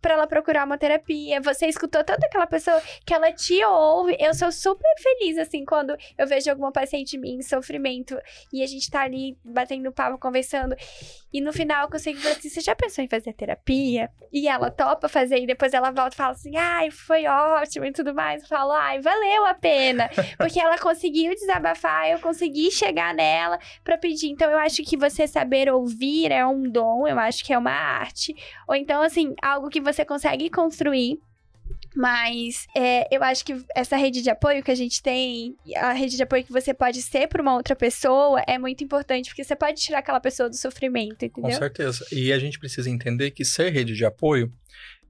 pra 0.00 0.14
ela 0.14 0.26
procurar 0.26 0.64
uma 0.64 0.78
terapia. 0.78 1.40
Você 1.40 1.66
escutou 1.66 2.04
tanto 2.04 2.24
aquela 2.24 2.46
pessoa 2.46 2.80
que 3.04 3.12
ela 3.12 3.32
te 3.32 3.64
ouve. 3.64 4.16
Eu 4.18 4.34
sou 4.34 4.50
super 4.52 4.94
feliz, 4.98 5.38
assim, 5.38 5.64
quando 5.64 5.96
eu 6.16 6.26
vejo 6.26 6.50
alguma 6.50 6.72
paciente 6.72 7.18
minha 7.18 7.36
em 7.36 7.42
sofrimento 7.42 8.16
e 8.52 8.62
a 8.62 8.66
gente 8.66 8.90
tá 8.90 9.02
ali 9.02 9.36
batendo 9.44 9.92
papo, 9.92 10.18
conversando. 10.18 10.74
E 11.32 11.40
no 11.40 11.52
final 11.52 11.84
eu 11.84 11.90
consigo 11.90 12.18
falar 12.20 12.36
assim: 12.36 12.48
você 12.48 12.60
já 12.60 12.74
pensou 12.74 13.04
em 13.04 13.08
fazer 13.08 13.32
terapia? 13.34 14.10
E 14.32 14.48
ela 14.48 14.70
topa 14.70 15.08
fazer, 15.08 15.38
e 15.38 15.46
depois 15.46 15.74
ela 15.74 15.90
volta 15.90 16.14
e 16.14 16.16
fala 16.16 16.32
assim: 16.32 16.56
ai, 16.56 16.90
foi 16.90 17.26
ótimo 17.26 17.84
e 17.84 17.92
tudo 17.92 18.14
mais. 18.14 18.42
Eu 18.42 18.48
falo, 18.48 18.72
ai, 18.72 19.00
valeu 19.00 19.46
a 19.46 19.54
pena. 19.54 20.08
Porque 20.38 20.58
ela 20.58 20.78
conseguiu 20.78 21.34
desabafar, 21.34 22.08
eu 22.10 22.18
consegui 22.18 22.70
chegar 22.70 23.14
nela 23.14 23.58
pra 23.84 23.98
pedir. 23.98 24.28
Então 24.28 24.50
eu 24.50 24.58
acho 24.58 24.82
que 24.82 24.96
você 24.96 25.26
saber 25.26 25.70
ouvir 25.70 26.32
é 26.32 26.46
um 26.46 26.62
dom, 26.62 27.06
eu 27.06 27.18
acho 27.18 27.44
que 27.44 27.52
é 27.52 27.58
uma 27.58 27.72
arte. 27.72 28.34
Ou 28.66 28.74
então, 28.74 29.02
assim, 29.02 29.34
algo 29.42 29.68
que 29.68 29.80
você 29.80 30.04
consegue 30.04 30.48
construir. 30.48 31.20
Mas 31.94 32.66
é, 32.76 33.14
eu 33.14 33.22
acho 33.22 33.44
que 33.44 33.64
essa 33.74 33.96
rede 33.96 34.22
de 34.22 34.30
apoio 34.30 34.62
que 34.62 34.70
a 34.70 34.74
gente 34.74 35.02
tem, 35.02 35.56
a 35.76 35.92
rede 35.92 36.16
de 36.16 36.22
apoio 36.22 36.44
que 36.44 36.52
você 36.52 36.72
pode 36.72 37.02
ser 37.02 37.28
para 37.28 37.42
uma 37.42 37.54
outra 37.54 37.74
pessoa, 37.74 38.42
é 38.46 38.58
muito 38.58 38.84
importante, 38.84 39.30
porque 39.30 39.44
você 39.44 39.56
pode 39.56 39.80
tirar 39.80 39.98
aquela 39.98 40.20
pessoa 40.20 40.48
do 40.48 40.56
sofrimento, 40.56 41.24
entendeu? 41.24 41.50
Com 41.50 41.56
certeza. 41.56 42.06
E 42.12 42.32
a 42.32 42.38
gente 42.38 42.58
precisa 42.58 42.90
entender 42.90 43.30
que 43.30 43.44
ser 43.44 43.70
rede 43.70 43.94
de 43.94 44.04
apoio 44.04 44.52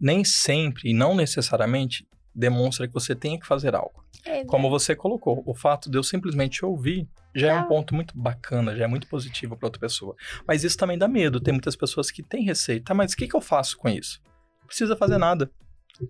nem 0.00 0.24
sempre 0.24 0.90
e 0.90 0.94
não 0.94 1.14
necessariamente 1.14 2.06
demonstra 2.34 2.86
que 2.86 2.94
você 2.94 3.14
tenha 3.14 3.38
que 3.38 3.46
fazer 3.46 3.74
algo. 3.74 4.04
É, 4.24 4.44
Como 4.44 4.70
você 4.70 4.94
colocou, 4.94 5.42
o 5.46 5.54
fato 5.54 5.90
de 5.90 5.96
eu 5.96 6.02
simplesmente 6.02 6.64
ouvir 6.64 7.08
já 7.34 7.48
é 7.48 7.54
um 7.54 7.60
Não. 7.60 7.68
ponto 7.68 7.94
muito 7.94 8.18
bacana, 8.18 8.76
já 8.76 8.84
é 8.84 8.86
muito 8.86 9.06
positivo 9.08 9.56
para 9.56 9.66
outra 9.66 9.80
pessoa. 9.80 10.14
Mas 10.46 10.64
isso 10.64 10.76
também 10.76 10.98
dá 10.98 11.06
medo. 11.06 11.40
Tem 11.40 11.52
muitas 11.52 11.76
pessoas 11.76 12.10
que 12.10 12.22
têm 12.22 12.44
receio. 12.44 12.82
Tá, 12.82 12.94
mas 12.94 13.12
o 13.12 13.16
que, 13.16 13.28
que 13.28 13.36
eu 13.36 13.40
faço 13.40 13.76
com 13.76 13.88
isso? 13.88 14.20
Não 14.60 14.66
precisa 14.66 14.96
fazer 14.96 15.18
nada. 15.18 15.50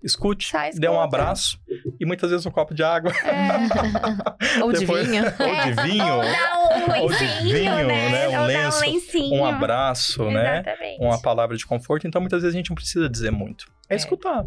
Escute, 0.03 0.49
Só 0.51 0.57
dê 0.73 0.87
um 0.87 0.99
abraço 0.99 1.59
e 1.99 2.05
muitas 2.05 2.29
vezes 2.29 2.45
um 2.45 2.51
copo 2.51 2.73
de 2.73 2.83
água. 2.83 3.11
É. 3.23 4.61
Ou 4.61 4.71
de 4.71 4.79
Depois- 4.79 5.07
vinho. 5.07 5.23
Ou 5.23 5.63
de 5.65 5.89
vinho. 5.89 6.15
Ou 6.15 6.58
um 6.79 6.87
lencinho, 7.07 7.87
né? 7.87 8.09
né? 8.09 8.39
Um 8.39 8.45
lenço, 8.45 8.77
um 8.77 8.81
lencinho. 8.81 9.41
um 9.41 9.45
abraço, 9.45 10.23
né? 10.29 10.59
Exatamente. 10.61 11.01
Uma 11.01 11.21
palavra 11.21 11.55
de 11.57 11.65
conforto. 11.65 12.07
Então, 12.07 12.21
muitas 12.21 12.41
vezes 12.41 12.55
a 12.55 12.57
gente 12.57 12.69
não 12.69 12.75
precisa 12.75 13.09
dizer 13.09 13.31
muito. 13.31 13.65
É, 13.89 13.93
É. 13.93 13.97
escutar. 13.97 14.45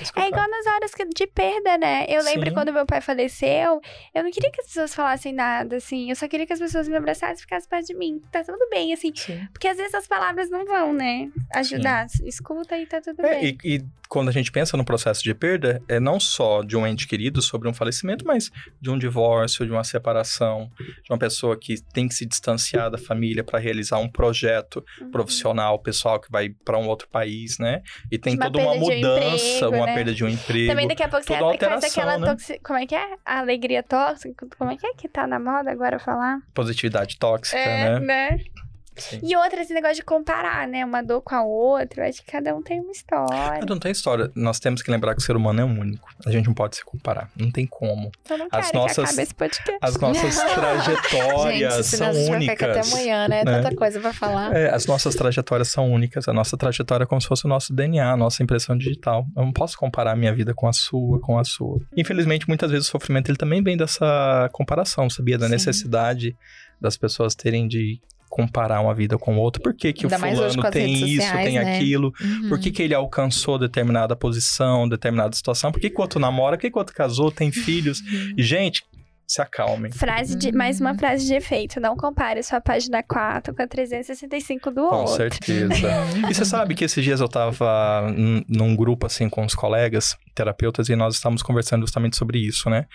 escutar. 0.00 0.24
É 0.24 0.28
igual 0.28 0.48
nas 0.48 0.66
horas 0.66 0.94
que- 0.94 1.04
de 1.06 1.26
perda, 1.26 1.76
né? 1.78 2.04
Eu 2.08 2.22
lembro 2.22 2.48
Sim. 2.50 2.54
quando 2.54 2.72
meu 2.72 2.84
pai 2.86 3.00
faleceu, 3.00 3.80
eu 4.14 4.22
não 4.22 4.30
queria 4.30 4.50
que 4.52 4.60
as 4.60 4.66
pessoas 4.68 4.94
falassem 4.94 5.32
nada, 5.32 5.76
assim. 5.76 6.10
Eu 6.10 6.14
só 6.16 6.28
queria 6.28 6.46
que 6.46 6.52
as 6.52 6.58
pessoas 6.60 6.86
me 6.86 6.94
abraçassem 6.94 7.36
e 7.36 7.40
ficassem 7.40 7.68
perto 7.68 7.86
de 7.86 7.94
mim. 7.94 8.20
Tá 8.30 8.44
tudo 8.44 8.68
bem, 8.70 8.92
assim. 8.92 9.10
Sim. 9.14 9.48
Porque 9.52 9.66
às 9.66 9.76
vezes 9.76 9.94
as 9.94 10.06
palavras 10.06 10.50
não 10.50 10.64
vão, 10.66 10.92
né? 10.92 11.28
Ajudar. 11.54 12.06
Escuta 12.24 12.78
e 12.78 12.86
tá 12.86 13.00
tudo 13.00 13.24
É, 13.24 13.40
bem. 13.40 13.58
e, 13.64 13.76
e 13.76 13.84
quando 14.08 14.28
a 14.28 14.32
gente 14.32 14.52
pensa 14.52 14.76
no 14.76 14.84
processo 14.84 15.22
de 15.24 15.34
perda, 15.34 15.82
é 15.88 15.98
não 15.98 16.20
só 16.20 16.62
de 16.62 16.76
um 16.76 16.86
ente 16.86 17.08
querido 17.08 17.42
sobre 17.42 17.68
um 17.68 17.74
falecimento, 17.74 18.24
mas 18.24 18.52
de 18.80 18.90
um 18.90 18.98
divórcio, 18.98 19.66
de 19.66 19.72
uma 19.72 19.84
separação, 19.84 20.70
de 20.78 21.10
uma 21.10 21.18
pessoa 21.18 21.47
que 21.56 21.76
tem 21.92 22.08
que 22.08 22.14
se 22.14 22.26
distanciar 22.26 22.90
da 22.90 22.98
família 22.98 23.44
para 23.44 23.58
realizar 23.58 23.98
um 23.98 24.08
projeto 24.10 24.84
Uhum. 25.00 25.10
profissional, 25.10 25.78
pessoal 25.78 26.20
que 26.20 26.30
vai 26.30 26.50
para 26.64 26.78
um 26.78 26.86
outro 26.88 27.08
país, 27.08 27.58
né? 27.58 27.82
E 28.10 28.18
tem 28.18 28.34
De 28.34 28.38
uma 28.40 28.46
toda 28.50 28.64
uma 28.64 28.72
de 28.74 28.78
um 28.78 28.80
mudança, 28.80 29.36
emprego, 29.36 29.76
uma 29.76 29.86
né? 29.86 29.94
perda 29.94 30.14
de 30.14 30.24
um 30.24 30.28
emprego. 30.28 30.68
Também 30.68 30.88
daqui 30.88 31.02
a 31.02 31.08
pouco 31.08 31.24
você 31.24 31.32
toda 31.34 31.40
faz 31.40 31.52
alteração, 31.52 32.02
aquela 32.02 32.18
né? 32.18 32.36
Como 32.64 32.78
é 32.78 32.86
que 32.86 32.94
é? 32.94 33.14
A 33.24 33.38
alegria 33.40 33.82
tóxica? 33.82 34.46
Como 34.58 34.70
é 34.70 34.76
que 34.76 34.86
é 34.86 34.94
que 34.94 35.08
tá 35.08 35.26
na 35.26 35.38
moda 35.38 35.70
agora 35.70 35.98
falar? 35.98 36.38
Positividade 36.54 37.18
tóxica, 37.18 37.58
é, 37.58 37.98
né? 37.98 38.00
né? 38.00 38.38
Sim. 38.98 39.20
E 39.22 39.36
outra, 39.36 39.60
esse 39.62 39.72
negócio 39.72 39.96
de 39.96 40.02
comparar, 40.02 40.66
né? 40.68 40.84
Uma 40.84 41.02
dor 41.02 41.20
com 41.22 41.34
a 41.34 41.42
outra. 41.44 42.04
Eu 42.04 42.08
acho 42.08 42.22
que 42.24 42.30
cada 42.32 42.54
um 42.54 42.62
tem 42.62 42.80
uma 42.80 42.92
história. 42.92 43.64
Não 43.68 43.78
tem 43.78 43.92
história. 43.92 44.30
Nós 44.34 44.58
temos 44.58 44.82
que 44.82 44.90
lembrar 44.90 45.14
que 45.14 45.20
o 45.20 45.24
ser 45.24 45.36
humano 45.36 45.60
é 45.60 45.64
único. 45.64 46.08
A 46.26 46.30
gente 46.30 46.46
não 46.46 46.54
pode 46.54 46.76
se 46.76 46.84
comparar. 46.84 47.30
Não 47.36 47.50
tem 47.50 47.66
como. 47.66 48.10
Eu 48.28 48.38
não 48.38 48.48
As 48.50 48.70
que 48.70 48.76
nossas- 48.76 49.04
acabe 49.04 49.22
esse 49.22 49.34
podcast. 49.34 49.78
As 49.80 49.96
nossas 49.98 50.36
trajetórias 50.54 51.74
Gente, 51.74 51.96
são 51.96 52.10
únicas. 52.26 52.68
até 52.70 52.80
amanhã, 52.80 53.28
né? 53.28 53.44
né? 53.44 53.62
Tanta 53.62 53.74
coisa 53.76 54.00
pra 54.00 54.12
falar. 54.12 54.54
É, 54.54 54.70
as 54.74 54.86
nossas 54.86 55.14
trajetórias 55.14 55.68
são 55.68 55.90
únicas. 55.92 56.28
A 56.28 56.32
nossa 56.32 56.56
trajetória 56.56 57.04
é 57.04 57.06
como 57.06 57.20
se 57.20 57.26
fosse 57.28 57.44
o 57.44 57.48
nosso 57.48 57.72
DNA, 57.72 58.12
a 58.12 58.16
nossa 58.16 58.42
impressão 58.42 58.76
digital. 58.76 59.26
Eu 59.36 59.44
não 59.44 59.52
posso 59.52 59.76
comparar 59.78 60.12
a 60.12 60.16
minha 60.16 60.34
vida 60.34 60.54
com 60.54 60.66
a 60.68 60.72
sua, 60.72 61.20
com 61.20 61.38
a 61.38 61.44
sua. 61.44 61.80
Infelizmente, 61.96 62.46
muitas 62.48 62.70
vezes 62.70 62.86
o 62.88 62.90
sofrimento 62.90 63.30
ele 63.30 63.38
também 63.38 63.62
vem 63.62 63.76
dessa 63.76 64.48
comparação, 64.52 65.08
sabia? 65.10 65.38
Da 65.38 65.46
Sim. 65.46 65.52
necessidade 65.52 66.36
das 66.80 66.96
pessoas 66.96 67.34
terem 67.34 67.66
de 67.66 68.00
comparar 68.28 68.80
uma 68.80 68.94
vida 68.94 69.16
com 69.18 69.36
outra. 69.38 69.62
Por 69.62 69.74
que, 69.74 69.92
que 69.92 70.06
o 70.06 70.12
Ainda 70.12 70.18
fulano 70.18 70.62
com 70.62 70.70
tem 70.70 70.92
isso, 70.92 71.22
sociais, 71.22 71.44
tem 71.46 71.58
né? 71.58 71.76
aquilo? 71.76 72.12
Uhum. 72.20 72.48
Por 72.48 72.58
que, 72.58 72.70
que 72.70 72.82
ele 72.82 72.94
alcançou 72.94 73.58
determinada 73.58 74.14
posição, 74.14 74.88
determinada 74.88 75.34
situação? 75.34 75.72
Por 75.72 75.80
que, 75.80 75.90
que 75.90 75.98
o 75.98 76.02
outro 76.02 76.20
namora? 76.20 76.56
Por 76.56 76.62
que, 76.62 76.70
que 76.70 76.76
o 76.76 76.80
outro 76.80 76.94
casou, 76.94 77.30
tem 77.30 77.50
filhos? 77.50 78.00
Uhum. 78.00 78.34
Gente, 78.38 78.82
se 79.26 79.42
acalmem. 79.42 79.92
Frase 79.92 80.34
de. 80.36 80.52
Mais 80.52 80.80
uma 80.80 80.94
frase 80.94 81.26
de 81.26 81.34
efeito. 81.34 81.78
Não 81.78 81.94
compare 81.96 82.42
sua 82.42 82.60
página 82.62 83.02
4 83.02 83.54
com 83.54 83.62
a 83.62 83.66
365 83.66 84.70
do 84.70 84.88
Com 84.88 84.96
outro. 84.96 85.16
certeza. 85.16 85.74
E 86.30 86.34
você 86.34 86.44
sabe 86.46 86.74
que 86.74 86.84
esses 86.84 87.04
dias 87.04 87.20
eu 87.20 87.28
tava 87.28 88.06
n- 88.10 88.42
num 88.48 88.74
grupo 88.74 89.04
assim 89.06 89.28
com 89.28 89.44
os 89.44 89.54
colegas 89.54 90.16
terapeutas 90.34 90.88
e 90.88 90.96
nós 90.96 91.14
estávamos 91.16 91.42
conversando 91.42 91.82
justamente 91.82 92.16
sobre 92.16 92.38
isso, 92.38 92.70
né? 92.70 92.86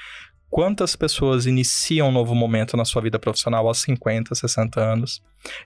Quantas 0.53 0.95
pessoas 0.95 1.47
iniciam 1.47 2.09
um 2.09 2.11
novo 2.11 2.35
momento 2.35 2.77
na 2.77 2.85
sua 2.85 3.01
vida 3.01 3.17
profissional 3.17 3.67
aos 3.67 3.79
50, 3.79 4.35
60 4.35 4.79
anos? 4.79 5.19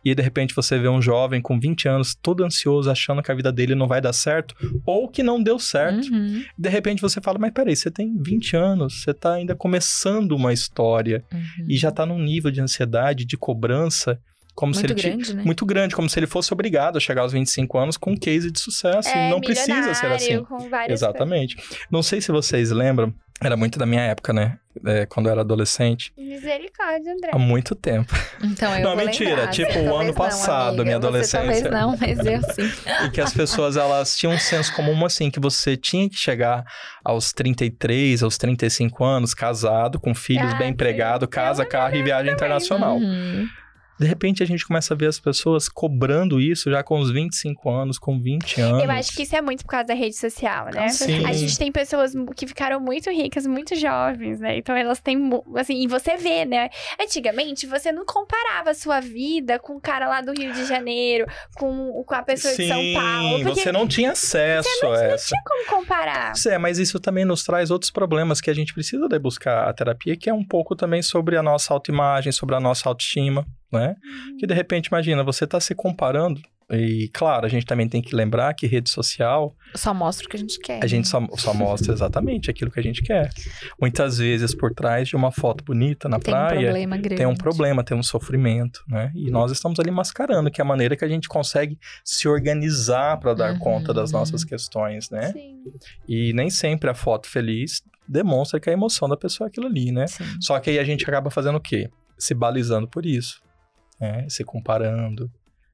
E 0.04 0.10
aí, 0.10 0.16
de 0.16 0.22
repente 0.24 0.56
você 0.56 0.80
vê 0.80 0.88
um 0.88 1.02
jovem 1.02 1.42
com 1.42 1.60
20 1.60 1.90
anos 1.90 2.16
todo 2.16 2.42
ansioso, 2.46 2.90
achando 2.90 3.22
que 3.22 3.30
a 3.30 3.36
vida 3.36 3.52
dele 3.52 3.76
não 3.76 3.86
vai 3.86 4.00
dar 4.00 4.14
certo 4.14 4.56
ou 4.86 5.10
que 5.10 5.22
não 5.22 5.44
deu 5.44 5.60
certo. 5.60 6.08
Uhum. 6.10 6.42
De 6.58 6.70
repente 6.70 7.02
você 7.02 7.20
fala, 7.20 7.38
mas 7.38 7.52
peraí, 7.52 7.76
você 7.76 7.92
tem 7.92 8.16
20 8.18 8.56
anos, 8.56 9.02
você 9.04 9.14
tá 9.14 9.34
ainda 9.34 9.54
começando 9.56 10.32
uma 10.32 10.54
história 10.54 11.22
Uhum. 11.34 11.66
e 11.68 11.76
já 11.78 11.92
tá 11.92 12.06
num 12.06 12.18
nível 12.20 12.50
de 12.50 12.62
ansiedade, 12.62 13.26
de 13.26 13.36
cobrança, 13.36 14.18
como 14.56 14.74
se 14.74 14.80
Muito 14.80 14.94
ele 14.94 15.00
ti- 15.02 15.08
grande, 15.10 15.36
né? 15.36 15.44
muito 15.44 15.66
grande, 15.68 15.96
como 15.96 16.10
se 16.10 16.18
ele 16.18 16.26
fosse 16.26 16.52
obrigado 16.52 16.98
a 16.98 17.00
chegar 17.00 17.22
aos 17.22 17.32
25 17.34 17.78
anos 17.78 17.96
com 17.98 18.14
um 18.14 18.18
case 18.18 18.50
de 18.50 18.60
sucesso. 18.60 19.08
É, 19.10 19.30
não 19.30 19.40
precisa 19.40 19.94
ser 19.94 20.08
assim. 20.08 20.42
Exatamente. 20.90 21.58
Não 21.92 22.02
sei 22.02 22.22
se 22.22 22.32
vocês 22.32 22.72
lembram, 22.72 23.14
era 23.42 23.56
muito 23.56 23.78
da 23.78 23.86
minha 23.86 24.02
época, 24.02 24.34
né? 24.34 24.58
É, 24.86 25.06
quando 25.08 25.26
eu 25.26 25.32
era 25.32 25.42
adolescente. 25.42 26.14
Misericórdia, 26.16 27.12
André. 27.14 27.32
há 27.34 27.38
muito 27.40 27.74
tempo. 27.74 28.14
Então 28.44 28.72
eu 28.76 28.84
Não, 28.84 28.96
vou 28.96 29.06
mentira, 29.06 29.30
lembrar. 29.32 29.48
tipo, 29.52 29.72
Você 29.74 29.80
o 29.80 29.86
talvez 29.86 30.02
ano 30.10 30.14
passado, 30.14 30.68
amiga. 30.68 30.84
minha 30.84 31.00
Você 31.00 31.08
adolescência. 31.08 31.40
talvez 31.40 31.64
não, 31.64 31.98
mas 31.98 32.26
eu 32.26 32.42
sim. 32.54 32.72
e 33.06 33.10
que 33.10 33.20
as 33.20 33.34
pessoas, 33.34 33.76
elas 33.76 34.16
tinham 34.16 34.34
um 34.34 34.40
senso 34.40 34.72
comum 34.76 35.04
assim, 35.06 35.32
que 35.32 35.40
você 35.40 35.76
tinha 35.76 36.08
que 36.08 36.16
chegar 36.16 36.64
aos 37.04 37.34
33, 37.34 38.22
aos 38.22 38.38
35 38.38 39.04
anos, 39.04 39.34
casado, 39.34 40.00
com 40.00 40.14
filhos, 40.14 40.54
Ah, 40.54 40.58
bem 40.58 40.70
empregado, 40.70 41.28
casa, 41.28 41.66
carro 41.66 41.96
e 41.96 42.04
viagem 42.04 42.32
internacional. 42.32 42.98
Uhum. 42.98 43.48
De 44.00 44.06
repente, 44.06 44.44
a 44.44 44.46
gente 44.46 44.66
começa 44.66 44.94
a 44.94 44.98
ver 44.98 45.08
as 45.08 45.20
pessoas 45.20 45.68
cobrando 45.68 46.40
isso 46.40 46.70
já 46.70 46.84
com 46.84 47.00
os 47.00 47.12
25 47.12 47.70
anos, 47.70 47.98
com 47.98 48.20
20 48.20 48.62
anos. 48.62 48.84
Eu 48.84 48.92
acho 48.92 49.16
que 49.16 49.24
isso 49.24 49.36
é 49.36 49.42
muito 49.42 49.64
por 49.64 49.72
causa 49.72 49.88
da 49.88 49.94
rede 49.94 50.16
social, 50.16 50.68
né? 50.74 50.90
Sim. 50.90 51.26
A 51.26 51.34
gente 51.34 51.58
tem 51.58 51.72
pessoas 51.72 52.14
que 52.36 52.46
ficaram 52.46 52.80
muito 52.80 53.10
ricas, 53.10 53.48
muito 53.48 53.76
jovens, 53.76 54.40
né? 54.40 54.58
Então 54.58 54.76
elas 54.76 55.00
têm, 55.00 55.18
assim, 55.56 55.82
e 55.82 55.88
você 55.88 56.16
vê, 56.16 56.46
né? 56.46 56.70
Antigamente, 57.00 57.66
você 57.66 57.92
não 57.92 58.06
comparava 58.06 58.72
a 58.72 58.74
sua 58.74 59.00
vida 59.00 59.58
com 59.58 59.74
o 59.74 59.82
cara 59.82 60.08
lá 60.08 60.22
do 60.22 60.32
Rio 60.32 60.54
de 60.54 60.66
Janeiro, 60.66 61.26
com, 61.56 62.04
com 62.06 62.16
a 62.16 62.22
pessoa 62.22 62.56
de 62.56 62.68
São 62.68 62.94
Paulo. 62.94 63.44
Porque 63.44 63.62
você 63.62 63.72
não 63.72 63.88
tinha 63.88 64.12
acesso 64.12 64.86
a 64.86 65.04
essa. 65.04 65.36
como 65.44 65.66
comparar. 65.66 66.34
Isso 66.34 66.50
é, 66.50 66.58
mas 66.58 66.78
isso 66.78 67.00
também 67.00 67.26
nos 67.26 67.44
traz 67.44 67.72
outros 67.72 67.92
problemas 67.92 68.40
que 68.40 68.50
a 68.50 68.54
gente 68.54 68.74
precisa 68.74 69.08
de 69.08 69.20
buscar 69.20 69.68
a 69.68 69.74
terapia, 69.74 70.16
que 70.16 70.30
é 70.30 70.34
um 70.34 70.44
pouco 70.44 70.76
também 70.76 71.02
sobre 71.02 71.36
a 71.38 71.44
nossa 71.44 71.74
autoimagem, 71.74 72.32
sobre 72.32 72.56
a 72.56 72.60
nossa 72.60 72.88
autoestima, 72.88 73.46
né? 73.72 73.96
Uhum. 74.04 74.38
Que 74.38 74.48
de 74.48 74.54
repente, 74.54 74.88
imagina, 74.88 75.24
você 75.24 75.46
tá 75.48 75.60
se 75.60 75.74
comparando. 75.76 76.42
E 76.70 77.10
claro, 77.14 77.46
a 77.46 77.50
gente 77.50 77.66
também 77.66 77.88
tem 77.88 78.02
que 78.02 78.14
lembrar 78.14 78.54
que 78.54 78.68
rede 78.68 78.90
social, 78.90 79.56
Só 79.74 79.94
mostra 79.94 80.26
o 80.28 80.30
que 80.30 80.36
a 80.36 80.40
gente 80.40 80.60
quer. 80.60 80.84
a 80.84 80.88
gente 80.88 81.08
só, 81.08 81.26
só 81.38 81.54
mostra 81.54 81.94
exatamente 81.94 82.52
aquilo 82.52 82.70
que 82.70 82.78
a 82.78 82.84
gente 82.84 83.02
quer. 83.02 83.30
Muitas 83.80 84.18
vezes, 84.18 84.54
por 84.54 84.74
trás 84.74 85.08
de 85.08 85.16
uma 85.16 85.32
foto 85.32 85.64
bonita 85.64 86.10
na 86.10 86.20
tem 86.20 86.34
um 86.34 86.38
praia, 86.38 86.60
problema 86.64 86.98
grande. 86.98 87.16
tem 87.16 87.26
um 87.26 87.36
problema, 87.38 87.84
tem 87.86 87.96
um 87.96 88.04
sofrimento, 88.04 88.84
né? 88.90 89.14
E 89.16 89.32
nós 89.32 89.50
estamos 89.50 89.80
ali 89.80 89.90
mascarando, 89.92 90.52
que 90.52 90.60
é 90.60 90.64
a 90.64 90.68
maneira 90.68 90.98
que 90.98 91.06
a 91.06 91.08
gente 91.08 91.30
consegue 91.30 91.80
se 92.04 92.28
organizar 92.28 93.18
para 93.18 93.34
dar 93.34 93.54
Uhum. 93.54 93.60
conta 93.60 93.94
das 93.94 94.12
nossas 94.12 94.44
questões, 94.44 95.10
né? 95.10 95.32
Sim. 95.32 95.64
E 96.06 96.34
nem 96.34 96.50
sempre 96.50 96.90
a 96.90 96.94
foto 96.94 97.28
feliz 97.30 97.82
demonstra 98.06 98.60
que 98.60 98.70
a 98.70 98.74
emoção 98.74 99.08
da 99.08 99.16
pessoa 99.16 99.48
é 99.48 99.50
aquilo 99.50 99.68
ali, 99.68 99.90
né? 99.94 100.06
Sim. 100.08 100.26
Só 100.42 100.60
que 100.60 100.70
aí 100.70 100.80
a 100.80 100.84
gente 100.84 101.06
acaba 101.06 101.30
fazendo 101.30 101.56
o 101.56 101.62
quê? 101.62 101.90
Se 102.18 102.34
balizando 102.34 102.90
por 102.90 103.06
isso, 103.06 103.42
né? 104.00 104.28
Se 104.30 104.44
comparando, 104.44 105.30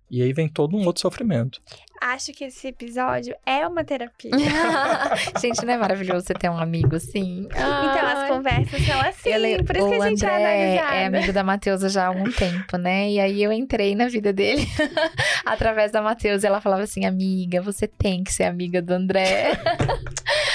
E 0.10 0.22
aí 0.22 0.32
vem 0.32 0.48
todo 0.48 0.78
um 0.78 0.86
outro 0.86 1.02
sofrimento. 1.02 1.62
Acho 2.06 2.34
que 2.34 2.44
esse 2.44 2.68
episódio 2.68 3.34
é 3.46 3.66
uma 3.66 3.84
terapia. 3.84 4.32
gente, 5.42 5.66
não 5.66 5.74
é 5.74 5.78
maravilhoso 5.78 6.26
você 6.26 6.34
ter 6.34 6.50
um 6.50 6.58
amigo 6.58 6.98
assim? 6.98 7.48
Então, 7.50 8.08
as 8.08 8.28
conversas 8.30 8.82
são 8.86 9.00
assim, 9.02 9.30
Ele- 9.30 9.64
por 9.64 9.78
isso 9.78 9.90
que 9.90 9.98
o 9.98 10.02
a 10.04 10.10
gente 10.10 10.26
André 10.26 10.36
é 10.36 10.80
analisada. 10.80 10.96
é 10.98 11.06
amigo 11.06 11.34
da 11.34 11.44
Matheusa 11.44 11.88
já 11.90 12.04
há 12.04 12.08
algum 12.08 12.30
tempo, 12.30 12.78
né? 12.78 13.10
E 13.10 13.20
aí 13.22 13.42
eu 13.42 13.54
entrei 13.54 13.96
na 13.96 14.08
vida 14.08 14.34
dele 14.34 14.68
através 15.46 15.92
da 15.94 16.02
Matheusa. 16.02 16.46
E 16.46 16.50
ela 16.50 16.60
falava 16.60 16.84
assim: 16.84 17.06
Amiga, 17.06 17.62
você 17.62 17.88
tem 17.88 18.24
que 18.24 18.34
ser 18.34 18.44
amiga 18.44 18.82
do 18.82 18.92
André. 18.92 19.52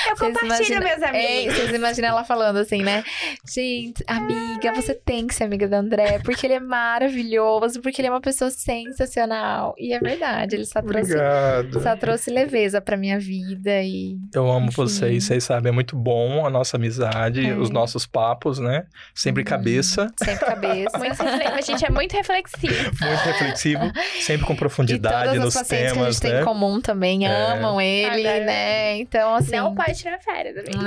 Eu 0.08 0.16
Vocês 0.16 0.32
compartilho, 0.38 0.46
imaginam- 0.78 0.82
meus 0.82 1.02
amigos. 1.02 1.28
Ei, 1.30 1.50
vocês 1.50 1.74
imaginam 1.74 2.08
ela 2.10 2.24
falando 2.24 2.56
assim, 2.58 2.82
né? 2.82 3.04
Gente, 3.46 4.02
amiga, 4.06 4.72
você 4.74 4.94
tem 4.94 5.26
que 5.26 5.34
ser 5.34 5.44
amiga 5.44 5.68
do 5.68 5.74
André, 5.74 6.18
porque 6.24 6.46
ele 6.46 6.54
é 6.54 6.60
maravilhoso, 6.60 7.80
porque 7.80 8.00
ele 8.00 8.08
é 8.08 8.10
uma 8.10 8.20
pessoa 8.20 8.50
sensacional. 8.50 9.74
E 9.78 9.92
é 9.92 9.98
verdade, 9.98 10.56
ele 10.56 10.64
só 10.64 10.80
trouxe, 10.82 11.12
Obrigado. 11.12 11.37
Só 11.82 11.96
trouxe 11.96 12.30
leveza 12.30 12.80
pra 12.80 12.96
minha 12.96 13.18
vida 13.18 13.82
e. 13.82 14.16
Eu 14.34 14.50
amo 14.50 14.66
Enfim. 14.66 14.76
vocês, 14.76 15.24
vocês 15.24 15.44
sabem, 15.44 15.70
é 15.70 15.72
muito 15.72 15.96
bom 15.96 16.46
a 16.46 16.50
nossa 16.50 16.76
amizade, 16.76 17.46
É. 17.48 17.54
os 17.56 17.70
nossos 17.70 18.06
papos, 18.06 18.58
né? 18.58 18.84
Sempre 19.14 19.42
Uhum. 19.42 19.48
cabeça, 19.48 20.08
Sempre 20.22 20.46
cabeça. 20.46 20.98
Muito 20.98 21.22
A 21.22 21.60
gente 21.60 21.84
é 21.84 21.90
muito 21.90 22.12
reflexivo. 22.16 22.74
muito 23.00 23.20
reflexivo, 23.24 23.92
sempre 24.20 24.46
com 24.46 24.52
E 24.52 24.56
profundidade 24.56 25.24
todas 25.30 25.38
as 25.38 25.44
nos 25.44 25.54
pacientes 25.54 25.68
que 25.68 25.90
a 25.90 25.94
temas, 25.94 26.14
gente 26.14 26.22
tem 26.22 26.32
né? 26.32 26.40
em 26.40 26.44
comum 26.44 26.80
também 26.80 27.26
É. 27.26 27.52
amam 27.52 27.80
ele, 27.80 28.26
Adoro. 28.28 28.44
né? 28.44 28.96
Então, 28.98 29.34
assim. 29.34 29.56
Não 29.56 29.74
pode 29.74 29.94
tirar 29.98 30.18
férias, 30.20 30.54
né? 30.56 30.62
Não, 30.74 30.82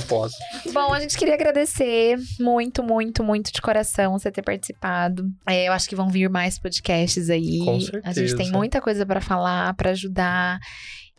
não 0.00 0.06
posso. 0.06 0.34
Bom, 0.72 0.92
a 0.92 1.00
gente 1.00 1.16
queria 1.16 1.34
agradecer 1.34 2.16
muito, 2.40 2.82
muito, 2.82 3.22
muito 3.22 3.52
de 3.52 3.60
coração 3.60 4.18
você 4.18 4.30
ter 4.30 4.42
participado. 4.42 5.30
É, 5.46 5.68
eu 5.68 5.72
acho 5.72 5.88
que 5.88 5.94
vão 5.96 6.08
vir 6.08 6.28
mais 6.28 6.58
podcasts 6.58 7.30
aí. 7.30 7.58
Com 7.64 7.70
A 7.72 7.78
gente 7.78 7.90
certeza. 7.90 8.36
tem 8.36 8.50
muita 8.52 8.80
coisa 8.80 9.04
pra 9.06 9.20
falar, 9.20 9.53
pra 9.76 9.90
ajudar. 9.90 10.58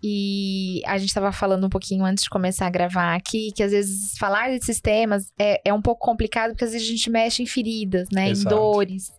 E 0.07 0.81
a 0.85 0.99
gente 0.99 1.13
tava 1.13 1.31
falando 1.31 1.65
um 1.65 1.69
pouquinho 1.69 2.05
antes 2.05 2.25
de 2.25 2.29
começar 2.29 2.67
a 2.67 2.69
gravar 2.69 3.15
aqui, 3.15 3.51
que 3.55 3.63
às 3.63 3.71
vezes 3.71 4.15
falar 4.19 4.49
desses 4.49 4.79
temas 4.79 5.31
é, 5.39 5.59
é 5.65 5.73
um 5.73 5.81
pouco 5.81 6.05
complicado, 6.05 6.51
porque 6.51 6.63
às 6.63 6.73
vezes 6.73 6.87
a 6.87 6.91
gente 6.91 7.09
mexe 7.09 7.41
em 7.41 7.47
feridas, 7.47 8.07
né? 8.11 8.29
Exato. 8.29 8.53
Em 8.53 8.59
dores. 8.59 9.11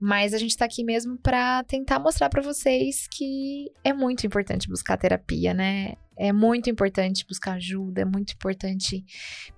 Mas 0.00 0.34
a 0.34 0.38
gente 0.38 0.56
tá 0.56 0.64
aqui 0.64 0.82
mesmo 0.82 1.16
pra 1.18 1.62
tentar 1.64 2.00
mostrar 2.00 2.28
pra 2.28 2.42
vocês 2.42 3.06
que 3.06 3.70
é 3.84 3.92
muito 3.92 4.26
importante 4.26 4.68
buscar 4.68 4.96
terapia, 4.96 5.54
né? 5.54 5.94
É 6.16 6.32
muito 6.32 6.70
importante 6.70 7.24
buscar 7.26 7.54
ajuda, 7.54 8.02
é 8.02 8.04
muito 8.04 8.32
importante 8.32 9.04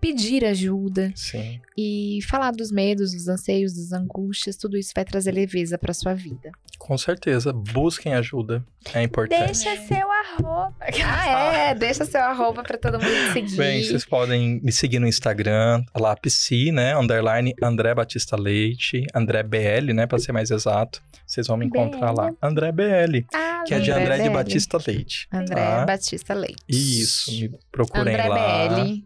pedir 0.00 0.44
ajuda 0.44 1.12
Sim. 1.14 1.60
e 1.76 2.18
falar 2.28 2.50
dos 2.52 2.70
medos, 2.70 3.12
dos 3.12 3.28
anseios, 3.28 3.74
das 3.74 3.92
angústias, 3.92 4.56
tudo 4.56 4.76
isso 4.76 4.92
vai 4.94 5.04
trazer 5.04 5.32
leveza 5.32 5.76
pra 5.78 5.92
sua 5.92 6.14
vida. 6.14 6.50
Com 6.78 6.96
certeza. 6.96 7.52
Busquem 7.52 8.14
ajuda. 8.14 8.64
É 8.94 9.02
importante. 9.02 9.64
Deixa 9.64 9.76
seu 9.82 10.06
arroba. 10.12 10.74
Ah, 11.04 11.54
é, 11.56 11.74
deixa 11.74 12.04
seu 12.04 12.20
arroba 12.20 12.62
pra 12.62 12.76
todo 12.78 12.94
mundo 13.00 13.32
seguir. 13.32 13.56
Bem, 13.56 13.82
vocês 13.82 14.04
podem 14.04 14.60
me 14.62 14.70
seguir 14.70 14.98
no 14.98 15.06
Instagram, 15.08 15.82
lá 15.98 16.14
Psi, 16.16 16.70
né? 16.70 16.96
Underline 16.96 17.54
André 17.62 17.94
Batista 17.94 18.36
Leite, 18.36 19.04
André 19.14 19.42
BL, 19.42 19.92
né? 19.94 20.06
Pra 20.06 20.18
ser 20.18 20.32
mais 20.32 20.50
exato. 20.50 21.02
Vocês 21.26 21.46
vão 21.48 21.56
me 21.56 21.66
encontrar 21.66 22.12
lá. 22.12 22.30
André 22.40 22.70
BL, 22.70 23.26
Ah, 23.34 23.64
que 23.66 23.74
é 23.74 23.80
de 23.80 23.90
André 23.90 24.04
André 24.04 24.16
de 24.18 24.28
BL. 24.28 24.34
Batista 24.34 24.78
Leite. 24.86 25.28
André 25.32 25.54
tá? 25.56 25.84
Batista 25.84 26.34
Leite. 26.34 26.45
Isso, 26.68 27.30
me 27.32 27.50
procurem 27.70 28.14
André 28.14 28.28
lá. 28.28 28.68
BL. 28.68 29.04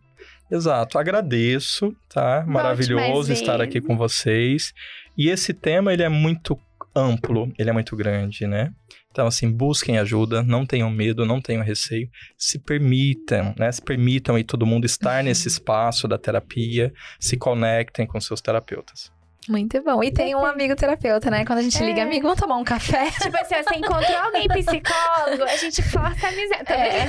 Exato, 0.51 0.99
agradeço, 0.99 1.95
tá? 2.09 2.45
Maravilhoso 2.47 3.29
mais 3.29 3.41
estar 3.41 3.61
aqui 3.61 3.81
com 3.81 3.97
vocês. 3.97 4.73
E 5.17 5.29
esse 5.29 5.55
tema, 5.55 5.93
ele 5.93 6.03
é 6.03 6.09
muito 6.09 6.59
amplo, 6.95 7.53
ele 7.57 7.71
é 7.71 7.73
muito 7.73 7.95
grande, 7.95 8.47
né? 8.47 8.73
Então, 9.13 9.27
assim, 9.27 9.51
busquem 9.51 9.99
ajuda, 9.99 10.43
não 10.43 10.65
tenham 10.65 10.91
medo, 10.91 11.27
não 11.27 11.41
tenham 11.41 11.63
receio, 11.65 12.09
se 12.37 12.59
permitam, 12.59 13.55
né? 13.59 13.71
Se 13.71 13.83
permitam 13.83 14.37
aí 14.37 14.45
todo 14.45 14.67
mundo 14.67 14.85
estar 14.85 15.23
nesse 15.25 15.49
espaço 15.49 16.07
da 16.07 16.19
terapia, 16.19 16.93
se 17.19 17.37
conectem 17.37 18.07
com 18.07 18.21
seus 18.21 18.41
terapeutas. 18.41 19.13
Muito 19.49 19.83
bom. 19.83 20.03
E 20.05 20.13
tem 20.13 20.35
um 20.35 20.45
amigo 20.45 20.77
terapeuta, 20.77 21.31
né? 21.31 21.45
Quando 21.45 21.61
a 21.61 21.63
gente 21.63 21.83
liga, 21.83 22.01
É. 22.01 22.05
amigo, 22.05 22.23
vamos 22.23 22.39
tomar 22.41 22.57
um 22.57 22.65
café? 22.65 23.11
Tipo 23.21 23.37
assim, 23.39 23.55
você 23.63 23.75
encontrou 23.77 24.19
alguém 24.19 24.47
psicólogo, 24.49 25.43
a 25.45 25.57
gente 25.57 25.83
força 25.83 26.27
a 26.27 26.29
amizade. 26.29 26.65
Tá 26.65 26.75
É. 26.75 27.07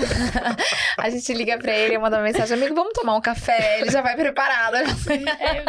A 0.97 1.09
gente 1.09 1.33
liga 1.33 1.57
pra 1.57 1.73
ele, 1.75 1.97
manda 1.97 2.17
uma 2.17 2.23
mensagem, 2.23 2.55
amigo, 2.57 2.73
vamos 2.75 2.93
tomar 2.93 3.15
um 3.15 3.21
café? 3.21 3.79
Ele 3.81 3.89
já 3.91 4.01
vai 4.01 4.15
preparado. 4.15 4.75
É, 4.75 4.83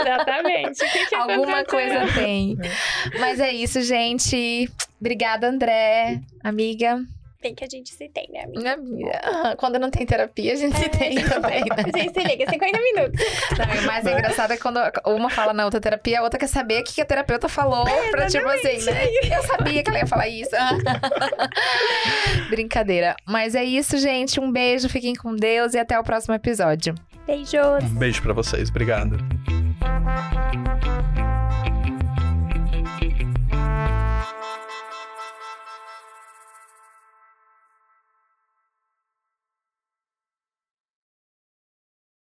exatamente. 0.01 0.85
Que 0.91 1.07
que 1.07 1.15
Alguma 1.15 1.65
coisa 1.65 2.07
tem. 2.15 2.57
Mas 3.19 3.41
é 3.41 3.53
isso, 3.53 3.81
gente. 3.83 4.71
Obrigada, 5.01 5.49
André. 5.49 6.21
Amiga. 6.45 7.01
Tem 7.43 7.57
que 7.57 7.65
a 7.65 7.69
gente 7.69 7.93
se 7.93 8.09
tem, 8.09 8.29
né, 8.31 8.45
amiga? 8.45 8.61
Minha 8.61 8.75
amiga. 8.75 9.57
Quando 9.57 9.77
não 9.77 9.91
tem 9.91 10.07
terapia, 10.07 10.53
a 10.53 10.57
gente 10.57 10.79
se 10.79 10.89
tem 10.89 11.17
também, 11.29 11.61
né? 11.61 11.77
A 11.77 11.99
gente 11.99 12.15
se 12.15 12.25
liga, 12.25 12.49
50 12.49 12.79
minutos. 12.79 13.21
Não, 13.59 13.83
o 13.83 13.87
mais 13.87 14.07
engraçado 14.07 14.53
é 14.53 14.57
quando 14.57 14.79
uma 15.07 15.29
fala 15.29 15.53
na 15.53 15.65
outra 15.65 15.81
terapia, 15.81 16.21
a 16.21 16.23
outra 16.23 16.39
quer 16.39 16.47
saber 16.47 16.81
o 16.81 16.85
que 16.85 17.01
a 17.01 17.05
terapeuta 17.05 17.49
falou 17.49 17.85
pra, 18.13 18.27
tipo 18.29 18.47
assim, 18.47 18.85
né? 18.85 19.09
Eu 19.37 19.43
sabia 19.43 19.83
que 19.83 19.91
ela 19.91 19.99
ia 19.99 20.07
falar 20.07 20.29
isso. 20.29 20.53
Brincadeira. 22.49 23.17
Mas 23.27 23.57
é 23.57 23.65
isso, 23.65 23.99
gente. 23.99 24.39
Um 24.39 24.53
beijo, 24.53 24.89
fiquem 24.89 25.15
com 25.15 25.35
Deus 25.35 25.75
e 25.75 25.79
até 25.79 25.99
o 25.99 26.05
próximo 26.05 26.35
episódio. 26.35 26.95
Beijos. 27.27 27.83
Um 27.85 27.99
beijo 27.99 28.23
pra 28.23 28.33
vocês, 28.33 28.71
obrigado. 28.71 29.19